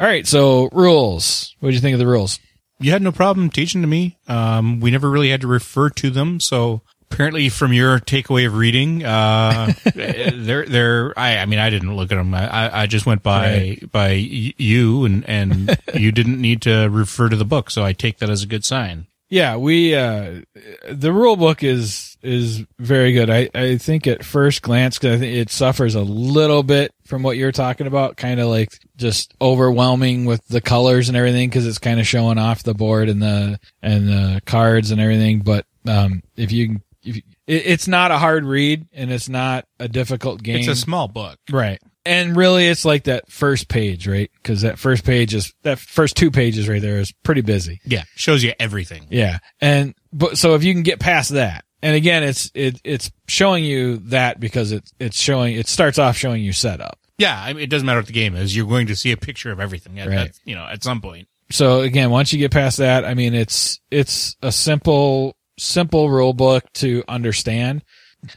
All 0.00 0.06
right. 0.08 0.26
So 0.26 0.68
rules. 0.72 1.54
What 1.60 1.68
do 1.68 1.74
you 1.76 1.80
think 1.80 1.94
of 1.94 2.00
the 2.00 2.08
rules? 2.08 2.40
you 2.82 2.90
had 2.90 3.02
no 3.02 3.12
problem 3.12 3.50
teaching 3.50 3.80
to 3.80 3.86
me. 3.86 4.18
Um, 4.28 4.80
we 4.80 4.90
never 4.90 5.08
really 5.08 5.30
had 5.30 5.40
to 5.42 5.46
refer 5.46 5.88
to 5.90 6.10
them. 6.10 6.40
So 6.40 6.82
apparently 7.12 7.48
from 7.48 7.72
your 7.72 7.98
takeaway 7.98 8.46
of 8.46 8.56
reading, 8.56 9.04
uh, 9.04 9.72
they're, 9.94 10.66
they're, 10.66 11.18
I, 11.18 11.38
I 11.38 11.46
mean, 11.46 11.58
I 11.58 11.70
didn't 11.70 11.94
look 11.96 12.10
at 12.12 12.16
them. 12.16 12.34
I, 12.34 12.82
I- 12.82 12.86
just 12.86 13.06
went 13.06 13.22
by, 13.22 13.42
Right. 13.42 13.92
by 13.92 14.10
you 14.12 15.04
and, 15.04 15.24
and 15.28 15.78
you 15.94 16.12
didn't 16.12 16.40
need 16.40 16.62
to 16.62 16.88
refer 16.88 17.28
to 17.28 17.36
the 17.36 17.44
book. 17.44 17.70
So 17.70 17.84
I 17.84 17.92
take 17.92 18.18
that 18.18 18.28
as 18.30 18.42
a 18.42 18.46
good 18.46 18.64
sign. 18.64 19.06
Yeah, 19.30 19.56
we 19.56 19.94
uh 19.94 20.42
the 20.90 21.10
rule 21.10 21.36
book 21.36 21.62
is 21.62 22.18
is 22.22 22.64
very 22.78 23.12
good. 23.14 23.30
I 23.30 23.48
I 23.54 23.78
think 23.78 24.06
at 24.06 24.22
first 24.26 24.60
glance 24.60 24.98
'cause 24.98 25.12
I 25.12 25.18
think 25.18 25.34
it 25.34 25.48
suffers 25.48 25.94
a 25.94 26.02
little 26.02 26.62
bit 26.62 26.92
from 27.06 27.22
what 27.22 27.38
you're 27.38 27.50
talking 27.50 27.86
about, 27.86 28.18
kind 28.18 28.40
of 28.40 28.48
like 28.48 28.78
just 28.98 29.32
overwhelming 29.40 30.26
with 30.26 30.46
the 30.48 30.60
colors 30.60 31.08
and 31.08 31.16
everything 31.16 31.48
because 31.48 31.66
it's 31.66 31.78
kind 31.78 31.98
of 31.98 32.06
showing 32.06 32.36
off 32.36 32.62
the 32.62 32.74
board 32.74 33.08
and 33.08 33.22
the 33.22 33.58
and 33.82 34.06
the 34.06 34.42
cards 34.44 34.90
and 34.90 35.00
everything. 35.00 35.38
But 35.40 35.64
um, 35.86 36.22
if 36.36 36.52
you 36.52 36.64
if 36.66 36.70
you, 36.70 36.80
it, 37.04 37.24
it's 37.46 37.88
not 37.88 38.10
a 38.10 38.18
hard 38.18 38.44
read 38.44 38.86
and 38.92 39.10
it's 39.12 39.28
not 39.28 39.66
a 39.78 39.88
difficult 39.88 40.42
game. 40.42 40.58
It's 40.58 40.68
a 40.68 40.76
small 40.76 41.08
book. 41.08 41.38
Right. 41.50 41.80
And 42.04 42.36
really, 42.36 42.66
it's 42.66 42.84
like 42.84 43.04
that 43.04 43.30
first 43.30 43.68
page, 43.68 44.08
right? 44.08 44.28
Because 44.42 44.62
that 44.62 44.78
first 44.78 45.04
page 45.04 45.34
is 45.34 45.54
that 45.62 45.78
first 45.78 46.16
two 46.16 46.32
pages 46.32 46.68
right 46.68 46.82
there 46.82 46.98
is 46.98 47.12
pretty 47.22 47.42
busy. 47.42 47.80
Yeah. 47.84 48.02
Shows 48.16 48.42
you 48.42 48.54
everything. 48.58 49.06
Yeah. 49.08 49.38
And, 49.60 49.94
but, 50.12 50.36
so 50.36 50.54
if 50.56 50.64
you 50.64 50.72
can 50.74 50.82
get 50.82 50.98
past 50.98 51.30
that, 51.30 51.64
and 51.80 51.94
again, 51.94 52.24
it's, 52.24 52.50
it, 52.54 52.80
it's 52.82 53.10
showing 53.28 53.62
you 53.64 53.98
that 54.08 54.40
because 54.40 54.72
it's, 54.72 54.92
it's 54.98 55.16
showing, 55.20 55.54
it 55.54 55.68
starts 55.68 55.98
off 55.98 56.16
showing 56.16 56.42
you 56.42 56.52
setup. 56.52 56.98
Yeah. 57.18 57.40
I 57.40 57.52
mean, 57.52 57.62
it 57.62 57.70
doesn't 57.70 57.86
matter 57.86 58.00
what 58.00 58.06
the 58.06 58.12
game 58.12 58.34
is. 58.34 58.56
You're 58.56 58.66
going 58.66 58.88
to 58.88 58.96
see 58.96 59.12
a 59.12 59.16
picture 59.16 59.52
of 59.52 59.60
everything 59.60 60.00
at, 60.00 60.08
Right. 60.08 60.18
at, 60.18 60.38
you 60.44 60.56
know, 60.56 60.64
at 60.64 60.82
some 60.82 61.00
point. 61.00 61.28
So 61.52 61.82
again, 61.82 62.10
once 62.10 62.32
you 62.32 62.40
get 62.40 62.50
past 62.50 62.78
that, 62.78 63.04
I 63.04 63.14
mean, 63.14 63.34
it's, 63.34 63.78
it's 63.92 64.36
a 64.42 64.50
simple, 64.50 65.36
simple 65.58 66.10
rule 66.10 66.32
book 66.32 66.64
to 66.74 67.04
understand. 67.08 67.82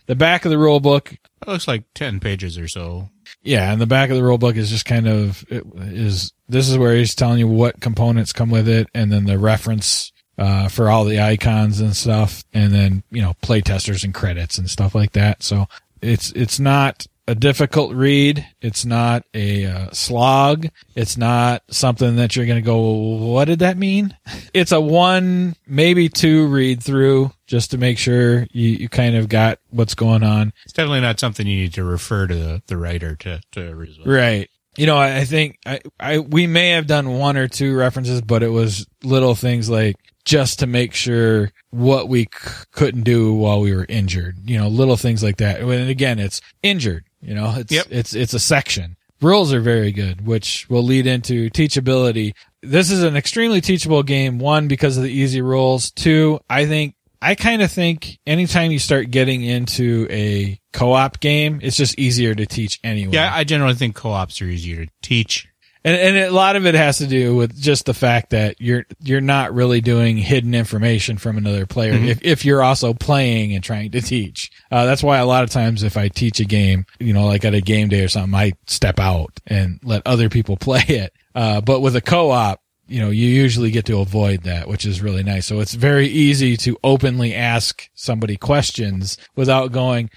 The 0.08 0.16
back 0.16 0.46
of 0.46 0.52
the 0.52 0.58
rule 0.58 0.80
book 0.80 1.14
It 1.14 1.48
looks 1.48 1.68
like 1.68 1.84
10 1.94 2.20
pages 2.20 2.58
or 2.58 2.68
so. 2.68 3.10
Yeah, 3.44 3.72
and 3.72 3.80
the 3.80 3.88
back 3.88 4.10
of 4.10 4.16
the 4.16 4.24
rule 4.24 4.38
book 4.38 4.56
is 4.56 4.70
just 4.70 4.86
kind 4.86 5.08
of 5.08 5.46
it 5.50 5.64
is 5.76 6.34
this 6.50 6.68
is 6.70 6.78
where 6.78 6.96
he's 6.96 7.16
telling 7.16 7.40
you 7.40 7.48
what 7.48 7.80
components 7.80 8.34
come 8.34 8.50
with 8.50 8.68
it, 8.68 8.88
and 8.94 9.12
then 9.12 9.26
the 9.26 9.38
reference 9.38 10.12
uh, 10.38 10.68
for 10.68 10.90
all 10.90 11.06
the 11.06 11.20
icons 11.22 11.80
and 11.80 11.96
stuff, 11.96 12.44
and 12.54 12.74
then 12.74 13.04
you 13.12 13.22
know 13.22 13.36
play 13.42 13.62
testers 13.62 14.04
and 14.04 14.14
credits 14.14 14.58
and 14.58 14.70
stuff 14.70 14.96
like 14.96 15.14
that. 15.14 15.44
So 15.44 15.68
it's 16.02 16.32
it's 16.32 16.60
not 16.60 17.06
a 17.28 17.36
difficult 17.36 17.94
read. 17.94 18.46
It's 18.62 18.86
not 18.86 19.24
a 19.34 19.66
uh, 19.66 19.92
slog. 19.92 20.68
It's 20.96 21.18
not 21.18 21.64
something 21.70 22.18
that 22.18 22.36
you're 22.36 22.46
going 22.46 22.62
to 22.62 22.66
go, 22.66 22.80
what 22.80 23.46
did 23.46 23.60
that 23.60 23.78
mean? 23.78 24.16
It's 24.54 24.72
a 24.72 24.80
one, 24.80 25.58
maybe 25.68 26.08
two 26.08 26.48
read 26.48 26.82
through 26.82 27.32
just 27.46 27.72
to 27.72 27.78
make 27.78 27.98
sure 27.98 28.48
you, 28.52 28.70
you 28.70 28.88
kind 28.88 29.18
of 29.18 29.28
got 29.28 29.60
what's 29.70 29.96
going 29.96 30.24
on. 30.24 30.54
It's 30.64 30.72
definitely 30.72 31.02
not 31.02 31.20
something 31.20 31.46
you 31.46 31.58
need 31.58 31.74
to 31.74 31.84
refer 31.84 32.26
to 32.26 32.34
the, 32.34 32.64
the 32.68 32.78
writer 32.78 33.18
to, 33.18 33.42
to 33.52 33.76
resolve. 33.76 34.08
Right. 34.08 34.50
You 34.78 34.86
know, 34.86 34.98
I 34.98 35.18
I 35.18 35.26
think 35.26 35.60
I, 35.66 35.82
I 36.00 36.20
we 36.20 36.48
may 36.48 36.70
have 36.72 36.88
done 36.88 37.18
one 37.18 37.36
or 37.38 37.48
two 37.48 37.76
references, 37.76 38.22
but 38.22 38.44
it 38.44 38.50
was 38.50 38.88
little 39.04 39.36
things 39.36 39.70
like 39.70 39.96
just 40.26 40.60
to 40.60 40.68
make 40.68 40.94
sure 40.94 41.52
what 41.70 42.10
we 42.10 42.24
c- 42.24 42.64
couldn't 42.72 43.04
do 43.04 43.34
while 43.34 43.62
we 43.62 43.74
were 43.74 43.86
injured. 43.88 44.38
You 44.50 44.58
know, 44.58 44.68
little 44.68 44.98
things 44.98 45.24
like 45.24 45.38
that. 45.38 45.62
And 45.62 45.90
again, 45.90 46.20
it's 46.20 46.42
injured. 46.64 47.06
You 47.26 47.34
know, 47.36 47.56
it's 47.58 47.72
Yep. 47.72 47.88
it's 47.90 48.14
it's 48.14 48.34
a 48.34 48.40
section. 48.40 48.96
Rules 49.22 49.54
are 49.54 49.62
very 49.62 49.92
good, 49.92 50.28
which 50.28 50.70
will 50.70 50.84
lead 50.84 51.08
into 51.08 51.50
teachability. 51.50 52.34
This 52.62 52.92
is 52.92 53.02
an 53.02 53.16
extremely 53.16 53.62
teachable 53.62 54.04
game. 54.04 54.40
One 54.40 54.68
because 54.68 54.98
of 54.98 55.04
the 55.04 55.12
easy 55.12 55.42
rules. 55.42 55.92
Two, 55.92 56.40
I 56.50 56.66
think 56.66 56.96
I 57.22 57.34
kind 57.36 57.62
of 57.62 57.72
think 57.72 58.20
anytime 58.28 58.72
you 58.72 58.78
start 58.80 59.10
getting 59.10 59.42
into 59.42 60.06
a 60.12 60.60
co-op 60.74 61.20
game, 61.22 61.60
it's 61.64 61.78
just 61.78 61.98
easier 61.98 62.36
to 62.36 62.46
teach 62.46 62.80
anyway. 62.84 63.14
Yeah, 63.14 63.34
I 63.34 63.44
generally 63.46 63.74
think 63.74 63.96
co-ops 63.96 64.42
are 64.42 64.46
easier 64.46 64.86
to 64.86 64.92
teach. 65.02 65.48
And, 65.86 65.96
and 65.96 66.18
a 66.18 66.32
lot 66.32 66.56
of 66.56 66.66
it 66.66 66.74
has 66.74 66.98
to 66.98 67.06
do 67.06 67.36
with 67.36 67.56
just 67.56 67.86
the 67.86 67.94
fact 67.94 68.32
that 68.32 68.60
you're 68.60 68.86
you're 69.04 69.22
not 69.22 69.54
really 69.54 69.82
doing 69.82 70.18
hidden 70.18 70.56
information 70.56 71.20
from 71.20 71.38
another 71.38 71.68
player 71.68 71.94
if, 71.94 72.24
if 72.24 72.44
you're 72.44 72.64
also 72.64 72.96
playing 72.96 73.54
and 73.54 73.64
trying 73.64 73.92
to 73.92 74.02
teach. 74.02 74.50
Uh, 74.72 74.86
that's 74.86 75.04
why 75.04 75.20
a 75.20 75.28
lot 75.28 75.44
of 75.44 75.52
times 75.52 75.84
if 75.84 75.96
I 75.96 76.08
teach 76.08 76.40
a 76.40 76.46
game, 76.46 76.88
you 77.00 77.14
know, 77.14 77.28
like 77.28 77.46
at 77.46 77.54
a 77.54 77.62
game 77.62 77.90
day 77.90 78.04
or 78.04 78.08
something, 78.08 78.34
I 78.34 78.54
step 78.66 79.00
out 79.00 79.40
and 79.46 79.80
let 79.84 80.02
other 80.08 80.28
people 80.28 80.58
play 80.60 80.84
it. 80.88 81.14
Uh, 81.36 81.62
but 81.62 81.82
with 81.82 81.96
a 81.96 82.02
co-op, 82.02 82.60
you 82.88 83.00
know, 83.00 83.12
you 83.12 83.28
usually 83.28 83.70
get 83.70 83.86
to 83.86 84.00
avoid 84.00 84.42
that, 84.44 84.68
which 84.68 84.88
is 84.88 85.04
really 85.04 85.22
nice. 85.22 85.46
So 85.46 85.60
it's 85.60 85.76
very 85.76 86.08
easy 86.08 86.58
to 86.58 86.78
openly 86.84 87.36
ask 87.36 87.88
somebody 87.94 88.38
questions 88.38 89.20
without 89.36 89.72
going, 89.72 90.10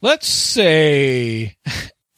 let's 0.00 0.26
say 0.26 1.58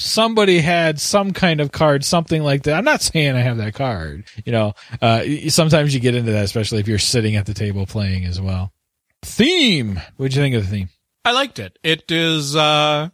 somebody 0.03 0.59
had 0.59 1.01
some 1.01 1.33
kind 1.33 1.61
of 1.61 1.73
card, 1.73 2.05
something 2.05 2.43
like 2.43 2.65
that. 2.65 2.75
I'm 2.75 2.85
not 2.85 3.03
saying 3.03 3.35
I 3.35 3.41
have 3.41 3.57
that 3.59 3.75
card. 3.75 4.25
You 4.45 4.53
know, 4.53 4.75
uh, 5.01 5.25
sometimes 5.49 5.95
you 5.95 6.01
get 6.01 6.15
into 6.15 6.33
that, 6.33 6.45
especially 6.45 6.81
if 6.81 6.89
you're 6.89 6.99
sitting 6.99 7.37
at 7.37 7.47
the 7.47 7.55
table 7.55 7.87
playing 7.87 8.25
as 8.25 8.41
well. 8.41 8.73
Theme. 9.23 10.01
What'd 10.17 10.35
you 10.35 10.43
think 10.43 10.55
of 10.55 10.65
the 10.65 10.71
theme? 10.71 10.89
I 11.25 11.33
liked 11.33 11.59
it. 11.59 11.79
It 11.85 12.11
is, 12.11 12.57
uh, 12.57 13.09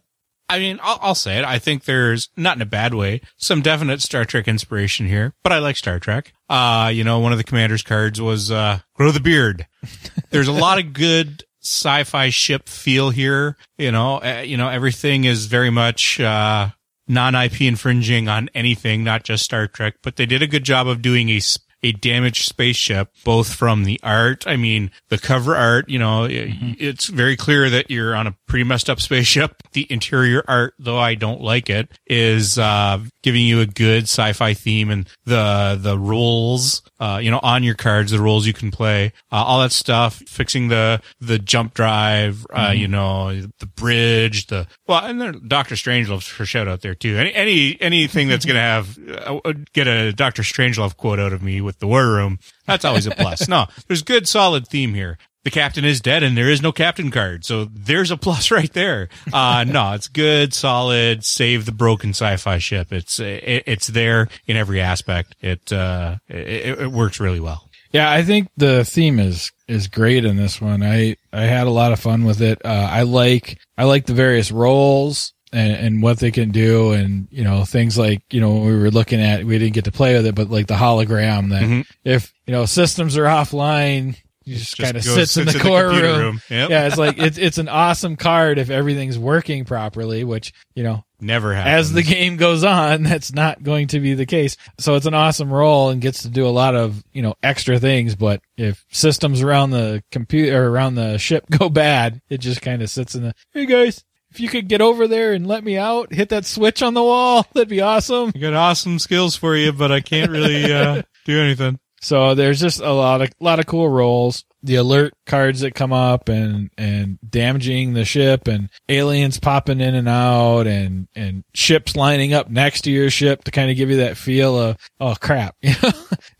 I 0.51 0.59
mean, 0.59 0.79
I'll, 0.81 0.97
I'll 1.01 1.15
say 1.15 1.37
it. 1.37 1.45
I 1.45 1.59
think 1.59 1.85
there's, 1.85 2.29
not 2.35 2.55
in 2.55 2.61
a 2.63 2.65
bad 2.65 2.95
way, 2.95 3.21
some 3.37 3.61
definite 3.61 4.01
Star 4.01 4.25
Trek 4.25 4.47
inspiration 4.47 5.07
here, 5.07 5.35
but 5.43 5.53
I 5.53 5.59
like 5.59 5.75
Star 5.75 5.99
Trek. 5.99 6.33
Uh, 6.49 6.89
you 6.91 7.03
know, 7.03 7.19
one 7.19 7.31
of 7.31 7.37
the 7.37 7.43
commander's 7.43 7.83
cards 7.83 8.19
was, 8.19 8.49
uh, 8.49 8.79
grow 8.95 9.11
the 9.11 9.19
beard. 9.19 9.67
There's 10.31 10.47
a 10.47 10.53
lot 10.53 10.79
of 10.79 10.93
good 10.93 11.43
sci-fi 11.61 12.29
ship 12.29 12.67
feel 12.67 13.11
here. 13.11 13.57
You 13.77 13.91
know, 13.91 14.17
uh, 14.23 14.41
you 14.43 14.57
know, 14.57 14.69
everything 14.69 15.25
is 15.25 15.45
very 15.45 15.69
much, 15.69 16.19
uh, 16.19 16.69
non-IP 17.09 17.61
infringing 17.61 18.29
on 18.29 18.49
anything, 18.53 19.03
not 19.03 19.23
just 19.23 19.43
Star 19.43 19.67
Trek, 19.67 19.95
but 20.01 20.15
they 20.15 20.25
did 20.25 20.41
a 20.41 20.47
good 20.47 20.63
job 20.63 20.87
of 20.87 21.01
doing 21.01 21.29
a, 21.29 21.37
s- 21.37 21.57
a 21.83 21.91
damaged 21.93 22.45
spaceship, 22.45 23.09
both 23.23 23.53
from 23.53 23.83
the 23.83 23.99
art. 24.03 24.45
I 24.47 24.55
mean, 24.57 24.91
the 25.09 25.17
cover 25.17 25.55
art, 25.55 25.89
you 25.89 25.97
know, 25.99 26.25
i- 26.25 26.75
it's 26.79 27.07
very 27.07 27.35
clear 27.37 27.69
that 27.69 27.89
you're 27.89 28.15
on 28.15 28.27
a 28.27 28.35
pretty 28.47 28.63
messed 28.63 28.89
up 28.89 28.99
spaceship. 28.99 29.55
The 29.71 29.85
interior 29.91 30.43
art, 30.47 30.73
though 30.79 30.97
I 30.97 31.13
don't 31.13 31.41
like 31.41 31.69
it, 31.69 31.91
is, 32.07 32.57
uh, 32.57 32.99
giving 33.21 33.43
you 33.45 33.59
a 33.61 33.67
good 33.67 34.03
sci-fi 34.05 34.55
theme 34.55 34.89
and 34.89 35.07
the, 35.25 35.77
the 35.79 35.95
rules, 35.97 36.81
uh, 36.99 37.19
you 37.21 37.29
know, 37.29 37.39
on 37.43 37.63
your 37.63 37.75
cards, 37.75 38.09
the 38.11 38.19
rules 38.19 38.47
you 38.47 38.53
can 38.53 38.71
play, 38.71 39.13
uh, 39.31 39.35
all 39.35 39.59
that 39.61 39.71
stuff, 39.71 40.23
fixing 40.27 40.69
the, 40.69 41.01
the 41.21 41.37
jump 41.37 41.75
drive, 41.75 42.47
uh, 42.51 42.73
you 42.75 42.87
know, 42.87 43.39
the 43.59 43.65
bridge, 43.67 44.47
the, 44.47 44.65
well, 44.87 45.05
and 45.05 45.21
then 45.21 45.39
Doctor 45.47 45.75
Strangelove 45.75 46.23
for 46.27 46.45
shout 46.47 46.67
out 46.67 46.81
there 46.81 46.95
too. 46.95 47.15
Any, 47.17 47.33
any, 47.35 47.77
anything 47.79 48.27
that's 48.27 48.45
going 48.45 48.55
to 48.55 48.61
have, 48.61 48.97
uh, 49.45 49.53
get 49.73 49.87
a 49.87 50.11
Doctor 50.13 50.41
Strangelove 50.41 50.97
quote 50.97 51.19
out 51.19 51.31
of 51.31 51.43
me 51.43 51.61
with 51.69 51.77
the 51.77 51.85
war 51.85 52.07
room, 52.07 52.39
that's 52.65 52.83
always 52.83 53.05
a 53.05 53.11
plus. 53.11 53.47
no, 53.47 53.67
there's 53.87 54.01
good 54.01 54.27
solid 54.27 54.67
theme 54.67 54.95
here. 54.95 55.19
The 55.43 55.51
captain 55.51 55.85
is 55.85 56.01
dead 56.01 56.23
and 56.23 56.35
there 56.35 56.49
is 56.49 56.63
no 56.63 56.71
captain 56.71 57.11
card. 57.11 57.45
So 57.45 57.65
there's 57.65 58.09
a 58.09 58.17
plus 58.17 58.49
right 58.59 58.73
there. 58.73 59.09
Uh, 59.31 59.65
no, 59.67 59.93
it's 59.93 60.07
good, 60.07 60.51
solid, 60.55 61.23
save 61.23 61.67
the 61.67 61.71
broken 61.71 62.09
sci-fi 62.09 62.57
ship. 62.57 62.91
It's, 62.91 63.19
it, 63.19 63.63
it's 63.67 63.87
there 63.87 64.29
in 64.47 64.57
every 64.57 64.81
aspect. 64.81 65.35
It, 65.41 65.71
uh, 65.71 66.17
it, 66.27 66.79
it 66.79 66.91
works 66.91 67.19
really 67.19 67.39
well. 67.39 67.69
Yeah, 67.91 68.11
I 68.11 68.23
think 68.23 68.49
the 68.55 68.85
theme 68.85 69.19
is 69.19 69.51
is 69.67 69.87
great 69.87 70.23
in 70.23 70.37
this 70.37 70.61
one. 70.61 70.83
I 70.83 71.15
I 71.33 71.41
had 71.43 71.65
a 71.65 71.71
lot 71.71 71.91
of 71.91 71.99
fun 71.99 72.23
with 72.23 72.39
it. 72.39 72.63
Uh, 72.63 72.87
I 72.91 73.01
like 73.01 73.57
I 73.79 73.85
like 73.85 74.05
the 74.05 74.13
various 74.13 74.51
roles 74.51 75.33
and, 75.51 75.71
and 75.73 76.03
what 76.03 76.19
they 76.19 76.31
can 76.31 76.51
do, 76.51 76.91
and 76.91 77.27
you 77.31 77.43
know 77.43 77.65
things 77.65 77.97
like 77.97 78.21
you 78.31 78.39
know 78.41 78.59
we 78.59 78.75
were 78.77 78.91
looking 78.91 79.21
at 79.21 79.43
we 79.45 79.57
didn't 79.57 79.73
get 79.73 79.85
to 79.85 79.91
play 79.91 80.15
with 80.15 80.25
it, 80.25 80.35
but 80.35 80.49
like 80.49 80.67
the 80.67 80.75
hologram 80.75 81.49
that 81.49 81.63
Mhm. 81.63 81.85
if 82.03 82.33
you 82.45 82.53
know 82.53 82.65
systems 82.65 83.17
are 83.17 83.23
offline, 83.25 84.15
He 84.45 84.55
just, 84.55 84.77
Just 84.77 84.81
kind 84.81 84.97
of 84.97 85.03
goes- 85.05 85.13
sits 85.13 85.37
in 85.37 85.45
the 85.45 85.53
in 85.53 85.59
core 85.59 85.83
computer 85.89 86.07
room. 86.07 86.19
room. 86.21 86.41
Yep. 86.49 86.69
Yeah, 86.71 86.87
it's 86.87 86.97
like 86.97 87.19
it's 87.19 87.37
it's 87.37 87.57
an 87.59 87.67
awesome 87.69 88.15
card 88.15 88.57
if 88.57 88.69
everything's 88.71 89.17
working 89.19 89.63
properly, 89.65 90.23
which 90.23 90.53
you 90.75 90.81
know 90.83 91.03
Never 91.21 91.53
happens. 91.53 91.89
as 91.89 91.93
the 91.93 92.01
game 92.01 92.37
goes 92.37 92.63
on, 92.63 93.03
that's 93.09 93.31
not 93.31 93.61
going 93.61 93.87
to 93.89 93.99
be 93.99 94.15
the 94.15 94.25
case. 94.25 94.57
So 94.79 94.95
it's 94.95 95.05
an 95.05 95.13
awesome 95.13 95.51
role 95.53 95.89
and 95.89 96.01
gets 96.01 96.23
to 96.23 96.29
do 96.29 96.47
a 96.47 96.49
lot 96.49 96.73
of, 96.75 97.03
you 97.13 97.21
know, 97.21 97.35
extra 97.43 97.77
things. 97.77 98.15
But 98.15 98.41
if 98.57 98.83
systems 98.89 99.41
around 99.43 99.69
the 99.71 100.01
computer 100.11 100.63
or 100.63 100.69
around 100.71 100.95
the 100.95 101.17
ship 101.19 101.45
go 101.51 101.69
bad, 101.69 102.19
it 102.29 102.39
just 102.39 102.61
kind 102.61 102.81
of 102.81 102.89
sits 102.89 103.13
in 103.15 103.21
the, 103.23 103.35
hey 103.53 103.65
guys, 103.67 104.03
if 104.31 104.39
you 104.39 104.47
could 104.47 104.67
get 104.67 104.81
over 104.81 105.07
there 105.07 105.33
and 105.33 105.47
let 105.47 105.63
me 105.63 105.77
out, 105.77 106.13
hit 106.13 106.29
that 106.29 106.45
switch 106.45 106.81
on 106.81 106.93
the 106.93 107.03
wall, 107.03 107.45
that'd 107.53 107.69
be 107.69 107.81
awesome. 107.81 108.31
I 108.35 108.39
got 108.39 108.53
awesome 108.53 108.99
skills 108.99 109.35
for 109.35 109.55
you, 109.55 109.71
but 109.71 109.91
I 109.91 110.01
can't 110.01 110.31
really 110.31 110.71
uh, 110.71 111.01
do 111.25 111.39
anything. 111.39 111.79
So 112.01 112.35
there's 112.35 112.59
just 112.59 112.79
a 112.79 112.91
lot 112.91 113.21
of, 113.21 113.29
lot 113.39 113.59
of 113.59 113.65
cool 113.65 113.89
roles. 113.89 114.45
The 114.61 114.75
alert 114.75 115.13
cards 115.25 115.61
that 115.61 115.73
come 115.73 115.93
up 115.93 116.27
and, 116.27 116.69
and 116.77 117.17
damaging 117.27 117.93
the 117.93 118.03
ship 118.03 118.47
and 118.49 118.69
aliens 118.89 119.39
popping 119.39 119.79
in 119.79 119.95
and 119.95 120.09
out 120.09 120.67
and, 120.67 121.07
and 121.15 121.45
ships 121.53 121.95
lining 121.95 122.33
up 122.33 122.49
next 122.49 122.81
to 122.81 122.91
your 122.91 123.09
ship 123.09 123.45
to 123.45 123.51
kind 123.51 123.71
of 123.71 123.77
give 123.77 123.89
you 123.89 123.97
that 123.97 124.17
feel 124.17 124.59
of, 124.59 124.77
oh 124.99 125.15
crap. 125.19 125.55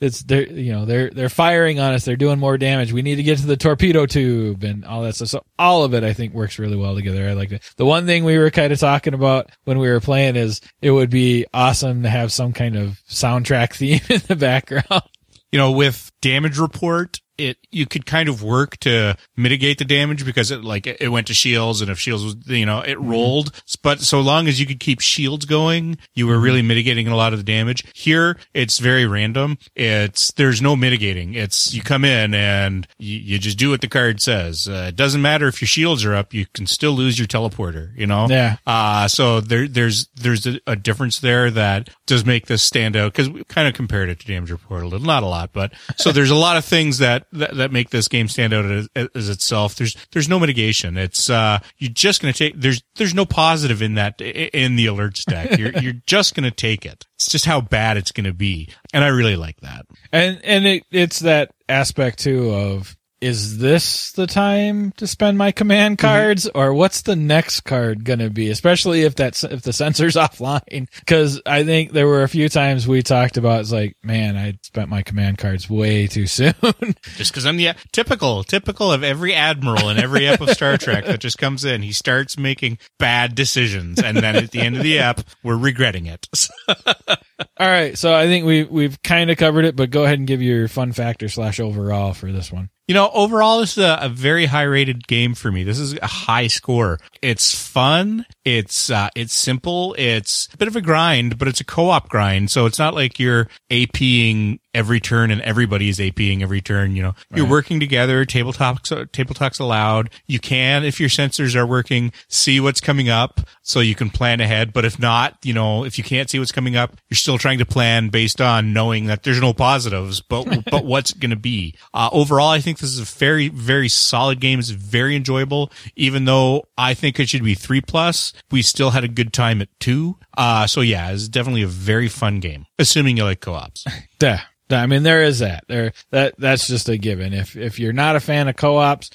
It's, 0.01 0.23
they're, 0.23 0.47
you 0.47 0.71
know, 0.71 0.85
they're, 0.85 1.09
they're 1.09 1.29
firing 1.29 1.79
on 1.79 1.93
us. 1.93 2.05
They're 2.05 2.15
doing 2.15 2.39
more 2.39 2.57
damage. 2.57 2.93
We 2.93 3.01
need 3.01 3.17
to 3.17 3.23
get 3.23 3.39
to 3.39 3.47
the 3.47 3.57
torpedo 3.57 4.05
tube 4.05 4.63
and 4.63 4.85
all 4.85 5.01
that 5.03 5.15
stuff. 5.15 5.27
So 5.27 5.43
all 5.57 5.83
of 5.83 5.93
it, 5.93 6.03
I 6.03 6.13
think 6.13 6.33
works 6.33 6.57
really 6.57 6.77
well 6.77 6.95
together. 6.95 7.27
I 7.27 7.33
like 7.33 7.51
it. 7.51 7.63
The 7.75 7.85
one 7.85 8.05
thing 8.05 8.23
we 8.23 8.37
were 8.37 8.51
kind 8.51 8.71
of 8.71 8.79
talking 8.79 9.13
about 9.13 9.49
when 9.65 9.77
we 9.77 9.89
were 9.89 9.99
playing 9.99 10.35
is 10.37 10.61
it 10.81 10.91
would 10.91 11.09
be 11.09 11.45
awesome 11.53 12.03
to 12.03 12.09
have 12.09 12.31
some 12.31 12.53
kind 12.53 12.77
of 12.77 13.01
soundtrack 13.09 13.73
theme 13.75 14.01
in 14.09 14.21
the 14.27 14.35
background. 14.35 15.03
You 15.51 15.59
know, 15.59 15.71
with 15.71 16.11
damage 16.21 16.57
report, 16.59 17.19
it 17.39 17.57
you 17.71 17.85
could 17.85 18.05
kind 18.05 18.29
of 18.29 18.43
work 18.43 18.77
to 18.77 19.15
mitigate 19.37 19.77
the 19.77 19.85
damage 19.85 20.25
because 20.25 20.51
it 20.51 20.63
like 20.63 20.87
it 20.87 21.09
went 21.09 21.27
to 21.27 21.33
shields 21.33 21.81
and 21.81 21.89
if 21.89 21.99
shields 21.99 22.23
was 22.23 22.35
you 22.47 22.65
know 22.65 22.81
it 22.81 22.99
rolled. 22.99 23.61
But 23.81 24.01
so 24.01 24.21
long 24.21 24.47
as 24.47 24.59
you 24.59 24.65
could 24.65 24.79
keep 24.79 24.99
shields 24.99 25.45
going 25.45 25.97
you 26.13 26.27
were 26.27 26.39
really 26.39 26.61
mitigating 26.61 27.07
a 27.07 27.15
lot 27.15 27.33
of 27.33 27.39
the 27.39 27.43
damage. 27.43 27.83
Here 27.95 28.37
it's 28.53 28.79
very 28.79 29.05
random. 29.05 29.57
It's 29.75 30.31
there's 30.33 30.61
no 30.61 30.75
mitigating. 30.75 31.33
It's 31.33 31.73
you 31.73 31.81
come 31.81 32.05
in 32.05 32.33
and 32.33 32.87
you, 32.97 33.17
you 33.17 33.39
just 33.39 33.57
do 33.57 33.69
what 33.69 33.81
the 33.81 33.87
card 33.87 34.21
says. 34.21 34.67
Uh, 34.67 34.87
it 34.89 34.95
doesn't 34.95 35.21
matter 35.21 35.47
if 35.47 35.61
your 35.61 35.67
shields 35.67 36.05
are 36.05 36.15
up 36.15 36.33
you 36.33 36.45
can 36.53 36.67
still 36.67 36.91
lose 36.91 37.17
your 37.17 37.27
teleporter 37.27 37.89
you 37.95 38.07
know? 38.07 38.27
Yeah. 38.29 38.57
uh, 38.65 39.07
so 39.07 39.41
there, 39.41 39.67
there's, 39.67 40.07
there's 40.15 40.45
a, 40.45 40.59
a 40.67 40.75
difference 40.75 41.19
there 41.19 41.51
that 41.51 41.89
does 42.05 42.25
make 42.25 42.47
this 42.47 42.63
stand 42.63 42.95
out 42.95 43.11
because 43.11 43.29
we 43.29 43.43
kind 43.45 43.67
of 43.67 43.73
compared 43.73 44.09
it 44.09 44.19
to 44.19 44.27
Damage 44.27 44.51
Report 44.51 44.83
a 44.83 44.87
little, 44.87 45.05
not 45.05 45.23
a 45.23 45.27
lot, 45.27 45.51
but 45.53 45.73
so 45.97 46.11
there's 46.11 46.29
a 46.29 46.35
lot 46.35 46.57
of 46.57 46.65
things 46.65 46.99
that, 46.99 47.27
that, 47.31 47.55
that 47.55 47.71
make 47.71 47.89
this 47.89 48.07
game 48.07 48.27
stand 48.27 48.53
out 48.53 48.65
as, 48.65 48.89
as 49.15 49.29
itself. 49.29 49.75
There's, 49.75 49.95
there's 50.11 50.29
no 50.29 50.39
mitigation. 50.39 50.97
It's, 50.97 51.29
uh, 51.29 51.59
you're 51.77 51.91
just 51.91 52.21
to 52.33 52.37
take, 52.37 52.59
there's, 52.59 52.81
there's 52.95 53.13
no 53.13 53.25
positive 53.25 53.81
in 53.81 53.95
that, 53.95 54.19
in 54.21 54.75
the 54.75 54.87
alert 54.87 55.17
stack. 55.17 55.49
You're, 55.59 55.71
you're 55.79 55.93
just 56.05 56.35
to 56.49 56.55
take 56.55 56.85
it. 56.85 57.05
It's 57.15 57.29
just 57.29 57.45
how 57.45 57.59
bad 57.59 57.97
it's 57.97 58.11
to 58.25 58.33
be. 58.33 58.69
And 58.93 59.03
I 59.03 59.07
really 59.07 59.35
like 59.35 59.59
that. 59.61 59.85
And 60.11 60.39
and 60.43 60.65
it 60.65 60.83
it's 60.91 61.19
that 61.19 61.51
aspect 61.67 62.19
too 62.19 62.51
of 62.53 62.95
is 63.21 63.57
this 63.57 64.11
the 64.13 64.27
time 64.27 64.91
to 64.93 65.07
spend 65.07 65.37
my 65.37 65.51
command 65.51 65.97
mm-hmm. 65.97 66.07
cards 66.07 66.49
or 66.55 66.73
what's 66.73 67.01
the 67.01 67.15
next 67.15 67.61
card 67.61 68.03
going 68.03 68.19
to 68.19 68.29
be 68.29 68.49
especially 68.49 69.03
if 69.03 69.15
that's 69.15 69.43
if 69.43 69.61
the 69.61 69.73
sensor's 69.79 70.15
offline 70.15 70.87
cuz 71.05 71.41
I 71.45 71.63
think 71.63 71.91
there 71.91 72.07
were 72.07 72.23
a 72.23 72.29
few 72.29 72.49
times 72.49 72.87
we 72.87 73.01
talked 73.01 73.37
about 73.37 73.61
it's 73.61 73.71
like 73.71 73.97
man 74.03 74.37
I 74.37 74.57
spent 74.63 74.89
my 74.89 75.01
command 75.01 75.37
cards 75.37 75.69
way 75.69 76.07
too 76.07 76.27
soon 76.27 76.53
Just 77.15 77.31
because 77.31 77.45
I'm 77.45 77.57
the 77.57 77.71
typical, 77.91 78.43
typical 78.43 78.91
of 78.91 79.03
every 79.03 79.33
admiral 79.33 79.89
in 79.89 79.97
every 79.97 80.27
ep 80.27 80.41
of 80.41 80.49
Star 80.51 80.77
Trek 80.77 81.05
that 81.05 81.19
just 81.19 81.37
comes 81.37 81.65
in. 81.65 81.81
He 81.81 81.91
starts 81.91 82.37
making 82.37 82.77
bad 82.97 83.35
decisions, 83.35 84.01
and 84.01 84.17
then 84.17 84.35
at 84.35 84.51
the 84.51 84.59
end 84.59 84.77
of 84.77 84.83
the 84.83 84.99
ep, 84.99 85.21
we're 85.43 85.57
regretting 85.57 86.05
it. 86.05 86.27
all 86.67 87.67
right 87.67 87.97
so 87.97 88.13
I 88.13 88.25
think 88.27 88.45
we 88.45 88.63
we've 88.63 89.01
kind 89.01 89.29
of 89.29 89.37
covered 89.37 89.65
it 89.65 89.75
but 89.75 89.89
go 89.89 90.03
ahead 90.03 90.19
and 90.19 90.27
give 90.27 90.41
your 90.41 90.67
fun 90.67 90.91
factor 90.91 91.29
slash 91.29 91.59
overall 91.59 92.13
for 92.13 92.31
this 92.31 92.51
one 92.51 92.69
You 92.89 92.95
know, 92.95 93.11
overall, 93.13 93.59
this 93.59 93.77
is 93.77 93.83
a, 93.83 93.99
a 94.01 94.09
very 94.09 94.47
high 94.47 94.63
rated 94.63 95.07
game 95.07 95.35
for 95.35 95.51
me. 95.51 95.63
This 95.63 95.77
is 95.77 95.93
a 95.93 96.07
high 96.07 96.47
score. 96.47 96.97
It's 97.21 97.53
fun. 97.53 98.25
It's, 98.43 98.89
uh, 98.89 99.09
it's 99.15 99.31
simple. 99.31 99.95
It's 99.99 100.49
a 100.51 100.57
bit 100.57 100.67
of 100.67 100.75
a 100.75 100.81
grind, 100.81 101.37
but 101.37 101.47
it's 101.47 101.61
a 101.61 101.63
co-op 101.63 102.09
grind. 102.09 102.49
So 102.49 102.65
it's 102.65 102.79
not 102.79 102.95
like 102.95 103.19
you're 103.19 103.47
APing 103.69 104.57
every 104.73 104.99
turn 104.99 105.31
and 105.31 105.41
everybody 105.41 105.89
is 105.89 105.99
APing 105.99 106.41
every 106.41 106.61
turn. 106.61 106.95
You 106.95 107.03
know, 107.03 107.15
you're 107.33 107.47
working 107.47 107.79
together. 107.79 108.25
Table 108.25 108.53
talks, 108.53 108.91
table 109.11 109.33
talks 109.33 109.59
allowed. 109.59 110.09
You 110.27 110.39
can, 110.39 110.83
if 110.83 110.99
your 110.99 111.09
sensors 111.09 111.55
are 111.55 111.65
working, 111.65 112.11
see 112.27 112.59
what's 112.59 112.81
coming 112.81 113.09
up 113.09 113.41
so 113.61 113.79
you 113.79 113.95
can 113.95 114.09
plan 114.09 114.41
ahead. 114.41 114.73
But 114.73 114.85
if 114.85 114.99
not, 114.99 115.37
you 115.43 115.53
know, 115.53 115.83
if 115.83 115.97
you 115.97 116.03
can't 116.03 116.29
see 116.29 116.39
what's 116.39 116.51
coming 116.51 116.75
up, 116.75 116.95
you're 117.09 117.15
still 117.15 117.37
trying 117.37 117.59
to 117.59 117.65
plan 117.65 118.09
based 118.09 118.41
on 118.41 118.73
knowing 118.73 119.05
that 119.05 119.23
there's 119.23 119.41
no 119.41 119.53
positives, 119.53 120.21
but, 120.21 120.45
but 120.71 120.85
what's 120.85 121.13
going 121.13 121.31
to 121.31 121.35
be. 121.35 121.75
Uh, 121.93 122.09
overall, 122.11 122.49
I 122.49 122.59
think 122.59 122.79
this 122.79 122.91
is 122.91 122.99
a 122.99 123.17
very, 123.17 123.47
very 123.47 123.89
solid 123.89 124.39
game. 124.39 124.59
It's 124.59 124.69
very 124.69 125.15
enjoyable. 125.15 125.71
Even 125.95 126.25
though 126.25 126.63
I 126.77 126.93
think 126.93 127.19
it 127.19 127.29
should 127.29 127.43
be 127.43 127.55
three 127.55 127.81
plus, 127.81 128.33
we 128.51 128.61
still 128.61 128.91
had 128.91 129.03
a 129.03 129.07
good 129.07 129.33
time 129.33 129.61
at 129.61 129.69
two. 129.79 130.17
Uh, 130.37 130.67
so 130.67 130.81
yeah, 130.81 131.11
it's 131.11 131.27
definitely 131.27 131.63
a 131.63 131.67
very 131.67 132.07
fun 132.07 132.39
game, 132.39 132.65
assuming 132.79 133.17
you 133.17 133.23
like 133.25 133.41
co-ops. 133.41 133.85
Yeah. 134.21 134.41
I 134.71 134.85
mean, 134.85 135.03
there 135.03 135.23
is 135.23 135.39
that. 135.39 135.63
There, 135.67 135.93
that 136.11 136.35
that's 136.37 136.67
just 136.67 136.89
a 136.89 136.97
given. 136.97 137.33
If 137.33 137.55
if 137.55 137.79
you're 137.79 137.93
not 137.93 138.15
a 138.15 138.19
fan 138.19 138.47
of 138.47 138.55
co-ops, 138.55 139.09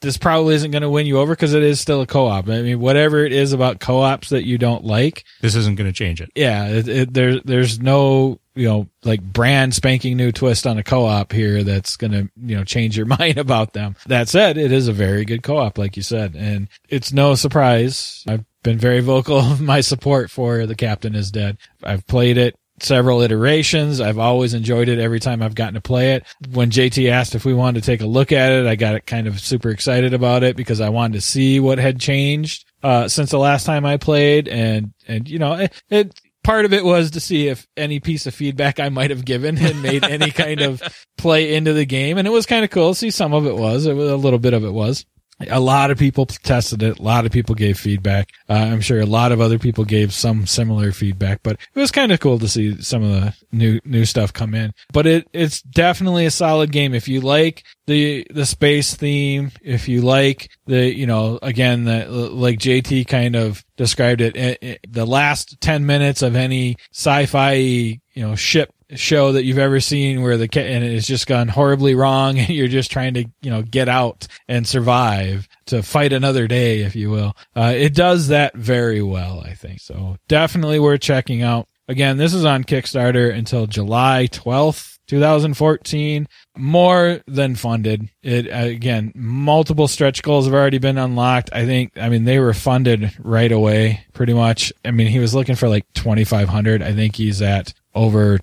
this 0.00 0.16
probably 0.18 0.54
isn't 0.56 0.72
going 0.72 0.82
to 0.82 0.90
win 0.90 1.06
you 1.06 1.18
over 1.18 1.32
because 1.34 1.54
it 1.54 1.62
is 1.62 1.78
still 1.80 2.00
a 2.00 2.06
co-op. 2.06 2.48
I 2.48 2.62
mean, 2.62 2.80
whatever 2.80 3.24
it 3.24 3.32
is 3.32 3.52
about 3.52 3.78
co-ops 3.80 4.30
that 4.30 4.44
you 4.44 4.58
don't 4.58 4.84
like, 4.84 5.24
This 5.42 5.54
isn't 5.54 5.76
going 5.76 5.88
to 5.88 5.92
change 5.92 6.20
it. 6.20 6.30
yeah, 6.34 6.66
it, 6.68 6.88
it, 6.88 7.14
there 7.14 7.38
there's 7.40 7.78
no 7.80 8.40
you 8.56 8.66
know 8.66 8.88
like 9.04 9.22
brand 9.22 9.74
spanking 9.74 10.16
new 10.16 10.32
twist 10.32 10.66
on 10.66 10.76
a 10.78 10.82
co-op 10.82 11.30
here 11.32 11.62
that's 11.62 11.96
going 11.96 12.12
to 12.12 12.28
you 12.42 12.56
know 12.56 12.64
change 12.64 12.96
your 12.96 13.06
mind 13.18 13.38
about 13.38 13.74
them. 13.74 13.94
That 14.06 14.28
said, 14.28 14.58
it 14.58 14.72
is 14.72 14.88
a 14.88 14.92
very 14.92 15.24
good 15.24 15.44
co-op, 15.44 15.78
like 15.78 15.96
you 15.96 16.02
said, 16.02 16.34
and 16.34 16.66
it's 16.88 17.12
no 17.12 17.36
surprise. 17.36 18.24
I've 18.26 18.44
been 18.64 18.78
very 18.78 19.00
vocal 19.00 19.38
of 19.38 19.60
my 19.72 19.82
support 19.82 20.32
for 20.32 20.66
the 20.66 20.74
Captain 20.74 21.14
is 21.14 21.30
Dead. 21.30 21.58
I've 21.84 22.04
played 22.08 22.38
it 22.38 22.56
several 22.80 23.20
iterations. 23.22 24.00
I've 24.00 24.18
always 24.18 24.54
enjoyed 24.54 24.88
it 24.88 24.98
every 24.98 25.20
time 25.20 25.42
I've 25.42 25.54
gotten 25.54 25.74
to 25.74 25.80
play 25.80 26.14
it. 26.14 26.24
When 26.52 26.70
JT 26.70 27.10
asked 27.10 27.34
if 27.34 27.44
we 27.44 27.54
wanted 27.54 27.82
to 27.82 27.86
take 27.86 28.00
a 28.00 28.06
look 28.06 28.32
at 28.32 28.52
it, 28.52 28.66
I 28.66 28.76
got 28.76 29.06
kind 29.06 29.26
of 29.26 29.40
super 29.40 29.70
excited 29.70 30.14
about 30.14 30.42
it 30.42 30.56
because 30.56 30.80
I 30.80 30.88
wanted 30.88 31.14
to 31.14 31.20
see 31.20 31.60
what 31.60 31.78
had 31.78 32.00
changed 32.00 32.64
uh, 32.82 33.08
since 33.08 33.30
the 33.30 33.38
last 33.38 33.66
time 33.66 33.84
I 33.84 33.96
played, 33.96 34.48
and 34.48 34.92
and 35.08 35.28
you 35.28 35.38
know 35.38 35.54
it. 35.54 35.82
it 35.90 36.20
Part 36.44 36.64
of 36.64 36.72
it 36.72 36.84
was 36.84 37.10
to 37.10 37.18
see 37.18 37.48
if 37.48 37.66
any 37.76 37.98
piece 37.98 38.24
of 38.26 38.32
feedback 38.32 38.78
I 38.78 38.88
might 38.88 39.10
have 39.10 39.24
given 39.24 39.56
had 39.56 39.74
made 39.82 40.04
any 40.04 40.30
kind 40.30 40.60
of 40.60 40.80
play 41.18 41.56
into 41.56 41.72
the 41.72 41.84
game, 41.84 42.18
and 42.18 42.28
it 42.28 42.30
was 42.30 42.46
kind 42.46 42.64
of 42.64 42.70
cool. 42.70 42.94
See, 42.94 43.10
some 43.10 43.34
of 43.34 43.46
it 43.46 43.56
was, 43.56 43.84
it 43.84 43.94
was 43.94 44.08
a 44.08 44.16
little 44.16 44.38
bit 44.38 44.54
of 44.54 44.64
it 44.64 44.70
was. 44.70 45.04
A 45.48 45.60
lot 45.60 45.90
of 45.90 45.98
people 45.98 46.24
tested 46.24 46.82
it. 46.82 46.98
A 46.98 47.02
lot 47.02 47.26
of 47.26 47.32
people 47.32 47.54
gave 47.54 47.78
feedback. 47.78 48.30
Uh, 48.48 48.54
I'm 48.54 48.80
sure 48.80 49.00
a 49.00 49.06
lot 49.06 49.32
of 49.32 49.40
other 49.40 49.58
people 49.58 49.84
gave 49.84 50.14
some 50.14 50.46
similar 50.46 50.92
feedback, 50.92 51.42
but 51.42 51.58
it 51.74 51.78
was 51.78 51.90
kind 51.90 52.10
of 52.10 52.20
cool 52.20 52.38
to 52.38 52.48
see 52.48 52.80
some 52.80 53.02
of 53.02 53.10
the 53.10 53.34
new, 53.52 53.78
new 53.84 54.06
stuff 54.06 54.32
come 54.32 54.54
in. 54.54 54.72
But 54.92 55.06
it, 55.06 55.28
it's 55.34 55.60
definitely 55.60 56.24
a 56.24 56.30
solid 56.30 56.72
game. 56.72 56.94
If 56.94 57.06
you 57.06 57.20
like 57.20 57.64
the, 57.86 58.26
the 58.30 58.46
space 58.46 58.94
theme, 58.94 59.52
if 59.62 59.88
you 59.88 60.00
like 60.00 60.50
the, 60.66 60.94
you 60.94 61.06
know, 61.06 61.38
again, 61.42 61.84
the, 61.84 62.08
like 62.08 62.58
JT 62.58 63.06
kind 63.06 63.36
of 63.36 63.62
described 63.76 64.22
it, 64.22 64.36
it, 64.36 64.58
it 64.62 64.80
the 64.88 65.04
last 65.04 65.60
10 65.60 65.84
minutes 65.84 66.22
of 66.22 66.34
any 66.34 66.76
sci-fi, 66.92 67.52
you 67.52 68.00
know, 68.16 68.34
ship 68.34 68.70
show 68.94 69.32
that 69.32 69.44
you've 69.44 69.58
ever 69.58 69.80
seen 69.80 70.22
where 70.22 70.36
the 70.36 70.48
and 70.60 70.84
it's 70.84 71.06
just 71.06 71.26
gone 71.26 71.48
horribly 71.48 71.94
wrong 71.94 72.38
and 72.38 72.50
you're 72.50 72.68
just 72.68 72.90
trying 72.90 73.14
to 73.14 73.24
you 73.42 73.50
know 73.50 73.62
get 73.62 73.88
out 73.88 74.26
and 74.48 74.66
survive 74.66 75.48
to 75.66 75.82
fight 75.82 76.12
another 76.12 76.46
day 76.46 76.80
if 76.80 76.94
you 76.94 77.10
will. 77.10 77.36
Uh, 77.54 77.72
it 77.74 77.94
does 77.94 78.28
that 78.28 78.54
very 78.54 79.02
well 79.02 79.40
i 79.40 79.54
think. 79.54 79.80
So 79.80 80.16
definitely 80.28 80.78
worth 80.78 81.00
checking 81.00 81.42
out. 81.42 81.68
Again 81.88 82.16
this 82.16 82.34
is 82.34 82.44
on 82.44 82.64
kickstarter 82.64 83.34
until 83.34 83.66
july 83.66 84.28
12th 84.30 84.95
2014 85.06 86.26
more 86.56 87.20
than 87.26 87.54
funded 87.54 88.08
it 88.22 88.48
uh, 88.50 88.66
again 88.68 89.12
multiple 89.14 89.88
stretch 89.88 90.22
goals 90.22 90.46
have 90.46 90.54
already 90.54 90.78
been 90.78 90.98
unlocked 90.98 91.50
i 91.52 91.64
think 91.64 91.92
i 91.96 92.08
mean 92.08 92.24
they 92.24 92.38
were 92.38 92.52
funded 92.54 93.12
right 93.20 93.52
away 93.52 94.04
pretty 94.12 94.32
much 94.34 94.72
i 94.84 94.90
mean 94.90 95.06
he 95.06 95.18
was 95.18 95.34
looking 95.34 95.54
for 95.54 95.68
like 95.68 95.84
2500 95.94 96.82
i 96.82 96.92
think 96.92 97.16
he's 97.16 97.40
at 97.42 97.72
over 97.94 98.36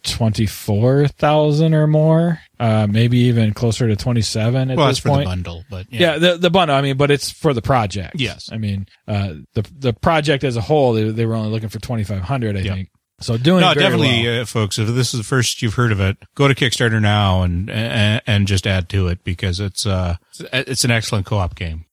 24,000 0.78 1.74
or 1.76 1.86
more, 1.86 2.39
uh, 2.59 2.88
maybe 2.89 3.20
even 3.20 3.53
closer 3.53 3.88
to 3.88 3.95
27 3.95 4.72
at 4.72 4.78
Well, 4.78 4.88
this 4.88 4.99
point. 4.99 5.20
the 5.20 5.26
bundle, 5.26 5.64
but 5.70 5.86
yeah. 5.91 6.14
Yeah, 6.14 6.18
the 6.18 6.38
the 6.38 6.49
bundle. 6.49 6.76
I 6.76 6.82
mean, 6.82 6.97
but 6.97 7.11
it's 7.11 7.30
for 7.30 7.53
the 7.53 7.61
project. 7.61 8.16
Yes. 8.20 8.49
I 8.51 8.57
mean, 8.57 8.88
uh, 9.07 9.34
the 9.53 9.61
the 9.78 9.93
project 9.93 10.43
as 10.43 10.57
a 10.57 10.61
whole, 10.61 10.93
they, 10.93 11.03
they 11.11 11.26
were 11.28 11.36
only 11.36 11.51
looking 11.51 11.70
for 11.70 11.80
2,500, 11.80 12.57
I 12.57 12.59
Yep. 12.61 12.76
think. 12.76 12.89
So 13.24 13.38
doing 13.38 13.61
no, 13.61 13.74
definitely, 13.74 14.26
well. 14.26 14.41
uh, 14.41 14.45
folks. 14.45 14.78
If 14.78 14.89
this 14.89 15.13
is 15.13 15.17
the 15.17 15.24
first 15.24 15.61
you've 15.61 15.76
heard 15.76 15.93
of 15.93 16.01
it, 16.01 16.17
go 16.36 16.49
to 16.49 16.53
Kickstarter 16.53 17.01
now 17.01 17.43
and 17.43 17.69
and, 17.69 18.21
and 18.28 18.47
just 18.47 18.67
add 18.67 18.89
to 18.89 19.07
it 19.07 19.24
because 19.24 19.61
it's 19.61 19.86
uh 19.86 20.17
it's 20.51 20.84
an 20.84 20.91
excellent 20.91 21.26
co-op 21.26 21.55
game. 21.55 21.86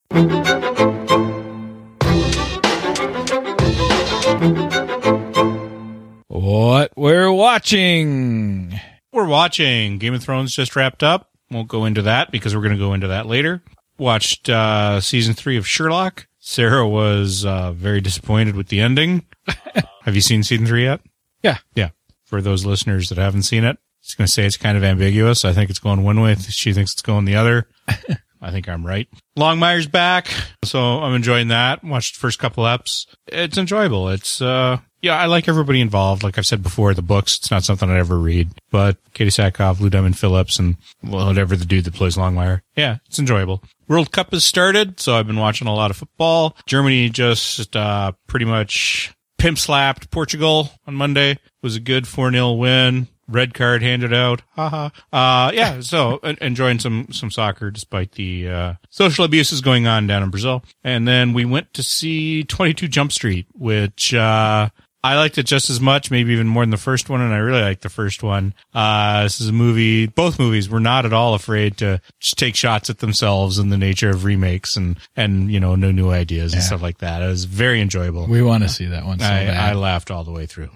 what 6.27 6.91
we're 6.97 7.33
watching. 7.33 8.81
We're 9.13 9.29
watching 9.29 9.99
Game 9.99 10.15
of 10.15 10.23
Thrones 10.25 10.53
just 10.53 10.75
wrapped 10.75 11.05
up. 11.05 11.31
Won't 11.51 11.69
go 11.69 11.85
into 11.85 12.03
that 12.03 12.33
because 12.33 12.57
we're 12.57 12.63
going 12.63 12.75
to 12.75 12.79
go 12.79 12.93
into 12.93 13.09
that 13.09 13.27
later. 13.27 13.63
Watched 13.99 14.49
uh 14.49 15.01
season 15.01 15.35
three 15.35 15.57
of 15.57 15.67
Sherlock. 15.67 16.27
Sarah 16.41 16.89
was 16.89 17.45
uh, 17.45 17.71
very 17.73 18.01
disappointed 18.01 18.57
with 18.57 18.69
the 18.69 18.81
ending. 18.81 19.27
Have 20.03 20.15
you 20.15 20.23
seen 20.23 20.43
season 20.43 20.67
three 20.67 20.85
yet? 20.85 21.01
Yeah. 21.43 21.59
Yeah. 21.75 21.91
For 22.25 22.41
those 22.41 22.65
listeners 22.65 23.09
that 23.09 23.19
haven't 23.19 23.43
seen 23.43 23.65
it, 23.65 23.79
it's 24.03 24.15
going 24.15 24.27
to 24.27 24.33
say 24.33 24.47
it's 24.47 24.57
kind 24.57 24.77
of 24.77 24.85
ambiguous. 24.85 25.45
I 25.45 25.53
think 25.53 25.69
it's 25.71 25.79
going 25.79 26.03
one 26.03 26.21
way. 26.21 26.35
She 26.37 26.73
thinks 26.73 26.93
it's 26.93 27.03
going 27.03 27.25
the 27.25 27.37
other. 27.37 27.69
I 28.43 28.51
think 28.51 28.69
I'm 28.69 28.87
right. 28.87 29.07
Longmire's 29.37 29.87
back, 29.87 30.29
so 30.65 31.01
I'm 31.01 31.15
enjoying 31.15 31.49
that. 31.49 31.85
Watched 31.85 32.15
the 32.15 32.21
first 32.21 32.39
couple 32.39 32.65
eps. 32.65 33.07
It's 33.27 33.59
enjoyable. 33.59 34.09
It's 34.09 34.41
uh 34.41 34.79
yeah, 35.03 35.19
I 35.19 35.27
like 35.27 35.49
everybody 35.49 35.81
involved. 35.81 36.23
Like 36.23 36.37
I've 36.37 36.47
said 36.47 36.63
before, 36.63 36.93
the 36.93 37.03
books, 37.03 37.37
it's 37.37 37.51
not 37.51 37.65
something 37.65 37.89
I'd 37.91 37.99
ever 37.99 38.19
read. 38.19 38.51
But 38.71 38.99
Katee 39.15 39.29
Sackhoff, 39.29 39.81
Lou 39.81 39.89
Diamond 39.89 40.19
Phillips, 40.19 40.59
and 40.59 40.77
whatever 41.01 41.57
the 41.57 41.65
dude 41.65 41.85
that 41.85 41.95
plays 41.95 42.17
Longmire. 42.17 42.61
Yeah, 42.77 42.99
it's 43.07 43.19
enjoyable. 43.19 43.63
World 43.89 44.13
Cup 44.13 44.33
has 44.33 44.45
started, 44.45 45.01
so 45.01 45.15
I've 45.15 45.27
been 45.27 45.39
watching 45.39 45.69
a 45.69 45.75
lot 45.75 45.91
of 45.91 45.97
football. 45.97 46.57
Germany 46.67 47.09
just 47.11 47.77
uh 47.77 48.13
pretty 48.27 48.47
much 48.47 49.13
pimp 49.41 49.59
slapped 49.59 50.11
Portugal 50.11 50.71
on 50.87 50.95
Monday. 50.95 51.33
It 51.33 51.41
was 51.63 51.75
a 51.75 51.81
good 51.81 52.05
4-0 52.05 52.59
win. 52.59 53.09
Red 53.27 53.55
card 53.55 53.81
handed 53.83 54.13
out. 54.13 54.43
Haha. 54.57 54.91
Uh, 55.13 55.51
yeah. 55.55 55.81
So 55.81 56.19
enjoying 56.19 56.79
some, 56.81 57.09
some 57.13 57.31
soccer 57.31 57.71
despite 57.71 58.13
the, 58.13 58.49
uh, 58.49 58.75
social 58.91 59.25
abuses 59.25 59.61
going 59.61 59.87
on 59.87 60.07
down 60.07 60.23
in 60.23 60.31
Brazil. 60.31 60.65
And 60.85 61.07
then 61.07 61.33
we 61.33 61.45
went 61.45 61.73
to 61.75 61.83
see 61.83 62.43
22 62.45 62.89
Jump 62.89 63.13
Street, 63.13 63.47
which, 63.55 64.13
uh, 64.13 64.69
I 65.03 65.17
liked 65.17 65.39
it 65.39 65.45
just 65.47 65.71
as 65.71 65.81
much, 65.81 66.11
maybe 66.11 66.33
even 66.33 66.47
more 66.47 66.63
than 66.63 66.71
the 66.71 66.77
first 66.77 67.09
one, 67.09 67.23
and 67.23 67.33
I 67.33 67.39
really 67.39 67.63
liked 67.63 67.81
the 67.83 67.89
first 67.89 68.23
one. 68.23 68.53
Uh, 68.75 69.23
this 69.23 69.41
is 69.41 69.49
a 69.49 69.53
movie, 69.53 70.07
both 70.07 70.39
movies 70.39 70.69
were 70.69 70.79
not 70.81 71.07
at 71.07 71.13
all 71.15 71.33
afraid 71.35 71.79
to 71.79 72.01
just 72.21 72.37
take 72.39 72.55
shots 72.55 72.91
at 72.91 72.99
themselves 72.99 73.59
in 73.59 73.71
the 73.71 73.79
nature 73.79 74.11
of 74.11 74.25
remakes 74.25 74.77
and, 74.77 74.99
and, 75.17 75.51
you 75.51 75.59
know, 75.59 75.75
no 75.75 75.91
new 75.91 76.11
ideas 76.11 76.53
and 76.53 76.61
Yeah. 76.61 76.67
stuff 76.67 76.83
like 76.83 76.99
that. 76.99 77.23
It 77.23 77.27
was 77.29 77.45
very 77.47 77.81
enjoyable. 77.81 78.27
We 78.27 78.43
want 78.43 78.63
to 78.63 78.69
see 78.69 78.87
that 78.87 79.07
one 79.07 79.21
so 79.21 79.25
I. 79.27 79.47
I 79.47 79.73
laughed 79.73 80.11
all 80.11 80.25
the 80.25 80.33
way 80.33 80.45
through. 80.45 80.69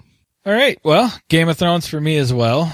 All 0.45 0.53
right. 0.53 0.79
Well, 0.83 1.13
Game 1.29 1.47
of 1.49 1.57
Thrones 1.57 1.87
for 1.87 2.01
me 2.01 2.17
as 2.17 2.33
well. 2.33 2.73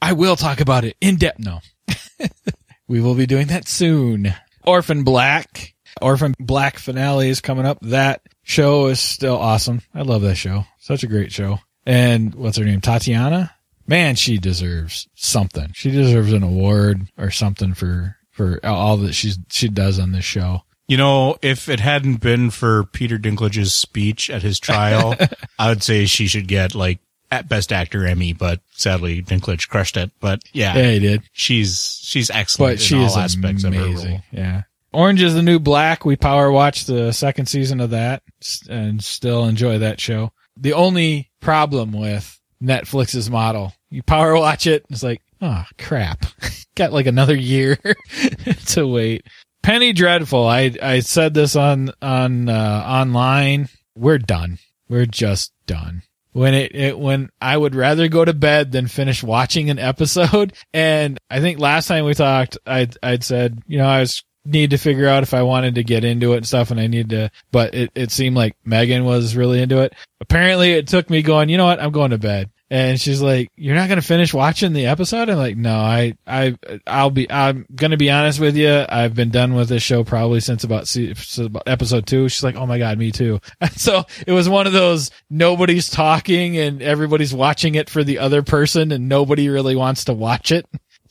I 0.00 0.12
will 0.14 0.36
talk 0.36 0.60
about 0.60 0.84
it 0.84 0.96
in 1.00 1.16
depth. 1.16 1.40
No, 1.40 1.60
we 2.88 3.00
will 3.00 3.14
be 3.14 3.26
doing 3.26 3.48
that 3.48 3.68
soon. 3.68 4.32
Orphan 4.64 5.04
Black, 5.04 5.74
Orphan 6.00 6.34
Black 6.38 6.78
finale 6.78 7.28
is 7.28 7.40
coming 7.40 7.66
up. 7.66 7.78
That 7.82 8.22
show 8.42 8.86
is 8.86 9.00
still 9.00 9.36
awesome. 9.36 9.82
I 9.94 10.02
love 10.02 10.22
that 10.22 10.36
show. 10.36 10.64
Such 10.78 11.02
a 11.02 11.06
great 11.06 11.32
show. 11.32 11.58
And 11.84 12.34
what's 12.34 12.56
her 12.58 12.64
name? 12.64 12.80
Tatiana. 12.80 13.52
Man, 13.86 14.16
she 14.16 14.38
deserves 14.38 15.08
something. 15.14 15.70
She 15.74 15.90
deserves 15.90 16.32
an 16.32 16.42
award 16.42 17.06
or 17.16 17.30
something 17.30 17.74
for 17.74 18.16
for 18.32 18.58
all 18.64 18.96
that 18.98 19.14
she's 19.14 19.38
she 19.48 19.68
does 19.68 19.98
on 19.98 20.12
this 20.12 20.24
show. 20.24 20.62
You 20.88 20.96
know, 20.96 21.36
if 21.42 21.68
it 21.68 21.80
hadn't 21.80 22.20
been 22.20 22.50
for 22.50 22.84
Peter 22.84 23.18
Dinklage's 23.18 23.72
speech 23.74 24.28
at 24.30 24.42
his 24.42 24.60
trial, 24.60 25.14
I 25.58 25.68
would 25.68 25.82
say 25.82 26.06
she 26.06 26.26
should 26.26 26.46
get 26.48 26.74
like 26.74 26.98
at 27.30 27.48
best 27.48 27.72
actor 27.72 28.06
Emmy, 28.06 28.32
but 28.32 28.60
sadly 28.72 29.22
Dinklage 29.22 29.68
crushed 29.68 29.96
it. 29.96 30.10
But 30.20 30.40
yeah, 30.52 30.76
Yeah, 30.76 30.90
he 30.92 30.98
did. 30.98 31.22
she's 31.32 32.00
she's 32.02 32.30
excellent 32.30 32.74
but 32.74 32.80
she 32.80 32.96
all 32.96 33.16
aspects 33.18 33.64
of 33.64 33.72
her 33.74 33.80
amazing. 33.84 34.10
role. 34.10 34.20
Yeah. 34.32 34.62
Orange 34.96 35.20
is 35.20 35.34
the 35.34 35.42
New 35.42 35.60
Black. 35.60 36.06
We 36.06 36.16
power 36.16 36.50
watched 36.50 36.86
the 36.86 37.12
second 37.12 37.50
season 37.50 37.80
of 37.80 37.90
that 37.90 38.22
and 38.66 39.04
still 39.04 39.44
enjoy 39.44 39.80
that 39.80 40.00
show. 40.00 40.32
The 40.56 40.72
only 40.72 41.30
problem 41.38 41.92
with 41.92 42.40
Netflix's 42.62 43.28
model, 43.28 43.74
you 43.90 44.02
power 44.02 44.34
watch 44.34 44.66
it, 44.66 44.86
it's 44.88 45.02
like, 45.02 45.20
oh 45.42 45.64
crap, 45.76 46.24
got 46.76 46.94
like 46.94 47.04
another 47.04 47.36
year 47.36 47.76
to 48.68 48.86
wait. 48.86 49.26
Penny 49.62 49.92
Dreadful. 49.92 50.46
I 50.46 50.74
I 50.82 51.00
said 51.00 51.34
this 51.34 51.56
on 51.56 51.90
on 52.00 52.48
uh, 52.48 52.84
online. 52.86 53.68
We're 53.98 54.16
done. 54.16 54.58
We're 54.88 55.04
just 55.04 55.52
done. 55.66 56.04
When 56.32 56.54
it, 56.54 56.74
it 56.74 56.98
when 56.98 57.28
I 57.38 57.54
would 57.54 57.74
rather 57.74 58.08
go 58.08 58.24
to 58.24 58.32
bed 58.32 58.72
than 58.72 58.86
finish 58.86 59.22
watching 59.22 59.68
an 59.68 59.78
episode. 59.78 60.54
And 60.72 61.18
I 61.28 61.40
think 61.40 61.58
last 61.58 61.86
time 61.86 62.06
we 62.06 62.14
talked, 62.14 62.56
I'd 62.66 62.96
I'd 63.02 63.24
said 63.24 63.60
you 63.66 63.76
know 63.76 63.86
I 63.86 64.00
was 64.00 64.22
need 64.46 64.70
to 64.70 64.78
figure 64.78 65.08
out 65.08 65.22
if 65.22 65.34
I 65.34 65.42
wanted 65.42 65.74
to 65.76 65.84
get 65.84 66.04
into 66.04 66.32
it 66.32 66.38
and 66.38 66.46
stuff, 66.46 66.70
and 66.70 66.80
I 66.80 66.86
need 66.86 67.10
to. 67.10 67.30
But 67.50 67.74
it 67.74 67.90
it 67.94 68.10
seemed 68.10 68.36
like 68.36 68.56
Megan 68.64 69.04
was 69.04 69.36
really 69.36 69.60
into 69.60 69.82
it. 69.82 69.94
Apparently, 70.20 70.72
it 70.72 70.88
took 70.88 71.10
me 71.10 71.22
going. 71.22 71.48
You 71.48 71.58
know 71.58 71.66
what? 71.66 71.80
I'm 71.80 71.92
going 71.92 72.10
to 72.10 72.18
bed. 72.18 72.50
And 72.68 73.00
she's 73.00 73.22
like, 73.22 73.48
"You're 73.56 73.76
not 73.76 73.86
going 73.86 74.00
to 74.00 74.06
finish 74.06 74.34
watching 74.34 74.72
the 74.72 74.86
episode?" 74.86 75.28
I'm 75.28 75.36
like, 75.36 75.56
"No, 75.56 75.76
I, 75.76 76.16
I, 76.26 76.56
I'll 76.84 77.10
be. 77.10 77.30
I'm 77.30 77.64
going 77.72 77.92
to 77.92 77.96
be 77.96 78.10
honest 78.10 78.40
with 78.40 78.56
you. 78.56 78.84
I've 78.88 79.14
been 79.14 79.30
done 79.30 79.54
with 79.54 79.68
this 79.68 79.84
show 79.84 80.02
probably 80.02 80.40
since 80.40 80.64
about, 80.64 80.88
since 80.88 81.38
about 81.38 81.62
episode 81.68 82.08
two. 82.08 82.28
She's 82.28 82.42
like, 82.42 82.56
"Oh 82.56 82.66
my 82.66 82.78
god, 82.78 82.98
me 82.98 83.12
too." 83.12 83.40
And 83.60 83.72
so 83.72 84.04
it 84.26 84.32
was 84.32 84.48
one 84.48 84.66
of 84.66 84.72
those 84.72 85.12
nobody's 85.30 85.88
talking 85.88 86.58
and 86.58 86.82
everybody's 86.82 87.32
watching 87.32 87.76
it 87.76 87.88
for 87.88 88.02
the 88.02 88.18
other 88.18 88.42
person, 88.42 88.90
and 88.90 89.08
nobody 89.08 89.48
really 89.48 89.76
wants 89.76 90.06
to 90.06 90.12
watch 90.12 90.50
it. 90.50 90.66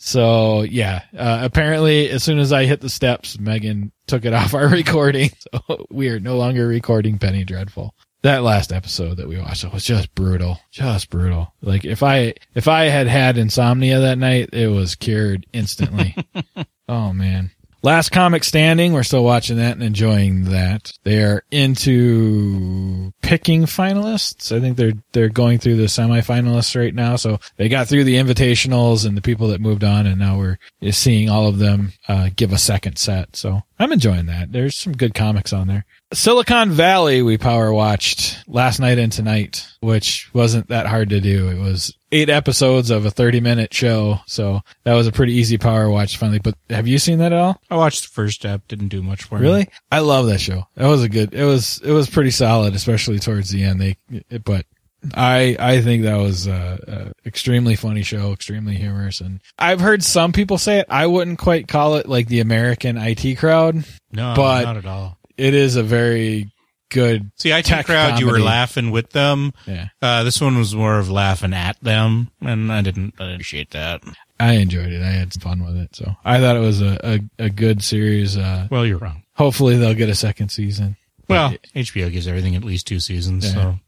So 0.06 0.62
yeah, 0.62 1.02
uh, 1.18 1.40
apparently 1.42 2.12
as 2.12 2.22
soon 2.22 2.38
as 2.38 2.54
I 2.54 2.66
hit 2.66 2.80
the 2.80 2.90
steps, 2.90 3.40
Megan 3.40 3.92
took 4.06 4.24
it 4.24 4.34
off 4.36 4.54
our 4.54 4.68
recording. 4.68 5.32
So 5.56 5.88
we 5.90 6.10
are 6.10 6.20
no 6.20 6.38
longer 6.38 6.68
recording 6.68 7.18
Penny 7.18 7.44
Dreadful. 7.44 7.96
That 8.22 8.44
last 8.44 8.72
episode 8.72 9.18
that 9.18 9.28
we 9.28 9.40
watched 9.40 9.72
was 9.72 9.84
just 9.84 10.14
brutal, 10.14 10.60
just 10.72 11.10
brutal. 11.10 11.54
Like 11.62 11.86
if 11.86 12.04
I, 12.04 12.36
if 12.54 12.68
I 12.68 12.86
had 12.86 13.08
had 13.08 13.38
insomnia 13.38 14.00
that 14.00 14.18
night, 14.18 14.50
it 14.54 14.68
was 14.68 14.96
cured 14.96 15.48
instantly. 15.54 16.16
oh 16.88 17.14
man. 17.14 17.52
Last 17.86 18.10
comic 18.10 18.44
standing. 18.44 18.94
We're 18.94 19.04
still 19.04 19.24
watching 19.24 19.58
that 19.58 19.74
and 19.74 19.84
enjoying 19.84 20.46
that. 20.46 20.92
They 21.04 21.22
are 21.22 21.44
into 21.52 23.14
picking 23.22 23.66
finalists. 23.66 24.52
I 24.52 24.60
think 24.60 24.76
they're 24.76 24.94
they're 25.12 25.30
going 25.30 25.60
through 25.60 25.76
the 25.76 25.84
semifinalists 25.84 26.76
right 26.76 26.96
now. 26.96 27.16
So 27.16 27.38
they 27.58 27.70
got 27.70 27.88
through 27.88 28.06
the 28.06 28.16
invitationals 28.16 29.06
and 29.06 29.16
the 29.16 29.22
people 29.22 29.50
that 29.50 29.62
moved 29.62 29.84
on, 29.84 30.08
and 30.08 30.18
now 30.18 30.36
we're 30.36 30.58
seeing 30.90 31.30
all 31.30 31.48
of 31.48 31.60
them 31.60 31.94
uh, 32.08 32.32
give 32.36 32.52
a 32.52 32.58
second 32.58 32.98
set. 32.98 33.36
So 33.36 33.62
I'm 33.78 33.92
enjoying 33.92 34.26
that. 34.26 34.52
There's 34.52 34.76
some 34.76 34.94
good 34.94 35.14
comics 35.14 35.54
on 35.54 35.68
there. 35.68 35.86
Silicon 36.12 36.72
Valley 36.72 37.22
we 37.22 37.38
power 37.38 37.72
watched 37.72 38.40
last 38.48 38.80
night 38.80 38.98
and 38.98 39.12
tonight, 39.12 39.68
which 39.82 40.34
wasn't 40.34 40.70
that 40.70 40.88
hard 40.88 41.10
to 41.10 41.22
do. 41.22 41.50
It 41.50 41.60
was 41.60 41.96
eight 42.16 42.30
episodes 42.30 42.90
of 42.90 43.06
a 43.06 43.12
30 43.12 43.42
minute 43.42 43.74
show. 43.74 44.20
So 44.26 44.62
that 44.84 44.94
was 44.94 45.08
a 45.08 45.12
pretty 45.12 45.34
easy 45.34 45.58
power 45.58 45.90
watch 45.90 46.18
finally. 46.18 46.40
But 46.40 46.56
have 46.70 46.88
you 46.88 46.98
seen 47.00 47.20
that 47.20 47.34
at 47.34 47.40
all? 47.40 47.60
I 47.70 47.76
watched 47.76 48.04
the 48.04 48.10
first 48.10 48.36
step, 48.36 48.62
didn't 48.68 48.88
do 48.90 49.02
much 49.04 49.24
for 49.24 49.36
me. 49.40 49.42
Really? 49.42 49.68
I 49.92 50.00
love 50.00 50.28
that 50.28 50.40
show. 50.40 50.68
That 50.76 50.88
was 50.88 51.04
a 51.04 51.10
good, 51.10 51.34
it 51.34 51.44
was, 51.46 51.80
it 51.84 51.92
was 51.92 52.10
pretty 52.10 52.32
solid, 52.32 52.74
especially 52.76 53.20
towards 53.20 53.50
the 53.50 53.64
end. 53.64 53.82
They, 53.82 53.98
it, 54.30 54.44
but 54.44 54.66
I, 55.14 55.56
I 55.60 55.82
think 55.82 56.04
that 56.04 56.16
was 56.18 56.48
a, 56.48 57.12
a 57.24 57.28
extremely 57.28 57.76
funny 57.76 58.02
show, 58.04 58.32
extremely 58.32 58.76
humorous. 58.76 59.22
And 59.22 59.40
I've 59.60 59.80
heard 59.82 60.04
some 60.04 60.32
people 60.32 60.58
say 60.58 60.80
it. 60.80 60.88
I 60.90 61.06
wouldn't 61.08 61.38
quite 61.40 61.68
call 61.68 61.96
it 61.96 62.08
like 62.08 62.28
the 62.28 62.40
American 62.40 62.98
IT 62.98 63.36
crowd. 63.38 63.84
No, 64.12 64.34
But- 64.36 64.64
not 64.64 64.78
at 64.78 64.86
all. 64.86 65.18
It 65.38 65.54
is 65.54 65.76
a 65.76 65.84
very 65.84 66.50
good, 66.90 67.32
See, 67.36 67.52
IT 67.52 67.66
Tech 67.66 67.86
crowd, 67.86 68.20
you 68.20 68.28
were 68.28 68.40
laughing 68.40 68.92
with 68.92 69.12
them. 69.12 69.54
yeah, 69.66 69.88
Uh, 70.02 70.24
this 70.24 70.40
one 70.42 70.58
was 70.58 70.74
more 70.76 70.98
of 71.00 71.10
laughing 71.10 71.54
at 71.54 71.80
them, 71.82 72.30
and 72.42 72.72
I 72.72 72.82
didn't 72.82 73.14
I 73.20 73.24
didn't 73.24 73.36
appreciate 73.36 73.72
that. 73.72 74.02
I 74.40 74.54
enjoyed 74.54 74.92
it. 74.92 75.02
I 75.02 75.12
had 75.12 75.34
fun 75.34 75.64
with 75.66 75.78
it. 75.78 75.96
So 75.96 76.16
I 76.26 76.40
thought 76.40 76.56
it 76.58 76.60
was 76.60 76.82
a, 76.82 77.00
a, 77.40 77.46
a 77.46 77.50
good 77.50 77.84
series. 77.84 78.38
Uh, 78.38 78.68
Well, 78.70 78.86
you're 78.86 78.98
wrong. 78.98 79.24
hopefully 79.34 79.78
they'll 79.78 79.94
get 79.94 80.10
a 80.10 80.16
second 80.16 80.50
season. 80.50 80.98
Well, 81.28 81.56
HBO 81.76 82.12
gives 82.12 82.28
everything 82.28 82.56
at 82.56 82.64
least 82.64 82.86
two 82.86 83.00
seasons, 83.00 83.46
Yeah. 83.46 83.54
so 83.54 83.80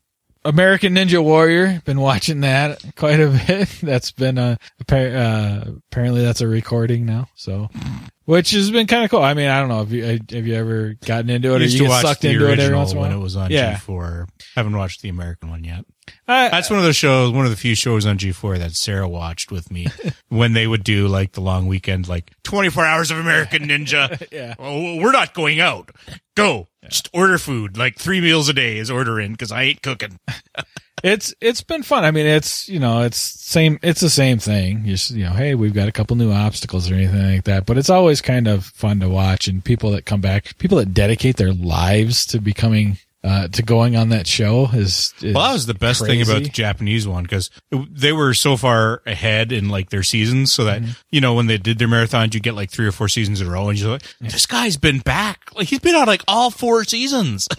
American 0.48 0.96
Ninja 0.96 1.24
Warrior. 1.24 1.82
Been 1.86 2.00
watching 2.00 2.40
that 2.42 2.82
quite 2.96 3.20
a 3.20 3.30
bit. 3.48 3.68
That's 3.82 4.12
been 4.12 4.38
a 4.38 4.58
uh, 4.90 5.66
apparently 5.92 6.24
that's 6.24 6.42
a 6.42 6.48
recording 6.48 7.06
now. 7.06 7.28
So, 7.36 7.70
which 8.26 8.52
has 8.52 8.72
been 8.72 8.88
kind 8.88 9.04
of 9.04 9.12
cool. 9.12 9.22
I 9.22 9.34
mean, 9.34 9.50
I 9.50 9.60
don't 9.60 9.70
know. 9.70 9.80
Have 9.80 9.92
you 9.92 10.04
have 10.06 10.48
you 10.48 10.54
ever 10.56 10.96
gotten 11.06 11.30
into 11.30 11.54
it 11.54 11.62
or 11.62 11.66
you 11.66 11.80
get 11.80 12.02
sucked 12.02 12.24
into 12.26 12.52
it 12.52 12.60
every 12.60 12.76
once 12.76 12.92
in 12.92 12.98
a 12.98 13.02
when 13.02 13.12
it 13.12 13.18
was 13.18 13.36
on 13.36 13.52
Yeah. 13.52 13.76
G4. 13.78 14.28
Haven't 14.56 14.78
watched 14.78 15.02
the 15.02 15.10
American 15.10 15.50
one 15.50 15.64
yet. 15.64 15.86
I- 16.28 16.50
That's 16.50 16.70
one 16.70 16.80
of 16.80 16.86
those 16.86 16.96
shows, 16.96 17.32
one 17.32 17.46
of 17.46 17.52
the 17.52 17.58
few 17.58 17.76
shows 17.76 18.06
on 18.06 18.18
G4 18.18 18.58
that 18.60 18.74
Sarah 18.76 19.08
watched 19.08 19.52
with 19.52 19.72
me 19.72 19.88
when 20.30 20.54
they 20.54 20.68
would 20.68 20.84
do 20.84 21.08
like 21.08 21.34
the 21.34 21.42
long 21.42 21.68
weekend, 21.68 22.08
like 22.08 22.32
24 22.44 22.86
hours 22.86 23.12
of 23.12 23.18
American 23.18 23.64
Ninja. 23.64 24.22
Yeah. 24.32 24.56
Oh, 24.60 24.98
we're 24.98 25.12
not 25.12 25.34
going 25.34 25.60
out. 25.60 25.92
Go. 26.36 26.68
Just 26.84 27.10
order 27.14 27.38
food. 27.38 27.78
Like 27.78 27.98
three 27.98 28.22
meals 28.22 28.50
a 28.50 28.54
day 28.54 28.78
is 28.78 28.90
ordering 28.92 29.32
because 29.32 29.52
I 29.52 29.64
ain't 29.64 29.82
cooking. 29.82 30.20
it's 31.04 31.34
it's 31.42 31.62
been 31.62 31.84
fun. 31.84 32.04
I 32.06 32.12
mean, 32.12 32.26
it's 32.26 32.68
you 32.70 32.80
know, 32.80 33.02
it's 33.04 33.18
same. 33.18 33.78
It's 33.82 34.02
the 34.02 34.10
same 34.10 34.40
thing. 34.40 34.86
You 34.86 34.94
just, 34.94 35.12
you 35.12 35.26
know, 35.26 35.32
hey, 35.32 35.56
we've 35.56 35.74
got 35.74 35.88
a 35.88 35.92
couple 35.92 36.16
new 36.16 36.32
obstacles 36.32 36.90
or 36.90 36.96
anything 36.96 37.34
like 37.36 37.44
that. 37.46 37.66
But 37.66 37.78
it's 37.78 37.90
always 37.90 38.22
kind 38.22 38.48
of 38.48 38.66
fun 38.66 39.00
to 39.02 39.10
watch, 39.10 39.48
and 39.48 39.64
people 39.64 39.92
that 39.92 40.06
come 40.06 40.22
back, 40.22 40.58
people 40.60 40.78
that 40.78 40.94
dedicate 40.94 41.38
their 41.38 41.54
lives 41.54 42.26
to 42.28 42.40
becoming. 42.40 42.98
Uh, 43.28 43.46
to 43.50 43.62
going 43.62 43.98
on 43.98 44.08
that 44.10 44.26
show 44.26 44.70
is, 44.72 45.14
is 45.22 45.36
Well, 45.36 45.44
that 45.48 45.52
was 45.52 45.66
the 45.66 45.74
best 45.74 46.06
thing 46.06 46.22
about 46.22 46.44
the. 46.44 46.50
Japanese 46.50 47.06
one 47.06 47.24
because 47.24 47.50
they 47.92 48.14
were 48.14 48.34
so 48.34 48.56
far 48.56 49.02
ahead 49.06 49.52
in 49.52 49.68
like 49.68 49.90
their 49.90 50.04
seasons, 50.04 50.54
so 50.54 50.64
that 50.64 50.82
you 51.12 51.20
know 51.20 51.34
when 51.34 51.48
they 51.48 51.58
did 51.58 51.78
their 51.78 51.90
marathons, 51.90 52.34
you 52.34 52.40
get 52.40 52.54
like 52.54 52.72
three 52.72 52.88
or 52.88 52.94
four 52.94 53.10
seasons 53.10 53.42
in 53.42 53.48
a 53.48 53.52
row, 53.52 53.68
and 53.68 53.78
you're 53.78 53.90
like, 53.90 54.04
"This 54.22 54.46
guy's 54.46 54.78
been 54.78 55.00
back. 55.00 55.50
Like 55.56 55.68
he's 55.68 55.80
been 55.80 55.96
on 55.96 56.08
like 56.08 56.24
all 56.26 56.52
four 56.52 56.86
seasons." 56.86 57.50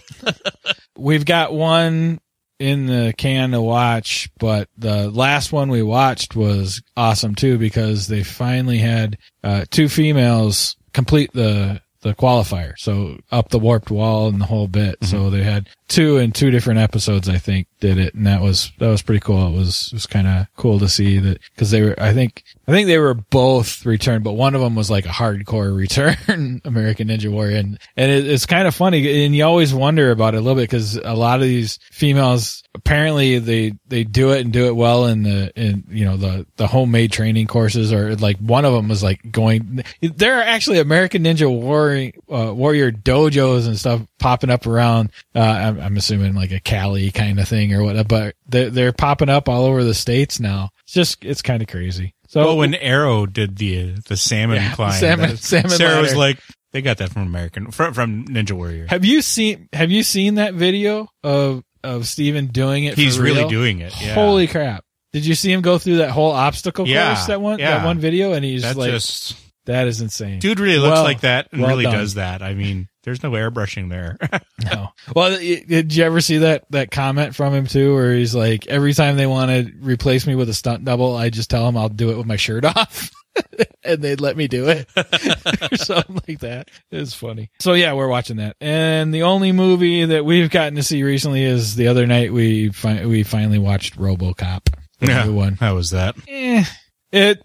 We've 0.97 1.25
got 1.25 1.53
one 1.53 2.19
in 2.57 2.87
the 2.87 3.13
can 3.15 3.51
to 3.51 3.61
watch, 3.61 4.27
but 4.39 4.69
the 4.75 5.09
last 5.11 5.51
one 5.51 5.69
we 5.69 5.83
watched 5.83 6.35
was 6.35 6.81
awesome 6.97 7.35
too 7.35 7.59
because 7.59 8.07
they 8.07 8.23
finally 8.23 8.79
had 8.79 9.19
uh, 9.43 9.65
two 9.69 9.87
females 9.87 10.75
complete 10.93 11.31
the 11.33 11.79
the 12.01 12.13
qualifier. 12.13 12.73
So 12.77 13.17
up 13.31 13.49
the 13.49 13.59
warped 13.59 13.91
wall 13.91 14.27
and 14.27 14.41
the 14.41 14.45
whole 14.45 14.67
bit. 14.67 14.97
So 15.03 15.17
mm-hmm. 15.17 15.31
they 15.31 15.43
had 15.43 15.69
two 15.89 16.17
in 16.17 16.31
two 16.31 16.51
different 16.51 16.79
episodes, 16.79 17.27
I 17.27 17.37
think, 17.37 17.67
did 17.79 17.97
it, 17.97 18.13
and 18.13 18.25
that 18.25 18.41
was 18.41 18.71
that 18.79 18.87
was 18.87 19.01
pretty 19.01 19.19
cool. 19.19 19.47
It 19.47 19.57
was 19.57 19.89
it 19.91 19.95
was 19.95 20.05
kind 20.05 20.27
of 20.27 20.47
cool 20.55 20.79
to 20.79 20.87
see 20.87 21.19
that 21.19 21.39
because 21.53 21.71
they 21.71 21.81
were, 21.81 21.95
I 21.97 22.13
think, 22.13 22.43
I 22.67 22.71
think 22.71 22.87
they 22.87 22.99
were 22.99 23.15
both 23.15 23.85
returned, 23.85 24.23
but 24.23 24.33
one 24.33 24.55
of 24.55 24.61
them 24.61 24.75
was 24.75 24.89
like 24.89 25.05
a 25.05 25.09
hardcore 25.09 25.75
return 25.75 26.61
American 26.63 27.09
Ninja 27.09 27.29
Warrior, 27.29 27.57
and 27.57 27.79
and 27.97 28.11
it, 28.11 28.27
it's 28.27 28.45
kind 28.45 28.67
of 28.67 28.75
funny, 28.75 29.25
and 29.25 29.35
you 29.35 29.43
always 29.43 29.73
wonder 29.73 30.11
about 30.11 30.35
it 30.35 30.37
a 30.37 30.41
little 30.41 30.55
bit 30.55 30.69
because 30.69 30.95
a 30.95 31.15
lot 31.15 31.41
of 31.41 31.47
these 31.47 31.79
females 31.91 32.63
apparently 32.75 33.39
they 33.39 33.73
they 33.87 34.03
do 34.03 34.31
it 34.31 34.41
and 34.41 34.53
do 34.53 34.67
it 34.67 34.75
well 34.75 35.07
in 35.07 35.23
the 35.23 35.51
in 35.55 35.83
you 35.89 36.05
know 36.05 36.17
the 36.17 36.45
the 36.57 36.67
homemade 36.67 37.11
training 37.11 37.47
courses 37.47 37.91
or 37.91 38.15
like 38.17 38.37
one 38.37 38.63
of 38.63 38.73
them 38.73 38.87
was 38.87 39.01
like 39.01 39.19
going 39.31 39.83
there 40.01 40.37
are 40.37 40.43
actually 40.43 40.77
American 40.79 41.23
Ninja 41.23 41.49
Warrior 41.51 42.11
uh, 42.31 42.53
Warrior 42.53 42.91
dojos 42.91 43.65
and 43.65 43.77
stuff 43.77 44.01
popping 44.19 44.51
up 44.51 44.67
around 44.67 45.11
uh 45.33 45.73
I'm, 45.79 45.97
assuming 45.97 46.33
like 46.35 46.51
a 46.51 46.59
Cali 46.59 47.11
kind 47.11 47.39
of 47.39 47.47
thing 47.47 47.73
or 47.73 47.83
whatever 47.83 48.03
but 48.07 48.35
they're, 48.47 48.69
they're 48.69 48.93
popping 48.93 49.29
up 49.29 49.47
all 49.49 49.65
over 49.65 49.83
the 49.83 49.93
states 49.93 50.39
now 50.39 50.69
it's 50.83 50.93
just 50.93 51.23
it's 51.25 51.41
kind 51.41 51.61
of 51.61 51.67
crazy 51.67 52.13
so 52.27 52.45
well, 52.45 52.57
when 52.57 52.75
Arrow 52.75 53.25
did 53.25 53.57
the 53.57 53.93
the 54.07 54.15
salmon 54.17 54.57
Yeah, 54.57 54.75
climb, 54.75 54.91
salmon- 54.93 55.29
that- 55.31 55.37
salmon 55.39 55.69
Sarah 55.71 55.99
was 56.01 56.15
like, 56.15 56.39
"They 56.73 56.83
got 56.83 56.97
that 56.99 57.11
from 57.11 57.23
American 57.23 57.71
from, 57.71 57.93
from 57.95 58.25
Ninja 58.25 58.51
Warrior." 58.51 58.85
have 58.87 59.03
you 59.03 59.21
seen 59.23 59.67
have 59.73 59.89
you 59.89 60.03
seen 60.03 60.35
that 60.35 60.53
video 60.53 61.07
of 61.23 61.63
of 61.83 62.07
Steven 62.07 62.45
doing 62.47 62.83
it 62.83 62.95
He's 62.95 63.17
really 63.17 63.39
real? 63.39 63.49
doing 63.49 63.79
it. 63.79 63.99
Yeah. 63.99 64.13
Holy 64.13 64.45
crap. 64.47 64.83
Did 65.13 65.25
you 65.25 65.33
see 65.33 65.51
him 65.51 65.61
go 65.61 65.79
through 65.79 65.97
that 65.97 66.11
whole 66.11 66.29
obstacle 66.31 66.87
Yeah, 66.87 67.15
course 67.15 67.25
that 67.27 67.41
one 67.41 67.57
yeah. 67.57 67.77
that 67.79 67.85
one 67.85 67.97
video 67.97 68.33
and 68.33 68.45
he's 68.45 68.63
like 68.75 68.91
just 68.91 69.35
that 69.65 69.87
is 69.87 69.99
insane. 70.01 70.37
dude 70.39 70.59
really 70.59 70.77
looks 70.77 70.95
Well- 70.95 71.03
like 71.05 71.21
that 71.21 71.47
and 71.51 71.61
well 71.61 71.71
really 71.71 71.85
done. 71.85 71.93
does 71.95 72.13
that. 72.15 72.43
I 72.43 72.53
mean, 72.53 72.88
there's 73.09 73.23
no 73.23 73.31
airbrushing 73.31 73.89
there. 73.89 74.17
No. 74.61 74.89
Well, 75.15 75.37
did 75.39 75.95
you 75.95 76.03
ever 76.03 76.19
see 76.19 76.39
that 76.39 76.65
that 76.71 76.91
comment 76.91 77.33
from 77.33 77.53
him 77.53 77.65
too 77.65 77.93
where 77.95 78.13
he's 78.13 78.35
like 78.35 78.67
every 78.67 78.93
time 78.93 79.15
they 79.15 79.25
want 79.25 79.49
to 79.49 79.71
replace 79.79 80.27
me 80.27 80.35
with 80.35 80.49
a 80.49 80.53
stunt 80.53 80.83
double, 80.83 81.15
I 81.15 81.29
just 81.29 81.49
tell 81.49 81.65
them 81.65 81.77
I'll 81.77 81.87
do 81.87 82.11
it 82.11 82.17
with 82.17 82.25
my 82.27 82.35
shirt 82.35 82.65
off. 82.75 83.09
and 83.85 84.01
they'd 84.01 84.19
let 84.19 84.35
me 84.35 84.49
do 84.49 84.67
it 84.67 84.89
or 84.97 85.77
something 85.77 86.19
like 86.27 86.39
that. 86.39 86.67
It's 86.91 87.13
funny. 87.13 87.51
So 87.61 87.71
yeah, 87.71 87.93
we're 87.93 88.09
watching 88.09 88.37
that. 88.37 88.57
And 88.59 89.13
the 89.13 89.23
only 89.23 89.53
movie 89.53 90.03
that 90.03 90.25
we've 90.25 90.49
gotten 90.49 90.75
to 90.75 90.83
see 90.83 91.03
recently 91.03 91.45
is 91.45 91.75
the 91.75 91.87
other 91.87 92.05
night 92.05 92.33
we 92.33 92.69
fi- 92.69 93.05
we 93.05 93.23
finally 93.23 93.59
watched 93.59 93.97
RoboCop. 93.97 94.67
The 94.99 95.07
yeah, 95.07 95.27
one. 95.29 95.53
how 95.55 95.75
was 95.75 95.91
that? 95.91 96.15
Eh, 96.27 96.65
it 97.13 97.41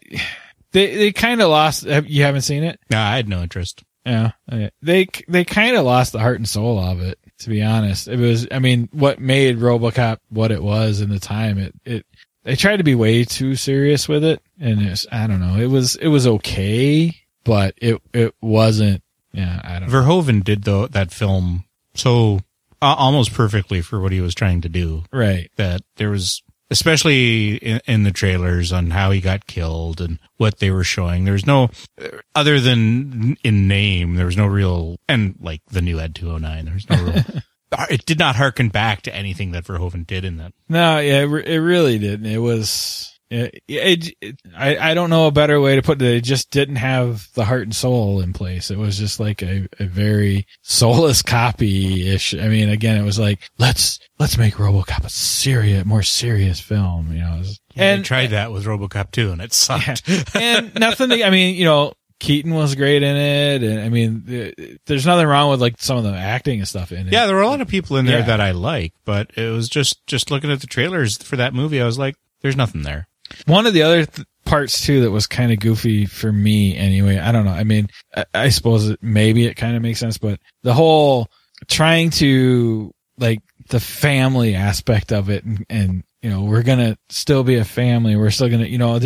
they 0.72 0.96
they 0.96 1.12
kind 1.12 1.40
of 1.40 1.48
lost. 1.48 1.84
You 1.84 2.24
haven't 2.24 2.42
seen 2.42 2.64
it? 2.64 2.80
No, 2.90 2.98
I 2.98 3.14
had 3.14 3.28
no 3.28 3.40
interest. 3.40 3.84
Yeah, 4.04 4.32
uh, 4.50 4.68
they 4.82 5.06
they 5.28 5.44
kind 5.44 5.76
of 5.76 5.84
lost 5.84 6.12
the 6.12 6.18
heart 6.18 6.36
and 6.36 6.48
soul 6.48 6.78
of 6.78 7.00
it. 7.00 7.18
To 7.40 7.50
be 7.50 7.62
honest, 7.62 8.06
it 8.08 8.18
was. 8.18 8.46
I 8.50 8.58
mean, 8.58 8.88
what 8.92 9.18
made 9.18 9.58
RoboCop 9.58 10.18
what 10.28 10.52
it 10.52 10.62
was 10.62 11.00
in 11.00 11.10
the 11.10 11.18
time? 11.18 11.58
It 11.58 11.74
it 11.84 12.06
they 12.44 12.56
tried 12.56 12.76
to 12.76 12.84
be 12.84 12.94
way 12.94 13.24
too 13.24 13.56
serious 13.56 14.08
with 14.08 14.24
it, 14.24 14.42
and 14.60 14.82
it's 14.82 15.06
I 15.10 15.26
don't 15.26 15.40
know. 15.40 15.56
It 15.56 15.66
was 15.66 15.96
it 15.96 16.08
was 16.08 16.26
okay, 16.26 17.14
but 17.44 17.74
it 17.78 18.00
it 18.12 18.34
wasn't. 18.40 19.02
Yeah, 19.32 19.60
I 19.64 19.78
don't. 19.80 19.90
know. 19.90 20.02
Verhoeven 20.02 20.44
did 20.44 20.64
though 20.64 20.86
that 20.86 21.10
film 21.12 21.64
so 21.94 22.40
uh, 22.82 22.94
almost 22.98 23.32
perfectly 23.32 23.80
for 23.80 24.00
what 24.00 24.12
he 24.12 24.20
was 24.20 24.34
trying 24.34 24.60
to 24.62 24.68
do. 24.68 25.04
Right. 25.12 25.50
That 25.56 25.82
there 25.96 26.10
was, 26.10 26.42
especially 26.74 27.54
in, 27.56 27.80
in 27.86 28.02
the 28.02 28.10
trailers, 28.10 28.72
on 28.72 28.90
how 28.90 29.12
he 29.12 29.20
got 29.20 29.46
killed 29.46 30.00
and 30.00 30.18
what 30.38 30.58
they 30.58 30.72
were 30.72 30.82
showing. 30.82 31.24
There 31.24 31.32
was 31.32 31.46
no, 31.46 31.70
other 32.34 32.58
than 32.58 33.36
in 33.44 33.68
name, 33.68 34.16
there 34.16 34.26
was 34.26 34.36
no 34.36 34.46
real, 34.46 34.96
and 35.08 35.36
like 35.40 35.62
the 35.70 35.80
new 35.80 36.00
Ed 36.00 36.16
209, 36.16 36.64
there 36.64 36.74
was 36.74 36.90
no 36.90 37.02
real. 37.02 37.22
It 37.90 38.06
did 38.06 38.20
not 38.20 38.36
harken 38.36 38.68
back 38.68 39.02
to 39.02 39.12
anything 39.12 39.50
that 39.50 39.64
Verhoeven 39.64 40.06
did 40.06 40.24
in 40.24 40.36
that. 40.36 40.52
No, 40.68 41.00
yeah, 41.00 41.22
it, 41.22 41.24
re- 41.24 41.44
it 41.44 41.58
really 41.58 41.98
didn't. 41.98 42.26
It 42.26 42.38
was. 42.38 43.13
It, 43.34 43.62
it, 43.68 44.14
it, 44.20 44.40
I, 44.56 44.90
I 44.90 44.94
don't 44.94 45.10
know 45.10 45.26
a 45.26 45.30
better 45.32 45.60
way 45.60 45.76
to 45.76 45.82
put 45.82 46.00
it. 46.00 46.08
It 46.08 46.20
just 46.24 46.50
didn't 46.50 46.76
have 46.76 47.28
the 47.34 47.44
heart 47.44 47.62
and 47.62 47.74
soul 47.74 48.20
in 48.20 48.32
place. 48.32 48.70
It 48.70 48.78
was 48.78 48.98
just 48.98 49.18
like 49.20 49.42
a, 49.42 49.68
a 49.80 49.86
very 49.86 50.46
soulless 50.62 51.22
copy 51.22 52.08
ish. 52.08 52.34
I 52.34 52.48
mean, 52.48 52.68
again, 52.68 52.96
it 52.96 53.04
was 53.04 53.18
like, 53.18 53.40
let's, 53.58 53.98
let's 54.18 54.38
make 54.38 54.54
RoboCop 54.54 55.04
a 55.04 55.10
serious, 55.10 55.84
more 55.84 56.02
serious 56.02 56.60
film, 56.60 57.12
you 57.12 57.20
know. 57.20 57.36
Was- 57.38 57.60
And 57.76 57.96
and, 57.96 58.04
tried 58.04 58.30
that 58.30 58.52
with 58.52 58.64
RoboCop 58.64 59.10
2 59.10 59.32
and 59.32 59.40
it 59.40 59.52
sucked. 59.52 60.02
and 60.36 60.74
nothing, 60.76 61.10
to, 61.10 61.24
I 61.24 61.30
mean, 61.30 61.56
you 61.56 61.64
know, 61.64 61.92
Keaton 62.20 62.54
was 62.54 62.74
great 62.76 63.02
in 63.02 63.16
it. 63.16 63.62
And 63.64 63.80
I 63.80 63.88
mean, 63.88 64.76
there's 64.86 65.04
nothing 65.04 65.26
wrong 65.26 65.50
with 65.50 65.60
like 65.60 65.74
some 65.78 65.96
of 65.98 66.04
the 66.04 66.12
acting 66.14 66.60
and 66.60 66.68
stuff 66.68 66.92
in 66.92 67.08
it. 67.08 67.12
Yeah, 67.12 67.26
there 67.26 67.34
were 67.34 67.42
a 67.42 67.48
lot 67.48 67.60
of 67.60 67.68
people 67.68 67.96
in 67.96 68.06
there 68.06 68.20
Yeah. 68.20 68.26
that 68.26 68.40
I 68.40 68.52
like, 68.52 68.94
but 69.04 69.32
it 69.36 69.50
was 69.50 69.68
just 69.68 70.06
just 70.06 70.30
looking 70.30 70.50
at 70.50 70.60
the 70.60 70.66
trailers 70.68 71.18
for 71.18 71.36
that 71.36 71.52
movie, 71.52 71.82
I 71.82 71.84
was 71.84 71.98
like, 71.98 72.14
"There's 72.40 72.56
nothing 72.56 72.82
there." 72.82 73.08
One 73.46 73.66
of 73.66 73.74
the 73.74 73.82
other 73.82 74.06
th- 74.06 74.26
parts 74.44 74.84
too 74.84 75.00
that 75.02 75.10
was 75.10 75.26
kind 75.26 75.52
of 75.52 75.60
goofy 75.60 76.06
for 76.06 76.32
me 76.32 76.76
anyway. 76.76 77.18
I 77.18 77.32
don't 77.32 77.44
know. 77.44 77.52
I 77.52 77.64
mean, 77.64 77.88
I, 78.14 78.24
I 78.34 78.48
suppose 78.50 78.88
it, 78.88 79.02
maybe 79.02 79.46
it 79.46 79.54
kind 79.54 79.76
of 79.76 79.82
makes 79.82 80.00
sense, 80.00 80.18
but 80.18 80.40
the 80.62 80.74
whole 80.74 81.28
trying 81.68 82.10
to 82.10 82.92
like 83.18 83.40
the 83.68 83.80
family 83.80 84.54
aspect 84.54 85.12
of 85.12 85.30
it 85.30 85.44
and, 85.44 85.64
and 85.70 86.04
you 86.24 86.30
know, 86.30 86.40
we're 86.40 86.62
going 86.62 86.78
to 86.78 86.96
still 87.10 87.44
be 87.44 87.56
a 87.56 87.66
family. 87.66 88.16
We're 88.16 88.30
still 88.30 88.48
going 88.48 88.62
to, 88.62 88.68
you 88.68 88.78
know, 88.78 88.98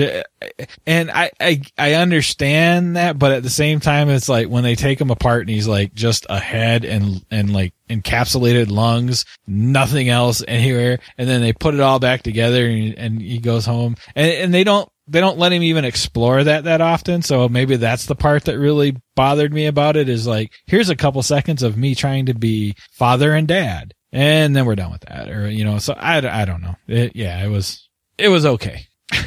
and 0.87 1.11
I, 1.11 1.33
I, 1.41 1.63
I 1.77 1.95
understand 1.95 2.95
that, 2.95 3.19
but 3.19 3.33
at 3.33 3.43
the 3.43 3.51
same 3.51 3.81
time, 3.81 4.09
it's 4.09 4.29
like 4.29 4.47
when 4.47 4.63
they 4.63 4.77
take 4.77 5.01
him 5.01 5.11
apart 5.11 5.41
and 5.41 5.51
he's 5.51 5.67
like 5.67 5.93
just 5.93 6.27
a 6.31 6.39
head 6.39 6.85
and, 6.85 7.25
and 7.29 7.53
like 7.53 7.75
encapsulated 7.91 8.71
lungs, 8.71 9.25
nothing 9.49 10.09
else 10.09 10.45
anywhere. 10.47 11.01
And 11.19 11.29
then 11.29 11.41
they 11.41 11.53
put 11.53 11.75
it 11.75 11.81
all 11.81 11.99
back 11.99 12.23
together 12.23 12.65
and, 12.65 12.95
and 12.95 13.21
he 13.21 13.41
goes 13.41 13.67
home 13.67 13.97
and, 14.15 14.31
and 14.31 14.55
they 14.55 14.63
don't, 14.63 14.89
they 15.09 15.19
don't 15.19 15.39
let 15.39 15.53
him 15.53 15.65
even 15.65 15.85
explore 15.85 16.45
that 16.45 16.65
that 16.65 16.81
often. 16.81 17.23
So 17.23 17.49
maybe 17.49 17.75
that's 17.75 18.07
the 18.07 18.15
part 18.15 18.45
that 18.45 18.61
really 18.61 18.95
bothered 19.17 19.53
me 19.53 19.67
about 19.67 19.97
it 19.97 20.09
is 20.09 20.25
like, 20.25 20.53
here's 20.69 20.89
a 20.89 20.95
couple 20.95 21.21
seconds 21.25 21.65
of 21.65 21.77
me 21.77 21.97
trying 21.97 22.27
to 22.27 22.35
be 22.35 22.77
father 22.93 23.33
and 23.33 23.49
dad. 23.49 23.93
And 24.13 24.57
then 24.57 24.65
we're 24.65 24.77
done 24.77 24.91
with 24.91 25.03
that. 25.03 25.29
Or, 25.29 25.51
you 25.51 25.65
know, 25.65 25.79
so 25.79 25.93
I, 25.95 26.43
I 26.43 26.45
don't 26.45 26.63
know. 26.63 26.77
It, 26.87 27.15
yeah, 27.15 27.45
it 27.45 27.49
was, 27.49 27.89
it 28.17 28.29
was 28.29 28.47
okay. 28.47 28.87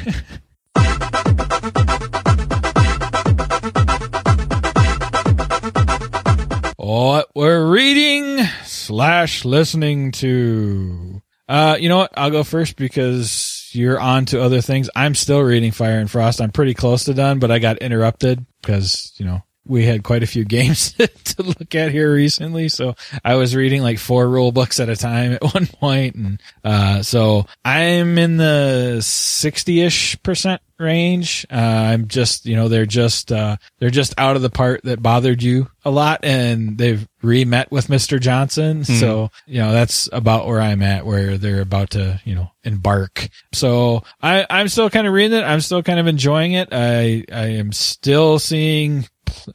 what 6.76 7.30
we're 7.34 7.70
reading 7.70 8.44
slash 8.64 9.44
listening 9.44 10.12
to. 10.12 11.22
Uh, 11.48 11.76
you 11.78 11.88
know 11.88 11.98
what? 11.98 12.12
I'll 12.16 12.30
go 12.30 12.44
first 12.44 12.76
because 12.76 13.70
you're 13.72 14.00
on 14.00 14.26
to 14.26 14.42
other 14.42 14.60
things. 14.60 14.90
I'm 14.94 15.14
still 15.14 15.40
reading 15.40 15.72
Fire 15.72 15.98
and 15.98 16.10
Frost. 16.10 16.40
I'm 16.40 16.50
pretty 16.50 16.74
close 16.74 17.04
to 17.04 17.14
done, 17.14 17.38
but 17.38 17.50
I 17.50 17.60
got 17.60 17.78
interrupted 17.78 18.44
because, 18.60 19.12
you 19.16 19.24
know, 19.26 19.42
we 19.66 19.84
had 19.84 20.02
quite 20.02 20.22
a 20.22 20.26
few 20.26 20.44
games 20.52 20.92
to 20.92 21.42
look 21.42 21.74
at 21.74 21.92
here 21.92 22.12
recently. 22.12 22.68
So 22.68 22.94
I 23.24 23.36
was 23.36 23.54
reading 23.54 23.82
like 23.82 23.98
four 23.98 24.28
rule 24.28 24.52
books 24.52 24.80
at 24.80 24.88
a 24.88 24.96
time 24.96 25.32
at 25.32 25.42
one 25.54 25.66
point. 25.66 26.14
And, 26.14 26.42
uh, 26.64 27.02
so 27.02 27.46
I'm 27.64 28.18
in 28.18 28.36
the 28.36 29.00
60 29.00 29.80
ish 29.80 30.22
percent 30.22 30.60
range. 30.78 31.46
Uh, 31.50 31.54
I'm 31.54 32.08
just, 32.08 32.44
you 32.44 32.56
know, 32.56 32.68
they're 32.68 32.86
just, 32.86 33.30
uh, 33.30 33.56
they're 33.78 33.90
just 33.90 34.14
out 34.18 34.34
of 34.36 34.42
the 34.42 34.50
part 34.50 34.82
that 34.82 35.00
bothered 35.02 35.42
you 35.42 35.68
a 35.84 35.90
lot 35.90 36.24
and 36.24 36.76
they've 36.76 37.06
re-met 37.22 37.70
with 37.70 37.86
Mr. 37.86 38.20
Johnson. 38.20 38.82
So, 38.84 39.30
you 39.46 39.60
know, 39.60 39.70
that's 39.72 40.08
about 40.12 40.46
where 40.48 40.60
I'm 40.60 40.82
at 40.82 41.06
where 41.06 41.38
they're 41.38 41.60
about 41.60 41.90
to, 41.90 42.20
you 42.24 42.34
know, 42.34 42.50
embark. 42.64 43.28
So 43.52 44.02
I, 44.20 44.44
I'm 44.50 44.68
still 44.68 44.90
kind 44.90 45.06
of 45.06 45.12
reading 45.12 45.38
it. 45.38 45.44
I'm 45.44 45.60
still 45.60 45.84
kind 45.84 46.00
of 46.00 46.08
enjoying 46.08 46.52
it. 46.52 46.70
I, 46.72 47.24
I 47.32 47.46
am 47.58 47.70
still 47.72 48.40
seeing 48.40 49.06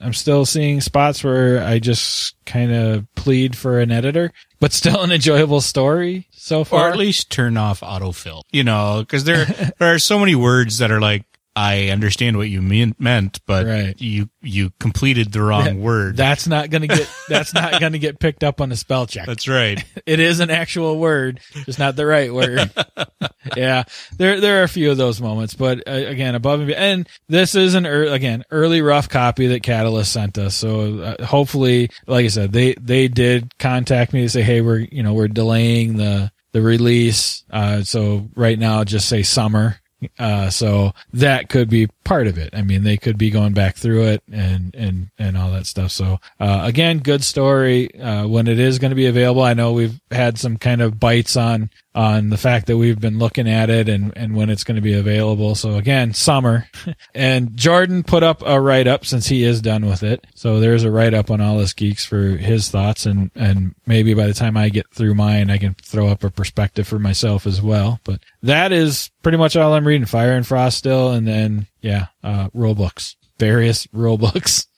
I'm 0.01 0.13
still 0.13 0.45
seeing 0.45 0.81
spots 0.81 1.23
where 1.23 1.63
I 1.63 1.79
just 1.79 2.35
kind 2.45 2.73
of 2.73 3.05
plead 3.15 3.55
for 3.55 3.79
an 3.79 3.91
editor, 3.91 4.31
but 4.59 4.73
still 4.73 5.01
an 5.01 5.11
enjoyable 5.11 5.61
story 5.61 6.27
so 6.31 6.63
far. 6.63 6.89
Or 6.89 6.91
at 6.91 6.97
least 6.97 7.31
turn 7.31 7.57
off 7.57 7.81
autofill, 7.81 8.43
you 8.51 8.63
know, 8.63 8.97
because 8.99 9.23
there, 9.23 9.45
there 9.79 9.93
are 9.93 9.99
so 9.99 10.19
many 10.19 10.35
words 10.35 10.77
that 10.77 10.91
are 10.91 11.01
like, 11.01 11.25
I 11.59 11.89
understand 11.89 12.37
what 12.37 12.49
you 12.49 12.61
mean, 12.61 12.93
meant, 12.99 13.39
but 13.47 13.65
Right. 13.65 13.95
you, 13.99 14.29
you 14.43 14.69
completed 14.79 15.31
the 15.31 15.41
wrong 15.41 15.81
word. 15.81 16.15
That's 16.15 16.45
not 16.45 16.69
gonna 16.69 16.85
get. 16.85 17.09
That's 17.29 17.51
not 17.51 17.81
gonna 17.81 17.97
get 17.97 18.19
picked 18.19 18.43
up 18.43 18.61
on 18.61 18.69
the 18.69 18.75
spell 18.75 19.07
check. 19.07 19.25
That's 19.25 19.47
right. 19.47 19.83
It 20.05 20.19
is 20.21 20.39
an 20.39 20.49
actual 20.51 20.99
word, 20.99 21.39
just 21.65 21.79
not 21.79 21.95
the 21.97 22.05
right 22.05 22.33
word. 22.33 22.71
yeah, 23.57 23.83
there 24.17 24.39
there 24.39 24.61
are 24.61 24.63
a 24.63 24.69
few 24.69 24.91
of 24.91 24.97
those 24.97 25.19
moments, 25.19 25.53
but 25.55 25.79
uh, 25.87 25.91
again, 25.91 26.35
above 26.35 26.59
and 26.59 26.67
beyond, 26.67 26.83
and 26.83 27.09
this 27.27 27.55
is 27.55 27.73
an 27.73 27.85
ear 27.85 28.05
again 28.05 28.43
early 28.51 28.81
rough 28.81 29.09
copy 29.09 29.47
that 29.47 29.63
Catalyst 29.63 30.13
sent 30.13 30.37
us. 30.37 30.55
So 30.55 30.99
uh, 30.99 31.25
hopefully, 31.25 31.89
like 32.05 32.23
I 32.25 32.29
said, 32.29 32.53
they 32.53 32.75
they 32.75 33.07
did 33.07 33.57
contact 33.57 34.13
me 34.13 34.21
to 34.21 34.29
say, 34.29 34.43
hey, 34.43 34.61
we're 34.61 34.79
you 34.79 35.03
know 35.03 35.13
we're 35.13 35.27
delaying 35.27 35.97
the 35.97 36.31
the 36.53 36.61
release. 36.61 37.43
Uh, 37.49 37.81
so 37.81 38.29
right 38.35 38.57
now, 38.59 38.83
just 38.83 39.09
say 39.09 39.23
summer. 39.23 39.77
Uh, 40.19 40.49
so 40.49 40.93
that 41.13 41.49
could 41.49 41.69
be 41.69 41.87
part 42.03 42.27
of 42.27 42.37
it. 42.37 42.53
I 42.53 42.61
mean, 42.61 42.83
they 42.83 42.97
could 42.97 43.17
be 43.17 43.31
going 43.31 43.53
back 43.53 43.75
through 43.75 44.03
it 44.03 44.23
and, 44.31 44.73
and, 44.75 45.09
and 45.17 45.37
all 45.37 45.51
that 45.51 45.65
stuff. 45.65 45.91
So, 45.91 46.19
uh, 46.39 46.61
again, 46.63 46.99
good 46.99 47.23
story. 47.23 47.93
Uh, 47.99 48.27
when 48.27 48.47
it 48.47 48.59
is 48.59 48.77
going 48.77 48.91
to 48.91 48.95
be 48.95 49.07
available, 49.07 49.41
I 49.41 49.55
know 49.55 49.73
we've 49.73 49.99
had 50.11 50.37
some 50.37 50.57
kind 50.57 50.81
of 50.81 50.99
bites 50.99 51.35
on, 51.35 51.71
on 51.97 52.29
the 52.29 52.37
fact 52.37 52.67
that 52.67 52.77
we've 52.77 52.99
been 52.99 53.17
looking 53.17 53.49
at 53.49 53.71
it 53.71 53.89
and, 53.89 54.15
and 54.15 54.35
when 54.35 54.51
it's 54.51 54.63
going 54.63 54.75
to 54.75 54.83
be 54.83 54.93
available. 54.93 55.55
So 55.55 55.77
again, 55.77 56.13
summer 56.13 56.69
and 57.15 57.57
Jordan 57.57 58.03
put 58.03 58.21
up 58.21 58.43
a 58.45 58.61
write 58.61 58.85
up 58.85 59.03
since 59.03 59.25
he 59.25 59.43
is 59.43 59.63
done 59.63 59.83
with 59.83 60.03
it. 60.03 60.23
So 60.35 60.59
there's 60.59 60.83
a 60.83 60.91
write 60.91 61.15
up 61.15 61.31
on 61.31 61.41
all 61.41 61.59
us 61.59 61.73
geeks 61.73 62.05
for 62.05 62.21
his 62.37 62.69
thoughts 62.69 63.07
and, 63.07 63.31
and 63.33 63.73
maybe 63.87 64.13
by 64.13 64.27
the 64.27 64.35
time 64.35 64.55
I 64.57 64.69
get 64.69 64.93
through 64.93 65.15
mine, 65.15 65.49
I 65.49 65.57
can 65.57 65.73
throw 65.73 66.07
up 66.07 66.23
a 66.23 66.29
perspective 66.29 66.87
for 66.87 66.99
myself 66.99 67.47
as 67.47 67.63
well. 67.63 67.99
But 68.03 68.19
that 68.43 68.71
is 68.71 69.09
pretty 69.23 69.39
much 69.39 69.55
all 69.55 69.73
I'm 69.73 69.87
reading. 69.87 70.05
Fire 70.05 70.33
and 70.33 70.45
Frost 70.45 70.77
still. 70.77 71.13
And 71.13 71.27
then, 71.27 71.65
yeah, 71.81 72.07
uh, 72.23 72.49
rule 72.53 72.75
books, 72.75 73.15
various 73.39 73.87
rule 73.91 74.19
books. 74.19 74.67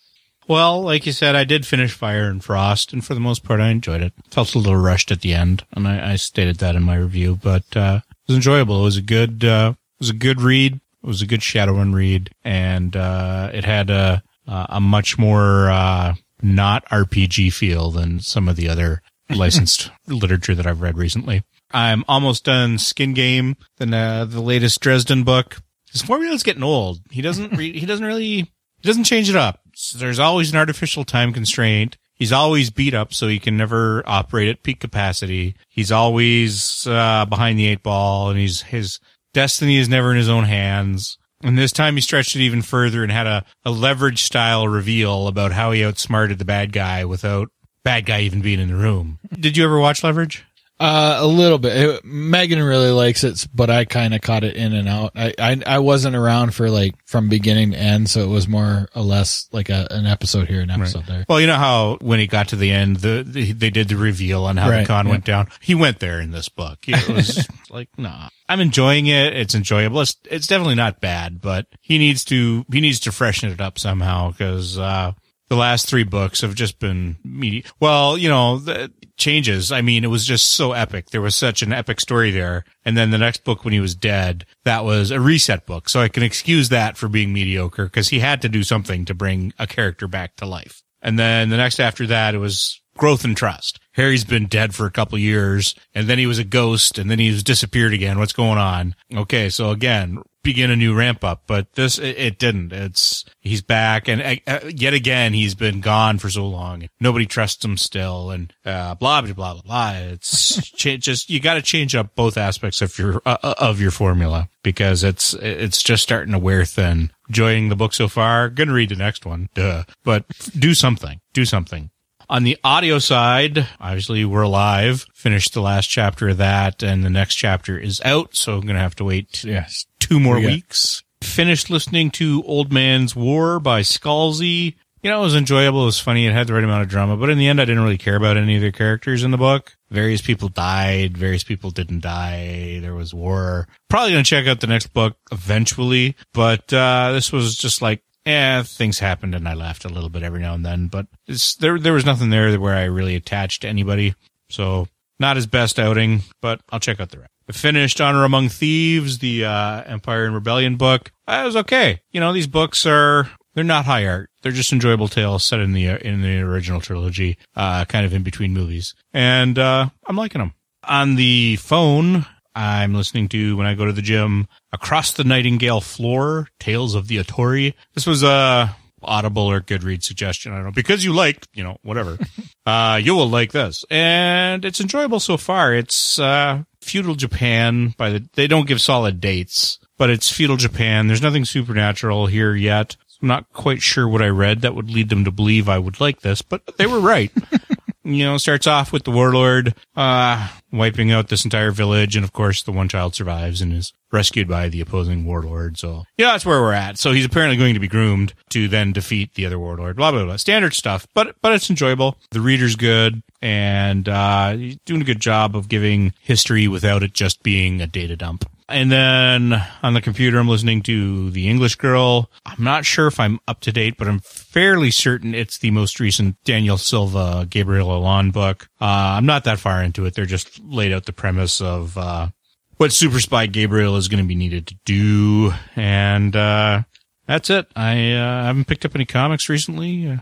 Well, 0.50 0.82
like 0.82 1.06
you 1.06 1.12
said, 1.12 1.36
I 1.36 1.43
did 1.43 1.66
finish 1.66 1.93
Fire 1.93 2.28
and 2.28 2.43
Frost, 2.43 2.91
and 2.91 3.06
for 3.06 3.14
the 3.14 3.20
most 3.20 3.43
part, 3.43 3.62
I 3.62 3.70
enjoyed 3.70 4.02
it. 4.02 4.14
Felt 4.32 4.56
a 4.56 4.58
little 4.58 4.76
rushed 4.76 5.12
at 5.12 5.22
the 5.22 5.34
end, 5.34 5.64
and 5.74 5.88
I, 5.88 6.14
I 6.14 6.16
stated 6.16 6.58
that 6.58 6.76
in 6.76 6.84
my 6.84 6.95
review, 6.95 7.39
but 7.41 7.64
uh, 7.78 8.02
it 8.10 8.28
was 8.28 8.36
enjoyable. 8.36 8.82
It 8.82 8.86
was 8.86 8.97
a 8.97 9.04
good, 9.04 9.45
uh, 9.45 9.74
it 9.76 10.00
was 10.00 10.10
a 10.10 10.14
good 10.14 10.41
read. 10.41 10.74
It 10.74 11.08
was 11.08 11.22
a 11.22 11.28
good 11.28 11.41
Shadowrun 11.41 11.93
read, 11.93 12.32
and 12.43 12.95
uh, 12.95 13.52
it 13.54 13.64
had 13.64 13.89
a 13.89 14.24
a 14.50 14.82
much 14.82 15.18
more 15.18 15.70
uh, 15.70 16.16
not 16.41 16.86
RPG 16.89 17.54
feel 17.54 17.91
than 17.91 18.20
some 18.20 18.47
of 18.50 18.56
the 18.56 18.68
other 18.68 19.02
licensed 19.30 19.91
literature 20.08 20.56
that 20.56 20.66
I've 20.66 20.82
read 20.82 20.97
recently. 20.97 21.43
I'm 21.72 22.04
almost 22.08 22.45
done 22.45 22.80
Skin 22.80 23.14
Game, 23.14 23.56
the 23.78 23.95
uh, 23.95 24.26
the 24.26 24.41
latest 24.41 24.82
Dresden 24.82 25.24
book. 25.24 25.62
His 25.91 26.02
formula's 26.02 26.43
getting 26.43 26.64
old. 26.64 27.02
He 27.12 27.22
doesn't 27.22 27.54
re- 27.58 27.78
he 27.78 27.86
doesn't 27.86 28.06
really 28.06 28.52
he 28.82 28.88
doesn't 28.88 29.04
change 29.04 29.30
it 29.30 29.36
up. 29.36 29.62
There's 29.96 30.20
always 30.20 30.52
an 30.52 30.58
artificial 30.58 31.04
time 31.04 31.34
constraint. 31.34 31.98
He's 32.14 32.34
always 32.34 32.70
beat 32.70 32.94
up, 32.94 33.14
so 33.14 33.28
he 33.28 33.40
can 33.40 33.56
never 33.56 34.04
operate 34.06 34.50
at 34.50 34.64
peak 34.64 34.80
capacity. 34.80 35.56
He's 35.70 35.92
always 35.92 36.86
uh, 36.86 37.26
behind 37.26 37.58
the 37.58 37.68
eight 37.68 37.82
ball, 37.84 38.30
and 38.30 38.38
he's 38.38 38.64
his 38.64 39.00
destiny 39.34 39.78
is 39.78 39.88
never 39.88 40.12
in 40.12 40.18
his 40.18 40.30
own 40.30 40.44
hands. 40.44 41.18
And 41.42 41.58
this 41.58 41.72
time 41.72 41.96
he 41.96 42.02
stretched 42.02 42.36
it 42.36 42.42
even 42.42 42.62
further 42.62 43.04
and 43.04 43.12
had 43.12 43.28
a, 43.28 43.46
a 43.64 43.72
leverage 43.72 44.24
style 44.24 44.68
reveal 44.68 45.28
about 45.28 45.54
how 45.54 45.72
he 45.72 45.86
outsmarted 45.86 46.38
the 46.38 46.46
bad 46.46 46.74
guy 46.74 47.06
without 47.06 47.50
bad 47.84 48.06
guy 48.06 48.22
even 48.22 48.42
being 48.42 48.60
in 48.60 48.68
the 48.68 48.76
room. 48.76 49.20
Did 49.32 49.56
you 49.56 49.64
ever 49.64 49.80
watch 49.80 50.04
Leverage? 50.04 50.46
Uh, 50.80 51.18
a 51.20 51.28
little 51.28 51.58
bit. 51.58 51.76
It, 51.76 52.06
Megan 52.06 52.64
really 52.64 52.92
likes 52.92 53.26
it, 53.26 53.46
but 53.54 53.70
I 53.70 53.84
kind 53.84 54.14
of 54.14 54.22
caught 54.22 54.46
it 54.46 54.56
in 54.56 54.74
and 54.74 54.88
out. 54.88 55.12
I, 55.14 55.34
I, 55.38 55.62
I 55.66 55.80
wasn't 55.80 56.16
around 56.16 56.56
for 56.56 56.70
like 56.70 56.96
from 57.06 57.28
beginning 57.28 57.72
to 57.72 57.78
end, 57.78 58.10
so 58.10 58.22
it 58.22 58.28
was 58.30 58.48
more 58.48 58.88
or 58.96 59.02
less 59.02 59.50
like 59.52 59.70
a, 59.70 59.88
an 59.92 60.06
episode 60.06 60.48
here, 60.48 60.62
an 60.62 60.72
episode 60.72 61.06
there. 61.06 61.26
Well, 61.28 61.42
you 61.42 61.48
know 61.48 61.56
how 61.58 61.98
when 62.00 62.20
he 62.20 62.28
got 62.28 62.48
to 62.50 62.56
the 62.56 62.72
end, 62.72 62.98
the, 62.98 63.26
the 63.28 63.52
they 63.52 63.70
did 63.70 63.90
the 63.90 63.98
reveal 63.98 64.46
on 64.46 64.56
how 64.56 64.70
Right, 64.70 64.82
the 64.82 64.88
con 64.88 65.06
yeah. 65.06 65.12
went 65.12 65.26
down. 65.26 65.50
He 65.60 65.76
went 65.76 66.00
there 66.00 66.22
in 66.22 66.32
this 66.32 66.48
book. 66.48 66.80
It 66.88 67.10
was 67.10 67.46
like, 67.70 67.90
nah, 67.98 68.30
I'm 68.48 68.62
enjoying 68.62 69.08
it. 69.08 69.36
It's 69.36 69.56
enjoyable. 69.56 70.00
It's 70.00 70.16
it's 70.32 70.48
definitely 70.48 70.76
not 70.76 71.02
bad, 71.02 71.42
but 71.42 71.68
he 71.82 71.98
needs 71.98 72.24
to 72.26 72.66
he 72.72 72.80
needs 72.80 73.02
to 73.02 73.12
freshen 73.12 73.52
it 73.52 73.60
up 73.60 73.78
somehow 73.80 74.32
because 74.32 74.78
uh, 74.80 75.12
the 75.50 75.56
last 75.58 75.88
three 75.90 76.04
books 76.04 76.42
have 76.42 76.56
just 76.56 76.80
been 76.80 77.18
medi- 77.24 77.66
Well, 77.82 78.18
you 78.18 78.30
know, 78.30 78.60
the 78.60 78.92
changes. 79.20 79.72
I 79.72 79.82
mean, 79.82 80.04
it 80.04 80.08
was 80.08 80.26
just 80.26 80.48
so 80.48 80.72
epic. 80.72 81.10
There 81.10 81.22
was 81.22 81.36
such 81.36 81.62
an 81.62 81.72
epic 81.72 82.00
story 82.00 82.32
there, 82.32 82.64
and 82.84 82.98
then 82.98 83.12
the 83.12 83.18
next 83.18 83.44
book 83.44 83.64
when 83.64 83.74
he 83.74 83.80
was 83.80 83.94
dead, 83.94 84.46
that 84.64 84.84
was 84.84 85.12
a 85.12 85.20
reset 85.20 85.66
book. 85.66 85.90
So 85.90 86.02
I 86.02 86.08
can 86.08 86.24
excuse 86.24 86.70
that 86.70 86.98
for 86.98 87.08
being 87.08 87.32
mediocre 87.32 87.86
because 87.86 88.10
he 88.10 88.20
had 88.20 88.42
to 88.42 88.50
do 88.50 88.64
something 88.64 89.06
to 89.06 89.14
bring 89.14 89.54
a 89.60 89.68
character 89.68 90.08
back 90.08 90.36
to 90.38 90.46
life. 90.46 90.82
And 91.02 91.20
then 91.20 91.50
the 91.50 91.58
next 91.58 91.80
after 91.80 92.08
that, 92.08 92.36
it 92.36 92.40
was 92.40 92.82
growth 92.98 93.24
and 93.24 93.36
trust. 93.36 93.80
Harry's 93.94 94.26
been 94.26 94.48
dead 94.48 94.76
for 94.76 94.86
a 94.86 94.92
couple 94.92 95.18
years 95.18 95.74
and 95.94 96.08
then 96.08 96.20
he 96.20 96.26
was 96.26 96.38
a 96.38 96.44
ghost 96.44 96.98
and 96.98 97.10
then 97.10 97.18
he's 97.18 97.44
disappeared 97.44 97.94
again. 97.94 98.20
What's 98.20 98.34
going 98.34 98.58
on? 98.58 98.96
Okay. 99.14 99.50
So 99.50 99.72
again, 99.72 100.22
begin 100.44 100.72
a 100.72 100.76
new 100.76 100.94
ramp 100.96 101.24
up, 101.24 101.44
but 101.48 101.74
this, 101.74 101.98
it, 101.98 102.18
it 102.18 102.40
didn't. 102.40 102.72
It's, 102.72 103.26
he's 103.40 103.62
back 103.62 104.08
and 104.08 104.40
uh, 104.48 104.60
yet 104.70 104.94
again, 104.94 105.34
he's 105.34 105.56
been 105.56 105.82
gone 105.82 106.18
for 106.18 106.30
so 106.30 106.48
long. 106.48 106.88
Nobody 107.00 107.26
trusts 107.26 107.64
him 107.64 107.78
still 107.78 108.32
and, 108.32 108.54
uh, 108.66 108.96
blah, 108.96 109.22
blah, 109.22 109.34
blah, 109.34 109.54
blah, 109.54 109.62
blah. 109.62 109.92
It's 109.96 110.70
cha- 110.76 110.98
just, 110.98 111.30
you 111.30 111.40
got 111.40 111.56
to 111.56 111.62
change 111.62 111.96
up 111.96 112.16
both 112.16 112.38
aspects 112.38 112.82
of 112.82 112.98
your, 112.98 113.22
uh, 113.26 113.38
uh, 113.44 113.56
of 113.58 113.82
your 113.82 113.92
formula 113.92 114.50
because 114.64 115.04
it's, 115.04 115.34
it's 115.34 115.84
just 115.84 116.04
starting 116.04 116.32
to 116.34 116.40
wear 116.40 116.66
thin. 116.66 117.12
Enjoying 117.28 117.70
the 117.70 117.76
book 117.76 117.94
so 117.94 118.08
far. 118.08 118.50
Gonna 118.50 118.74
read 118.74 118.90
the 118.90 118.96
next 118.96 119.26
one. 119.26 119.50
Duh. 119.54 119.84
But 120.04 120.26
do 120.58 120.74
something. 120.74 121.22
Do 121.34 121.46
something. 121.46 121.92
On 122.28 122.44
the 122.44 122.58
audio 122.64 123.00
side, 123.00 123.68
obviously 123.80 124.24
we're 124.24 124.48
live. 124.48 125.06
Finished 125.16 125.54
the 125.54 125.62
last 125.62 125.88
chapter 125.88 126.30
of 126.30 126.38
that 126.38 126.82
and 126.84 127.04
the 127.04 127.10
next 127.10 127.36
chapter 127.36 127.78
is 127.78 128.00
out. 128.06 128.36
So 128.36 128.54
I'm 128.56 128.62
going 128.62 128.76
to 128.76 128.82
have 128.82 128.96
to 128.96 129.04
wait 129.04 129.44
Yes. 129.44 129.86
Two 130.10 130.20
more 130.20 130.39
We 130.39 130.47
weeks. 130.47 131.03
Finished 131.22 131.70
listening 131.70 132.10
to 132.12 132.43
Old 132.45 132.74
Man's 132.74 133.16
War 133.16 133.60
by 133.60 133.82
Scalzi. 133.82 134.76
You 135.03 135.10
know, 135.10 135.20
it 135.20 135.24
was 135.24 135.36
enjoyable. 135.36 135.84
It 135.84 135.86
was 135.86 135.99
funny. 135.99 136.26
It 136.26 136.34
had 136.34 136.47
the 136.47 136.53
right 136.53 136.64
amount 136.64 136.82
of 136.82 136.89
drama, 136.89 137.16
but 137.16 137.30
in 137.30 137.38
the 137.38 137.47
end, 137.47 137.62
I 137.62 137.66
didn't 137.66 137.84
really 137.84 137.97
care 137.97 138.16
about 138.16 138.36
any 138.36 138.55
of 138.55 138.62
the 138.62 138.72
characters 138.72 139.24
in 139.24 139.32
the 139.32 139.38
book. 139.38 139.78
Various 139.89 140.22
people 140.22 140.49
died. 140.49 141.18
Various 141.18 141.43
people 141.43 141.72
didn't 141.72 142.01
die. 142.01 142.80
There 142.82 142.95
was 142.95 143.14
war. 143.14 143.68
Probably 143.89 144.12
going 144.12 144.24
to 144.24 144.30
check 144.30 144.47
out 144.47 144.60
the 144.60 144.68
next 144.68 144.88
book 144.88 145.16
eventually, 145.32 146.16
but, 146.34 146.74
uh, 146.74 147.12
this 147.14 147.32
was 147.32 147.55
just 147.55 147.82
like, 147.82 148.01
eh, 148.26 148.64
things 148.64 148.99
happened 148.99 149.36
and 149.36 149.47
I 149.47 149.53
laughed 149.53 149.86
a 149.86 149.89
little 149.89 150.10
bit 150.10 150.24
every 150.24 150.41
now 150.41 150.53
and 150.53 150.66
then, 150.66 150.88
but 150.88 151.07
it's, 151.28 151.55
there, 151.55 151.80
there 151.80 151.93
was 151.93 152.05
nothing 152.05 152.30
there 152.30 152.60
where 152.60 152.76
I 152.76 152.84
really 152.86 153.16
attached 153.16 153.62
to 153.62 153.70
anybody. 153.70 154.16
So 154.49 154.88
not 155.20 155.38
his 155.38 155.47
best 155.47 155.80
outing, 155.80 156.24
but 156.41 156.62
I'll 156.72 156.80
check 156.80 156.99
out 156.99 157.10
the 157.12 157.20
rest. 157.20 157.32
I 157.50 157.52
finished 157.52 158.00
Honor 158.00 158.26
Among 158.26 158.47
Thieves, 158.47 159.18
the 159.18 159.45
uh, 159.45 159.82
Empire 159.88 160.26
and 160.26 160.36
Rebellion 160.36 160.76
book. 160.76 161.12
I 161.28 161.45
was 161.45 161.56
okay. 161.56 162.02
You 162.12 162.20
know, 162.20 162.32
these 162.32 162.45
books 162.45 162.86
are 162.86 163.28
they're 163.56 163.64
not 163.64 163.86
high 163.86 164.06
art. 164.06 164.30
They're 164.43 164.52
just 164.52 164.72
enjoyable 164.72 165.08
tales 165.08 165.43
set 165.43 165.60
in 165.60 165.74
the 165.74 165.89
uh, 165.89 165.97
in 165.97 166.22
the 166.22 166.41
original 166.41 166.80
trilogy, 166.80 167.39
uh, 167.56 167.86
kind 167.86 168.06
of 168.06 168.14
in 168.14 168.22
between 168.22 168.54
movies, 168.54 168.93
and 169.14 169.58
uh, 169.58 169.89
I'm 170.06 170.16
liking 170.16 170.39
them. 170.39 170.54
On 170.84 171.16
the 171.16 171.56
phone, 171.56 172.28
I'm 172.54 172.93
listening 172.93 173.28
to 173.30 173.58
when 173.58 173.66
I 173.66 173.74
go 173.74 173.86
to 173.86 173.93
the 173.93 174.04
gym. 174.04 174.47
Across 174.72 175.14
the 175.14 175.24
Nightingale 175.24 175.82
Floor, 175.82 176.50
Tales 176.60 176.93
of 176.93 177.08
the 177.08 177.18
Otori. 177.18 177.74
This 177.95 178.06
was 178.06 178.22
a 178.22 178.76
Audible 179.02 179.50
or 179.50 179.60
Goodreads 179.60 180.04
suggestion. 180.04 180.52
I 180.52 180.58
don't 180.58 180.66
know 180.66 180.72
because 180.72 181.04
you 181.04 181.14
liked, 181.14 181.47
you 181.54 181.64
know, 181.64 181.78
whatever. 181.82 182.20
uh, 182.68 183.00
you 183.02 183.16
will 183.16 183.30
like 183.30 183.52
this, 183.52 183.84
and 183.89 184.64
it's 184.64 184.80
enjoyable 184.80 185.20
so 185.20 185.38
far. 185.38 185.74
It's 185.74 186.20
uh, 186.20 186.64
feudal 186.82 187.16
Japan. 187.16 187.94
By 187.98 188.10
the 188.10 188.30
they 188.34 188.48
don't 188.48 188.68
give 188.68 188.82
solid 188.82 189.20
dates, 189.20 189.80
but 189.98 190.10
it's 190.10 190.32
feudal 190.32 190.58
Japan. 190.58 191.08
There's 191.08 191.22
nothing 191.22 191.46
supernatural 191.46 192.28
here 192.28 192.56
yet. 192.56 192.96
I'm 193.22 193.28
not 193.28 193.52
quite 193.52 193.82
sure 193.82 194.08
what 194.08 194.22
I 194.22 194.30
read 194.30 194.62
that 194.62 194.76
would 194.76 194.90
lead 194.90 195.10
them 195.10 195.26
to 195.26 195.32
believe 195.32 195.68
I 195.68 195.78
would 195.78 196.00
like 196.00 196.22
this, 196.22 196.42
but 196.42 196.78
they 196.78 196.88
were 196.88 197.02
right. 197.02 197.32
you 198.04 198.24
know, 198.24 198.38
starts 198.38 198.66
off 198.66 198.94
with 198.94 199.04
the 199.04 199.12
warlord, 199.12 199.76
uh, 199.96 200.48
wiping 200.72 201.12
out 201.12 201.30
this 201.30 201.44
entire 201.44 201.72
village. 201.72 202.16
And 202.16 202.24
of 202.24 202.34
course, 202.34 202.64
the 202.64 202.72
one 202.72 202.90
child 202.90 203.16
survives 203.16 203.62
and 203.62 203.74
is 203.74 203.94
rescued 204.12 204.48
by 204.48 204.70
the 204.70 204.82
opposing 204.82 205.26
warlord. 205.26 205.78
So, 205.78 206.04
yeah, 206.18 206.32
that's 206.32 206.46
where 206.46 206.62
we're 206.62 206.74
at. 206.74 206.98
So 206.98 207.12
he's 207.12 207.26
apparently 207.26 207.58
going 207.58 207.76
to 207.76 207.80
be 207.80 207.88
groomed 207.88 208.34
to 208.50 208.68
then 208.68 208.92
defeat 208.92 209.36
the 209.36 209.46
other 209.46 209.60
warlord, 209.60 209.98
blah, 209.98 210.12
blah, 210.12 210.26
blah. 210.26 210.38
Standard 210.38 210.74
stuff, 210.74 211.08
but, 211.14 211.36
but 211.42 211.54
it's 211.54 211.70
enjoyable. 211.70 212.18
The 212.32 212.42
reader's 212.42 212.76
good 212.76 213.22
and, 213.42 214.10
uh, 214.10 214.56
he's 214.56 214.78
doing 214.86 215.02
a 215.02 215.06
good 215.06 215.20
job 215.20 215.56
of 215.56 215.70
giving 215.70 216.14
history 216.22 216.68
without 216.68 217.04
it 217.04 217.14
just 217.14 217.44
being 217.44 217.82
a 217.82 217.88
data 217.88 218.16
dump. 218.16 218.50
And 218.70 218.92
then 218.92 219.60
on 219.82 219.96
the 219.96 220.02
computer, 220.02 220.38
I'm 220.38 220.48
listening 220.48 220.84
to 220.84 221.32
The 221.32 221.50
English 221.50 221.76
Girl. 221.76 222.30
I'm 222.46 222.64
not 222.64 222.86
sure 222.86 223.08
if 223.08 223.20
I'm 223.20 223.40
up 223.48 223.62
to 223.62 223.72
date, 223.72 223.96
but 223.98 224.08
I'm 224.08 224.20
fairly 224.20 224.92
certain 224.92 225.34
it's 225.34 225.58
the 225.58 225.72
most 225.72 226.00
recent 226.00 226.36
Daniel 226.44 226.78
Silva, 226.78 227.48
Gabriel 227.50 227.92
Allon 227.92 228.30
book. 228.30 228.70
Uh, 228.80 228.86
I'm 229.18 229.26
not 229.26 229.44
that 229.46 229.58
far 229.58 229.82
into 229.82 230.06
it. 230.06 230.14
They're 230.14 230.26
just 230.26 230.59
laid 230.64 230.91
out 230.93 231.05
the 231.05 231.14
premise 231.14 231.62
of, 231.62 231.97
uh, 231.97 232.30
what 232.78 232.91
Super 232.93 233.20
Spy 233.20 233.45
Gabriel 233.45 233.95
is 233.97 234.07
going 234.07 234.24
to 234.24 234.28
be 234.28 234.36
needed 234.36 234.68
to 234.68 234.76
do. 234.86 235.53
And, 235.76 236.36
uh, 236.36 236.84
that's 237.28 237.49
it. 237.49 237.68
I, 237.76 238.12
uh, 238.14 238.43
haven't 238.43 238.66
picked 238.66 238.86
up 238.86 238.95
any 238.95 239.05
comics 239.05 239.49
recently. 239.49 240.20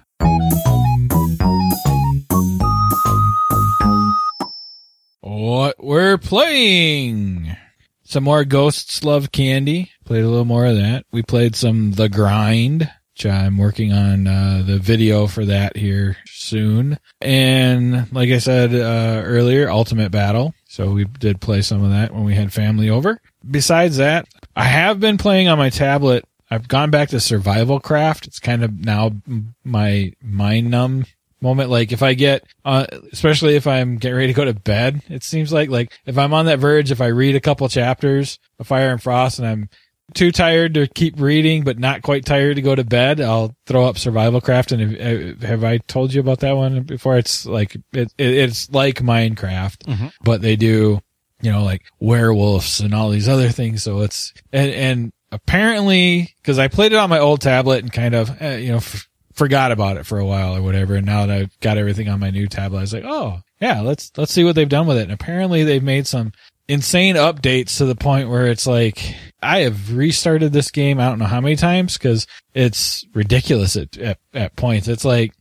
What 5.22 5.76
we're 5.84 6.18
playing. 6.18 7.56
Some 8.04 8.24
more 8.24 8.46
Ghosts 8.46 9.04
Love 9.04 9.32
Candy. 9.32 9.92
Played 10.06 10.24
a 10.24 10.30
little 10.30 10.46
more 10.46 10.66
of 10.66 10.78
that. 10.78 11.06
We 11.12 11.22
played 11.24 11.56
some 11.56 11.92
The 11.92 12.10
Grind, 12.10 12.90
I'm 13.26 13.58
working 13.58 13.94
on 13.94 14.28
uh, 14.28 14.64
the 14.66 14.78
video 14.78 15.28
for 15.28 15.46
that 15.46 15.76
here 15.76 16.18
soon. 16.28 17.00
And 17.22 18.12
like 18.14 18.30
I 18.30 18.38
said 18.38 18.74
uh, 18.74 19.24
earlier, 19.26 19.70
Ultimate 19.70 20.12
Battle. 20.12 20.54
So 20.66 20.92
we 20.92 21.06
did 21.06 21.42
play 21.42 21.62
some 21.62 21.84
of 21.84 21.92
that 21.92 22.14
when 22.14 22.24
we 22.24 22.36
had 22.36 22.54
family 22.54 22.90
over. 22.90 23.20
Besides 23.50 23.98
that, 23.98 24.28
I 24.56 24.66
have 24.66 25.00
been 25.00 25.18
playing 25.18 25.48
on 25.48 25.58
my 25.58 25.70
tablet. 25.70 26.26
I've 26.50 26.68
gone 26.68 26.92
back 26.92 27.10
to 27.10 27.20
Survival 27.20 27.80
Craft. 27.80 28.28
It's 28.28 28.40
kind 28.40 28.64
of 28.64 28.74
now 28.74 29.12
my 29.64 30.14
mind 30.22 30.70
numb 30.70 31.06
moment. 31.42 31.70
Like 31.70 31.92
if 31.92 32.02
I 32.02 32.14
get, 32.14 32.44
uh, 32.66 32.86
especially 33.12 33.56
if 33.56 33.68
I'm 33.68 33.98
getting 33.98 34.18
ready 34.18 34.28
to 34.28 34.34
go 34.34 34.46
to 34.46 34.54
bed, 34.54 35.02
it 35.10 35.24
seems 35.24 35.52
like, 35.54 35.70
like 35.70 35.92
if 36.06 36.18
I'm 36.18 36.34
on 36.34 36.46
that 36.46 36.60
verge, 36.60 36.92
if 36.92 37.02
I 37.02 37.08
read 37.08 37.36
a 37.36 37.42
couple 37.42 37.68
chapters 37.70 38.40
of 38.60 38.68
Fire 38.68 38.92
and 38.92 39.02
Frost 39.02 39.40
and 39.40 39.48
I'm 39.48 39.70
too 40.14 40.32
tired 40.32 40.74
to 40.76 40.88
keep 40.88 41.20
reading, 41.20 41.64
but 41.64 41.78
not 41.80 42.02
quite 42.02 42.26
tired 42.26 42.56
to 42.56 42.62
go 42.62 42.74
to 42.76 42.84
bed, 42.84 43.20
I'll 43.22 43.56
throw 43.66 43.86
up 43.86 43.98
Survival 43.98 44.40
Craft. 44.42 44.72
And 44.72 44.96
have, 45.00 45.42
have 45.42 45.64
I 45.64 45.78
told 45.80 46.14
you 46.14 46.22
about 46.22 46.40
that 46.40 46.56
one 46.56 46.84
before? 46.84 47.18
It's 47.18 47.46
like, 47.46 47.76
it, 47.94 48.14
it 48.18 48.28
it's 48.34 48.70
like 48.72 48.96
Minecraft, 49.02 49.78
Mhm. 49.86 50.12
but 50.24 50.42
they 50.42 50.56
do, 50.56 51.02
you 51.42 51.52
know, 51.52 51.64
like 51.64 51.84
werewolves 52.00 52.80
and 52.80 52.94
all 52.94 53.10
these 53.10 53.28
other 53.28 53.50
things. 53.50 53.84
So 53.84 54.02
it's, 54.02 54.34
and, 54.54 54.72
and 54.72 55.12
apparently, 55.32 56.36
cause 56.44 56.60
I 56.60 56.68
played 56.68 56.94
it 56.94 56.98
on 56.98 57.10
my 57.10 57.20
old 57.20 57.42
tablet 57.42 57.84
and 57.84 57.92
kind 57.92 58.16
of, 58.16 58.42
uh, 58.42 58.46
you 58.50 58.70
know, 58.72 58.78
f- 58.78 59.08
forgot 59.34 59.72
about 59.72 59.98
it 59.98 60.06
for 60.06 60.20
a 60.20 60.26
while 60.26 60.56
or 60.56 60.62
whatever. 60.62 60.96
And 60.96 61.06
now 61.06 61.26
that 61.26 61.38
I've 61.38 61.60
got 61.60 61.78
everything 61.78 62.10
on 62.10 62.20
my 62.20 62.30
new 62.32 62.48
tablet, 62.48 62.80
I 62.80 62.82
was 62.82 62.94
like, 62.94 63.06
oh 63.06 63.40
yeah, 63.60 63.82
let's, 63.82 64.12
let's 64.18 64.32
see 64.34 64.44
what 64.44 64.56
they've 64.56 64.70
done 64.70 64.88
with 64.88 64.98
it. 64.98 65.04
And 65.04 65.12
apparently 65.12 65.64
they've 65.64 65.84
made 65.84 66.08
some 66.08 66.32
insane 66.68 67.16
updates 67.16 67.78
to 67.78 67.86
the 67.86 67.96
point 67.96 68.30
where 68.30 68.48
it's 68.48 68.68
like, 68.68 69.16
I 69.42 69.60
have 69.60 69.96
restarted 69.96 70.54
this 70.54 70.72
game. 70.72 71.00
I 71.00 71.08
don't 71.08 71.20
know 71.20 71.26
how 71.26 71.42
many 71.42 71.56
times 71.56 71.98
because 71.98 72.28
it's 72.54 73.06
ridiculous 73.14 73.76
at, 73.76 73.98
at, 73.98 74.20
at 74.34 74.56
points. 74.56 74.88
It's 74.88 75.06
like, 75.06 75.34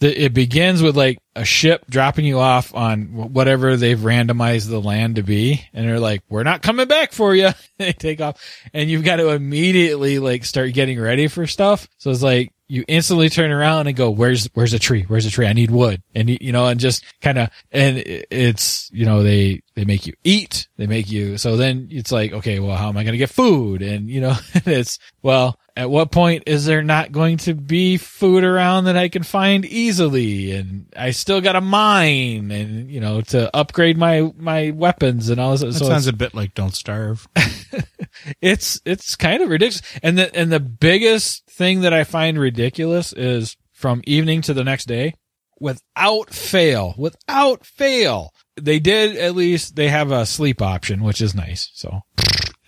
the, 0.00 0.24
it 0.24 0.32
begins 0.32 0.80
with 0.80 0.96
like 0.96 1.18
a 1.34 1.44
ship 1.44 1.84
dropping 1.90 2.24
you 2.24 2.38
off 2.38 2.72
on 2.72 3.32
whatever 3.32 3.76
they've 3.76 3.98
randomized 3.98 4.68
the 4.68 4.80
land 4.80 5.16
to 5.16 5.24
be. 5.24 5.66
And 5.72 5.88
they're 5.88 5.98
like, 5.98 6.22
we're 6.28 6.44
not 6.44 6.62
coming 6.62 6.86
back 6.86 7.12
for 7.12 7.34
you. 7.34 7.50
they 7.78 7.92
take 7.92 8.20
off 8.20 8.40
and 8.72 8.88
you've 8.88 9.04
got 9.04 9.16
to 9.16 9.30
immediately 9.30 10.20
like 10.20 10.44
start 10.44 10.72
getting 10.72 11.00
ready 11.00 11.26
for 11.26 11.46
stuff. 11.46 11.88
So 11.98 12.10
it's 12.10 12.22
like, 12.22 12.52
you 12.68 12.84
instantly 12.86 13.28
turn 13.28 13.50
around 13.50 13.86
and 13.86 13.96
go, 13.96 14.10
where's, 14.10 14.46
where's 14.54 14.74
a 14.74 14.78
tree? 14.78 15.04
Where's 15.08 15.26
a 15.26 15.30
tree? 15.30 15.46
I 15.46 15.52
need 15.52 15.70
wood. 15.70 16.02
And 16.14 16.28
you, 16.28 16.38
you 16.40 16.52
know, 16.52 16.66
and 16.66 16.78
just 16.78 17.04
kind 17.20 17.38
of, 17.38 17.50
and 17.72 18.02
it's, 18.04 18.90
you 18.92 19.06
know, 19.06 19.22
they, 19.22 19.62
they 19.74 19.84
make 19.84 20.06
you 20.06 20.12
eat. 20.22 20.68
They 20.76 20.86
make 20.86 21.10
you, 21.10 21.38
so 21.38 21.56
then 21.56 21.88
it's 21.90 22.12
like, 22.12 22.32
okay, 22.32 22.58
well, 22.58 22.76
how 22.76 22.88
am 22.88 22.96
I 22.96 23.04
going 23.04 23.12
to 23.12 23.18
get 23.18 23.30
food? 23.30 23.82
And, 23.82 24.08
you 24.10 24.20
know, 24.20 24.36
it's, 24.54 24.98
well, 25.22 25.58
at 25.76 25.88
what 25.88 26.10
point 26.10 26.42
is 26.46 26.66
there 26.66 26.82
not 26.82 27.12
going 27.12 27.36
to 27.38 27.54
be 27.54 27.98
food 27.98 28.42
around 28.42 28.84
that 28.84 28.96
I 28.96 29.08
can 29.08 29.22
find 29.22 29.64
easily? 29.64 30.50
And 30.50 30.92
I 30.96 31.12
still 31.12 31.40
got 31.40 31.54
a 31.54 31.60
mine 31.60 32.50
and, 32.50 32.90
you 32.90 33.00
know, 33.00 33.20
to 33.20 33.56
upgrade 33.56 33.96
my, 33.96 34.32
my 34.36 34.72
weapons 34.72 35.30
and 35.30 35.40
all 35.40 35.52
this. 35.52 35.60
That 35.60 35.74
so 35.74 35.86
sounds 35.86 36.08
a 36.08 36.12
bit 36.12 36.34
like 36.34 36.54
Don't 36.54 36.74
Starve. 36.74 37.28
it's 38.40 38.80
it's 38.84 39.16
kind 39.16 39.42
of 39.42 39.48
ridiculous. 39.48 39.82
And 40.02 40.18
the 40.18 40.34
and 40.34 40.50
the 40.50 40.60
biggest 40.60 41.47
thing 41.58 41.80
that 41.80 41.92
I 41.92 42.04
find 42.04 42.38
ridiculous 42.38 43.12
is 43.12 43.56
from 43.72 44.00
evening 44.04 44.42
to 44.42 44.54
the 44.54 44.64
next 44.64 44.86
day, 44.86 45.14
without 45.60 46.30
fail, 46.30 46.94
without 46.96 47.66
fail, 47.66 48.32
they 48.56 48.78
did 48.78 49.16
at 49.16 49.34
least 49.34 49.74
they 49.74 49.88
have 49.88 50.12
a 50.12 50.24
sleep 50.24 50.62
option, 50.62 51.02
which 51.02 51.20
is 51.20 51.34
nice. 51.34 51.70
So, 51.74 51.90
all 51.90 52.04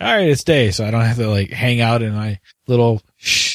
right, 0.00 0.28
it's 0.28 0.44
day, 0.44 0.72
so 0.72 0.84
I 0.84 0.90
don't 0.90 1.04
have 1.04 1.16
to 1.18 1.28
like 1.28 1.50
hang 1.50 1.80
out 1.80 2.02
in 2.02 2.14
my 2.14 2.40
little, 2.66 3.00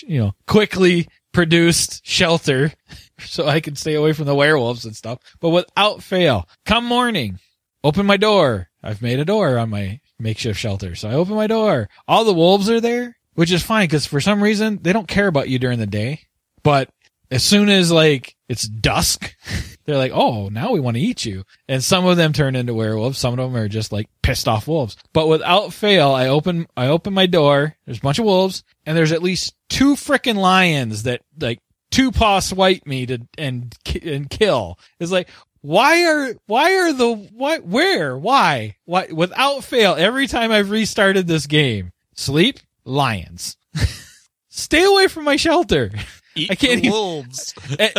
you 0.08 0.20
know, 0.20 0.32
quickly 0.48 1.08
produced 1.34 2.06
shelter, 2.08 2.72
so 3.20 3.46
I 3.46 3.60
can 3.60 3.76
stay 3.76 3.96
away 3.96 4.14
from 4.14 4.26
the 4.26 4.36
werewolves 4.36 4.86
and 4.86 4.96
stuff. 4.96 5.20
But 5.42 5.50
without 5.50 6.02
fail, 6.02 6.48
come 6.66 6.86
morning, 6.86 7.40
open 7.84 8.06
my 8.06 8.18
door. 8.18 8.70
I've 8.82 9.02
made 9.02 9.20
a 9.20 9.26
door 9.26 9.58
on 9.58 9.70
my 9.70 10.00
makeshift 10.18 10.60
shelter. 10.60 10.96
So 10.96 11.10
I 11.10 11.14
open 11.14 11.36
my 11.36 11.48
door. 11.48 11.90
All 12.08 12.24
the 12.24 12.34
wolves 12.34 12.70
are 12.70 12.80
there, 12.80 13.18
which 13.36 13.52
is 13.52 13.64
fine 13.64 13.86
because 13.88 14.06
for 14.06 14.20
some 14.20 14.42
reason 14.42 14.80
they 14.82 14.94
don't 14.94 15.08
care 15.08 15.28
about 15.28 15.50
you 15.50 15.60
during 15.60 15.80
the 15.80 15.86
day. 15.86 16.22
But 16.64 16.90
as 17.30 17.44
soon 17.44 17.70
as 17.70 17.92
like 17.92 18.36
it's 18.50 18.68
dusk, 18.68 19.36
they're 19.86 19.98
like, 19.98 20.12
"Oh, 20.14 20.50
now 20.50 20.72
we 20.72 20.80
want 20.80 20.98
to 20.98 21.02
eat 21.02 21.26
you." 21.26 21.44
And 21.68 21.84
some 21.84 22.06
of 22.06 22.18
them 22.18 22.34
turn 22.34 22.56
into 22.56 22.74
werewolves. 22.74 23.18
Some 23.18 23.38
of 23.38 23.52
them 23.52 23.62
are 23.62 23.68
just 23.68 23.92
like 23.92 24.08
pissed 24.22 24.48
off 24.48 24.68
wolves. 24.68 24.98
But 25.14 25.28
without 25.28 25.74
fail, 25.74 26.12
I 26.12 26.28
open 26.28 26.68
I 26.76 26.88
open 26.88 27.14
my 27.14 27.28
door. 27.28 27.76
There's 27.86 28.00
a 28.00 28.02
bunch 28.02 28.20
of 28.20 28.26
wolves, 28.26 28.64
and 28.86 28.98
there's 28.98 29.12
at 29.12 29.24
least 29.24 29.56
two 29.70 29.96
frickin' 29.96 30.38
lions 30.38 31.04
that 31.04 31.22
like 31.40 31.60
two 31.92 32.12
paw 32.12 32.40
swipe 32.40 32.86
me 32.86 33.06
to 33.06 33.22
and 33.38 33.76
and 34.04 34.30
kill. 34.30 34.80
It's 35.00 35.12
like 35.12 35.30
why 35.62 36.06
are 36.06 36.36
why 36.46 36.76
are 36.76 36.94
the 36.94 37.12
what 37.12 37.66
where 37.66 38.16
why 38.16 38.76
why 38.86 39.08
without 39.12 39.64
fail 39.64 39.96
every 39.98 40.28
time 40.28 40.52
I've 40.52 40.70
restarted 40.70 41.26
this 41.26 41.48
game 41.48 41.92
sleep 42.14 42.60
lions 42.86 43.58
stay 44.50 44.84
away 44.84 45.08
from 45.08 45.24
my 45.24 45.36
shelter 45.36 45.92
Eat 46.36 46.52
I 46.52 46.56
can't 46.56 46.80
even- 46.80 46.92
wolves. 46.92 47.54
and, 47.80 47.94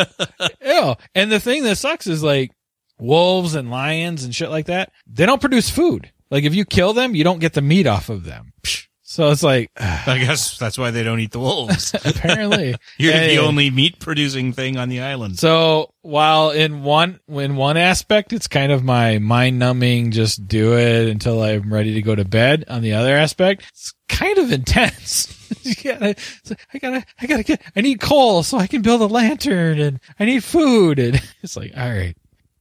yeah, 0.61 0.95
and 1.15 1.33
the 1.33 1.41
thing 1.41 1.63
that 1.65 1.77
sucks 1.77 2.07
is 2.07 2.23
like 2.23 2.53
wolves 2.99 3.55
and 3.55 3.71
lions 3.71 4.25
and 4.25 4.35
shit 4.35 4.51
like 4.51 4.67
that. 4.67 4.93
They 5.07 5.25
don't 5.27 5.41
produce 5.41 5.71
food. 5.71 6.11
Like 6.31 6.45
if 6.45 6.55
you 6.55 6.65
kill 6.67 6.93
them, 6.93 7.15
you 7.15 7.25
don't 7.25 7.39
get 7.41 7.55
the 7.55 7.63
meat 7.63 7.87
off 7.87 8.09
of 8.11 8.25
them. 8.25 8.53
So 9.03 9.31
it's 9.31 9.43
like 9.43 9.71
I 9.79 10.19
guess 10.19 10.59
that's 10.59 10.77
why 10.77 10.91
they 10.91 11.03
don't 11.03 11.21
eat 11.21 11.31
the 11.33 11.39
wolves. 11.41 11.95
apparently 12.05 12.75
You're 12.99 13.13
Hey. 13.15 13.37
the 13.37 13.43
only 13.43 13.71
meat 13.71 14.01
producing 14.01 14.53
thing 14.53 14.77
on 14.77 14.91
the 14.91 15.01
island. 15.01 15.39
So 15.39 15.95
while 16.03 16.51
in 16.51 16.83
one 16.83 17.21
in 17.29 17.57
one 17.57 17.79
aspect 17.79 18.35
it's 18.35 18.49
kind 18.49 18.71
of 18.71 18.85
my 18.85 19.19
mind 19.19 19.59
numbing, 19.59 20.11
just 20.11 20.47
do 20.47 20.77
it 20.77 21.09
until 21.09 21.43
I'm 21.43 21.73
ready 21.73 21.95
to 21.95 22.03
go 22.03 22.15
to 22.15 22.25
bed. 22.27 22.65
On 22.69 22.83
the 22.83 22.93
other 22.95 23.17
aspect, 23.17 23.65
it's 23.71 23.95
kind 24.19 24.39
of 24.39 24.53
intense. 24.53 25.33
you 25.63 25.75
gotta, 25.75 26.11
it's 26.11 26.51
like, 26.51 26.61
I 26.75 26.79
gotta, 26.79 27.05
I 27.21 27.27
gotta 27.27 27.43
get, 27.43 27.63
I 27.75 27.81
need 27.81 28.01
coal 28.01 28.43
so 28.43 28.59
I 28.59 28.67
can 28.67 28.83
build 28.83 29.01
a 29.01 29.07
lantern, 29.07 29.79
and 29.81 30.01
I 30.19 30.25
need 30.25 30.43
food, 30.45 30.99
and 30.99 31.21
it's 31.43 31.57
like, 31.57 31.73
all 31.77 31.89
right, 31.89 32.17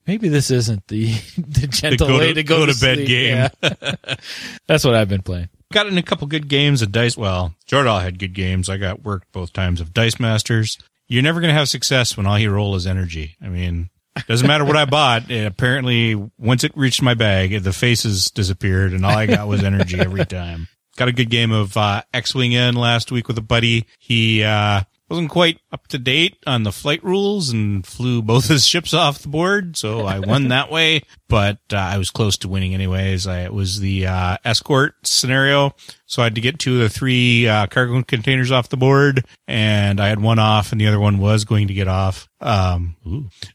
maybe 0.08 0.28
this 0.30 0.52
isn't 0.52 0.88
the 0.88 1.14
the 1.38 1.68
gentle 1.68 2.08
go 2.08 2.18
way 2.20 2.28
to- 2.28 2.34
to 2.36 2.44
go, 2.44 2.60
go 2.60 2.66
to, 2.68 2.74
to 2.74 2.80
bed 2.82 2.96
sleep. 2.98 3.08
game. 3.08 3.50
Yeah. 3.62 3.96
That's 4.68 4.84
what 4.86 4.96
I've 4.96 5.10
been 5.10 5.22
playing. 5.24 5.50
Got 5.74 5.88
in 5.88 5.98
a 5.98 6.04
couple 6.04 6.28
good 6.28 6.48
games 6.48 6.82
of 6.82 6.92
Dice. 6.92 7.18
Well, 7.18 7.56
Jordan 7.66 8.00
had 8.02 8.20
good 8.20 8.34
games. 8.34 8.70
I 8.70 8.78
got 8.78 9.04
worked 9.04 9.32
both 9.32 9.52
times 9.52 9.82
of 9.82 9.94
Dice 9.94 10.20
Masters. 10.20 10.78
You're 11.08 11.24
never 11.24 11.42
going 11.42 11.50
to 11.54 11.58
have 11.58 11.70
success 11.70 12.16
when 12.16 12.26
all 12.28 12.38
you 12.40 12.52
roll 12.52 12.76
is 12.76 12.86
energy. 12.88 13.36
I 13.42 13.48
mean, 13.50 13.90
doesn't 14.28 14.48
matter 14.48 14.64
what 14.64 14.78
I 14.78 14.86
bought. 14.86 15.30
It 15.30 15.46
apparently, 15.46 16.16
once 16.38 16.64
it 16.64 16.72
reached 16.78 17.02
my 17.02 17.14
bag, 17.16 17.62
the 17.64 17.74
faces 17.74 18.30
disappeared 18.32 18.94
and 18.94 19.06
all 19.06 19.18
I 19.18 19.26
got 19.26 19.48
was 19.48 19.64
energy 19.64 20.00
every 20.00 20.26
time. 20.26 20.68
Got 20.98 21.10
a 21.10 21.14
good 21.14 21.30
game 21.30 21.52
of 21.52 21.76
uh, 21.76 22.04
X-Wing 22.14 22.54
in 22.54 22.76
last 22.76 23.12
week 23.12 23.28
with 23.28 23.38
a 23.38 23.42
buddy. 23.42 23.86
He 24.00 24.44
uh, 24.44 24.82
wasn't 25.10 25.30
quite 25.30 25.60
up 25.72 25.88
to 25.88 25.98
date 25.98 26.38
on 26.48 26.64
the 26.64 26.72
flight 26.72 27.04
rules 27.04 27.50
and 27.50 27.86
flew 27.86 28.22
both 28.22 28.48
his 28.50 28.66
ships 28.66 28.94
off 28.94 29.20
the 29.20 29.28
board, 29.28 29.78
so 29.78 30.06
I 30.06 30.20
won 30.20 30.48
that 30.50 30.72
way. 30.72 31.02
But 31.28 31.60
uh, 31.72 31.78
I 31.78 31.98
was 31.98 32.12
close 32.12 32.38
to 32.38 32.48
winning 32.48 32.74
anyways. 32.74 33.28
I, 33.28 33.42
it 33.42 33.54
was 33.54 33.80
the 33.80 34.08
uh, 34.08 34.38
escort 34.46 34.96
scenario, 35.04 35.76
so 36.06 36.22
I 36.22 36.26
had 36.26 36.36
to 36.36 36.42
get 36.42 36.60
two 36.60 36.76
of 36.76 36.80
the 36.80 36.90
three 36.90 37.48
uh, 37.48 37.68
cargo 37.68 38.02
containers 38.04 38.52
off 38.52 38.70
the 38.70 38.78
board, 38.78 39.26
and 39.48 40.00
I 40.00 40.08
had 40.08 40.22
one 40.22 40.40
off, 40.40 40.72
and 40.72 40.80
the 40.80 40.88
other 40.88 41.00
one 41.00 41.18
was 41.18 41.46
going 41.46 41.68
to 41.68 41.74
get 41.74 41.88
off 41.88 42.30
um, 42.40 42.96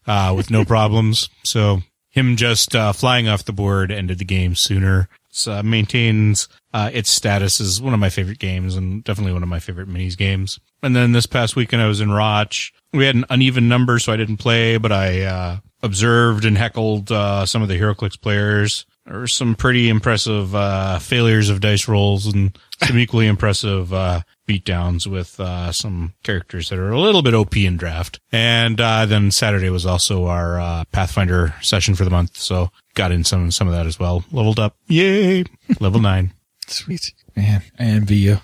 uh, 0.07 0.34
with 0.36 0.51
no 0.51 0.64
problems. 0.66 1.30
So 1.43 1.82
him 2.11 2.36
just 2.36 2.74
uh, 2.74 2.93
flying 2.93 3.28
off 3.28 3.45
the 3.45 3.53
board 3.53 3.91
ended 3.91 4.18
the 4.18 4.24
game 4.24 4.55
sooner. 4.55 5.09
So, 5.32 5.53
uh, 5.53 5.62
maintains 5.62 6.49
uh, 6.73 6.91
its 6.93 7.11
status 7.11 7.61
is 7.61 7.81
one 7.81 7.95
of 7.95 8.01
my 8.01 8.11
favorite 8.11 8.39
games 8.39 8.77
and 8.77 9.03
definitely 9.03 9.33
one 9.33 9.43
of 9.43 9.49
my 9.49 9.61
favorite 9.61 9.89
minis 9.89 10.16
games. 10.16 10.61
And 10.83 10.95
then 10.95 11.12
this 11.12 11.27
past 11.27 11.57
weekend 11.57 11.83
I 11.83 11.89
was 11.89 12.01
in 12.01 12.11
Roch. 12.12 12.55
We 12.93 13.07
had 13.07 13.16
an 13.16 13.25
uneven 13.31 13.68
number, 13.68 13.99
so 13.99 14.12
I 14.12 14.16
didn't 14.16 14.39
play, 14.39 14.77
but 14.77 14.93
I 14.93 15.23
uh, 15.23 15.57
observed 15.83 16.45
and 16.45 16.57
heckled 16.57 17.11
uh, 17.11 17.47
some 17.47 17.62
of 17.62 17.68
the 17.68 17.79
HeroClix 17.79 18.21
players. 18.21 18.87
there 19.07 19.18
were 19.18 19.27
some 19.27 19.55
pretty 19.55 19.89
impressive 19.89 20.55
uh, 20.55 20.99
failures 20.99 21.51
of 21.51 21.61
dice 21.61 21.89
rolls 21.89 22.27
and 22.27 22.57
some 22.85 22.99
equally 23.01 23.27
impressive 23.27 23.93
uh, 23.93 24.21
beatdowns 24.49 25.07
with 25.07 25.39
uh, 25.41 25.73
some 25.73 26.14
characters 26.23 26.68
that 26.68 26.79
are 26.79 26.91
a 26.91 27.01
little 27.01 27.23
bit 27.23 27.35
OP 27.35 27.57
in 27.57 27.77
draft. 27.77 28.21
And 28.33 28.81
uh, 28.81 29.07
then 29.07 29.31
Saturday 29.31 29.71
was 29.71 29.87
also 29.87 30.27
our 30.27 30.61
uh, 30.61 30.85
Pathfinder 30.93 31.55
session 31.62 31.95
for 31.95 32.05
the 32.05 32.11
month, 32.11 32.37
so 32.37 32.71
got 32.95 33.12
in 33.12 33.25
some 33.25 33.51
some 33.51 33.68
of 33.68 33.75
that 33.75 33.87
as 33.87 33.99
well. 33.99 34.25
Leveled 34.33 34.59
up, 34.59 34.77
yay! 34.87 35.45
Level 35.81 36.01
nine. 36.01 36.33
Sweet. 36.71 37.12
Man, 37.37 37.62
I 37.79 37.85
envy 37.85 38.16
you. 38.16 38.39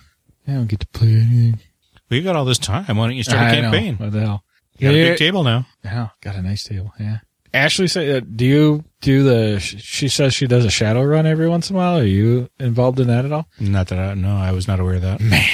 I 0.48 0.52
don't 0.52 0.66
get 0.66 0.80
to 0.80 0.86
play 0.88 1.08
anything. 1.08 1.60
We 2.08 2.22
got 2.22 2.36
all 2.36 2.44
this 2.44 2.58
time. 2.58 2.96
Why 2.96 3.06
don't 3.08 3.16
you 3.16 3.22
start 3.24 3.38
a 3.38 3.46
I 3.46 3.60
know. 3.60 3.70
campaign? 3.72 3.96
What 3.96 4.12
the 4.12 4.20
hell? 4.20 4.44
You 4.78 4.88
got 4.88 4.94
a 4.94 5.08
big 5.10 5.18
table 5.18 5.42
now. 5.42 5.66
Yeah, 5.84 6.08
got 6.20 6.36
a 6.36 6.42
nice 6.42 6.64
table. 6.64 6.92
Yeah. 7.00 7.18
Ashley 7.54 7.88
said, 7.88 8.22
uh, 8.22 8.26
"Do 8.36 8.44
you 8.44 8.84
do 9.00 9.22
the?" 9.22 9.58
She 9.60 10.08
says 10.08 10.34
she 10.34 10.46
does 10.46 10.64
a 10.64 10.68
Shadowrun 10.68 11.24
every 11.24 11.48
once 11.48 11.70
in 11.70 11.76
a 11.76 11.78
while. 11.78 11.98
Are 11.98 12.04
you 12.04 12.48
involved 12.60 13.00
in 13.00 13.08
that 13.08 13.24
at 13.24 13.32
all? 13.32 13.48
Not 13.58 13.88
that 13.88 13.98
I 13.98 14.14
no, 14.14 14.36
I 14.36 14.52
was 14.52 14.68
not 14.68 14.78
aware 14.78 14.96
of 14.96 15.02
that. 15.02 15.20
Man, 15.20 15.48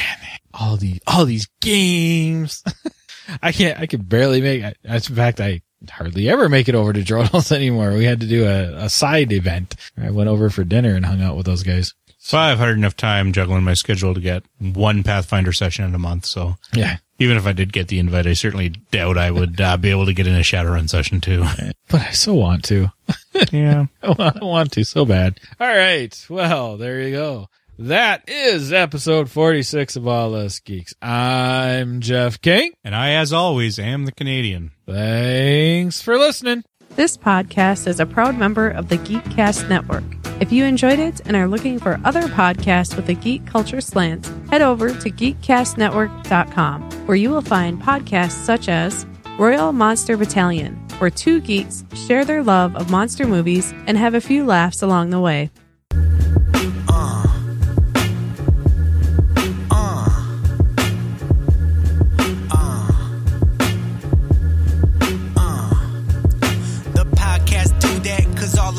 all 0.53 0.77
the 0.77 1.01
all 1.07 1.25
these 1.25 1.49
games. 1.61 2.65
I 3.43 3.53
can't. 3.53 3.79
I 3.79 3.87
can 3.87 4.03
barely 4.03 4.41
make. 4.41 4.65
I, 4.65 4.75
in 4.95 5.01
fact, 5.01 5.41
I 5.41 5.63
hardly 5.89 6.29
ever 6.29 6.49
make 6.49 6.69
it 6.69 6.75
over 6.75 6.93
to 6.93 7.03
Jordan's 7.03 7.53
anymore. 7.53 7.93
We 7.93 8.05
had 8.05 8.21
to 8.21 8.27
do 8.27 8.47
a, 8.47 8.85
a 8.85 8.89
side 8.91 9.33
event. 9.33 9.77
I 9.97 10.11
went 10.11 10.29
over 10.29 10.51
for 10.51 10.65
dinner 10.65 10.95
and 10.97 11.07
hung 11.07 11.23
out 11.23 11.37
with 11.37 11.47
those 11.47 11.63
guys. 11.63 11.95
So 12.25 12.39
I've 12.39 12.59
had 12.59 12.69
enough 12.69 12.97
time 12.97 13.33
juggling 13.33 13.65
my 13.65 13.75
schedule 13.75 14.15
to 14.15 14.21
get 14.21 14.45
one 14.61 15.03
Pathfinder 15.03 15.53
session 15.53 15.85
in 15.85 15.93
a 15.93 15.99
month. 15.99 16.25
So 16.25 16.55
Yeah, 16.73 16.99
even 17.19 17.37
if 17.37 17.47
I 17.47 17.53
did 17.53 17.73
get 17.73 17.89
the 17.89 17.99
invite, 17.99 18.29
I 18.29 18.35
certainly 18.35 18.69
doubt 18.69 19.19
I 19.19 19.33
would 19.33 19.61
uh, 19.61 19.77
be 19.77 19.91
able 19.91 20.07
to 20.07 20.13
get 20.13 20.29
in 20.29 20.37
a 20.37 20.41
Shadowrun 20.41 20.89
session 20.89 21.21
too. 21.21 21.45
but 21.91 22.01
I 22.01 22.11
so 22.13 22.35
want 22.35 22.63
to. 22.67 22.93
yeah. 23.53 23.87
I 24.03 24.39
want 24.41 24.71
to 24.73 24.85
so 24.85 25.05
bad. 25.05 25.41
All 25.59 25.67
right. 25.67 26.27
Well, 26.31 26.77
there 26.77 27.01
you 27.01 27.11
go. 27.11 27.49
That 27.77 28.29
is 28.29 28.73
episode 28.73 29.29
46 29.29 29.97
of 29.97 30.07
All 30.07 30.37
Us 30.37 30.61
Geeks. 30.61 30.95
I'm 31.03 32.01
Jeff 32.01 32.41
King. 32.41 32.71
And 32.85 32.95
I, 32.95 33.15
as 33.15 33.33
always, 33.33 33.81
am 33.81 34.05
the 34.05 34.13
Canadian. 34.13 34.71
Thanks 34.87 36.01
for 36.01 36.17
listening. 36.17 36.63
This 36.95 37.17
podcast 37.17 37.87
is 37.87 38.01
a 38.01 38.07
proud 38.07 38.37
member 38.37 38.69
of 38.69 38.91
the 38.91 38.99
Geekcast 38.99 39.67
Network. 39.67 40.05
If 40.43 40.53
you 40.53 40.67
enjoyed 40.67 40.99
it 40.99 41.23
and 41.25 41.35
are 41.35 41.49
looking 41.49 41.79
for 41.79 41.99
other 42.05 42.25
podcasts 42.25 42.95
with 42.95 43.09
a 43.09 43.15
geek 43.15 43.47
culture 43.47 43.81
slant, 43.81 44.31
head 44.51 44.61
over 44.61 44.91
to 44.91 45.11
geekcastnetwork.com, 45.11 46.91
where 47.07 47.17
you 47.17 47.31
will 47.31 47.41
find 47.41 47.81
podcasts 47.81 48.45
such 48.45 48.69
as 48.69 49.07
Royal 49.39 49.73
Monster 49.73 50.19
Battalion, 50.19 50.75
where 50.99 51.09
two 51.09 51.41
geeks 51.41 51.83
share 51.95 52.27
their 52.27 52.43
love 52.43 52.77
of 52.77 52.91
monster 52.91 53.27
movies 53.27 53.73
and 53.87 53.97
have 53.97 54.13
a 54.13 54.21
few 54.21 54.45
laughs 54.45 54.83
along 54.83 55.09
the 55.09 55.21
way. 55.21 55.51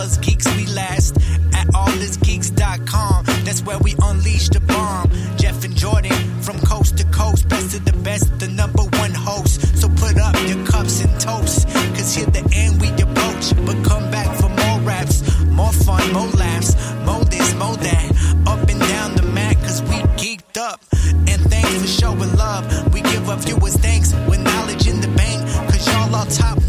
Us 0.04 0.18
geeks 0.18 0.46
we 0.58 0.66
last. 0.68 1.16
At 1.54 1.68
allusgeeks.com, 1.68 3.26
that's 3.46 3.64
where 3.64 3.80
we 3.80 3.96
unleash 4.02 4.50
the 4.50 4.60
bomb. 4.60 5.10
Jeff 5.38 5.64
and 5.64 5.76
Jordan, 5.76 6.12
from 6.42 6.60
coast 6.60 6.98
to 6.98 7.06
coast, 7.06 7.48
best 7.48 7.76
of 7.76 7.86
the 7.86 7.94
best, 8.04 8.40
the 8.40 8.50
number 8.50 8.84
one 9.02 9.14
host. 9.14 9.62
So 9.80 9.88
put 9.88 10.18
up 10.18 10.36
your 10.48 10.64
cups 10.66 11.04
and 11.04 11.14
toast, 11.20 11.68
cause 11.96 12.14
here 12.14 12.26
the 12.26 12.44
end 12.54 12.82
we 12.82 12.90
approach. 13.02 13.46
But 13.66 13.78
come 13.86 14.12
back 14.12 14.30
for 14.40 14.50
more 14.50 14.80
raps, 14.82 15.18
more 15.46 15.72
fun, 15.72 16.04
more 16.12 16.32
laughs, 16.44 16.76
more 17.06 17.24
this, 17.26 17.54
more 17.56 17.78
that. 17.78 18.08
Up 18.46 18.68
and 18.70 18.80
down 18.80 19.16
the 19.16 19.24
mat, 19.24 19.56
cause 19.58 19.82
we 19.84 19.98
geeked 20.22 20.58
up. 20.58 20.82
And 21.30 21.40
thanks 21.52 21.82
for 21.82 21.88
showing 21.88 22.36
love. 22.36 22.94
We 22.94 23.02
give 23.02 23.30
our 23.30 23.38
viewers 23.38 23.76
thanks 23.78 24.14
with 24.28 24.42
knowledge 24.42 24.86
in 24.88 25.00
the 25.00 25.12
bank. 25.16 25.40
Cause 25.72 25.88
y'all 25.88 26.16
are 26.16 26.26
top 26.26 26.63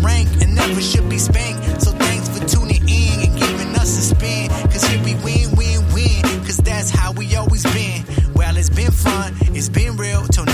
fun, 9.04 9.34
it's 9.54 9.68
been 9.68 9.96
real. 9.96 10.22
Till 10.26 10.53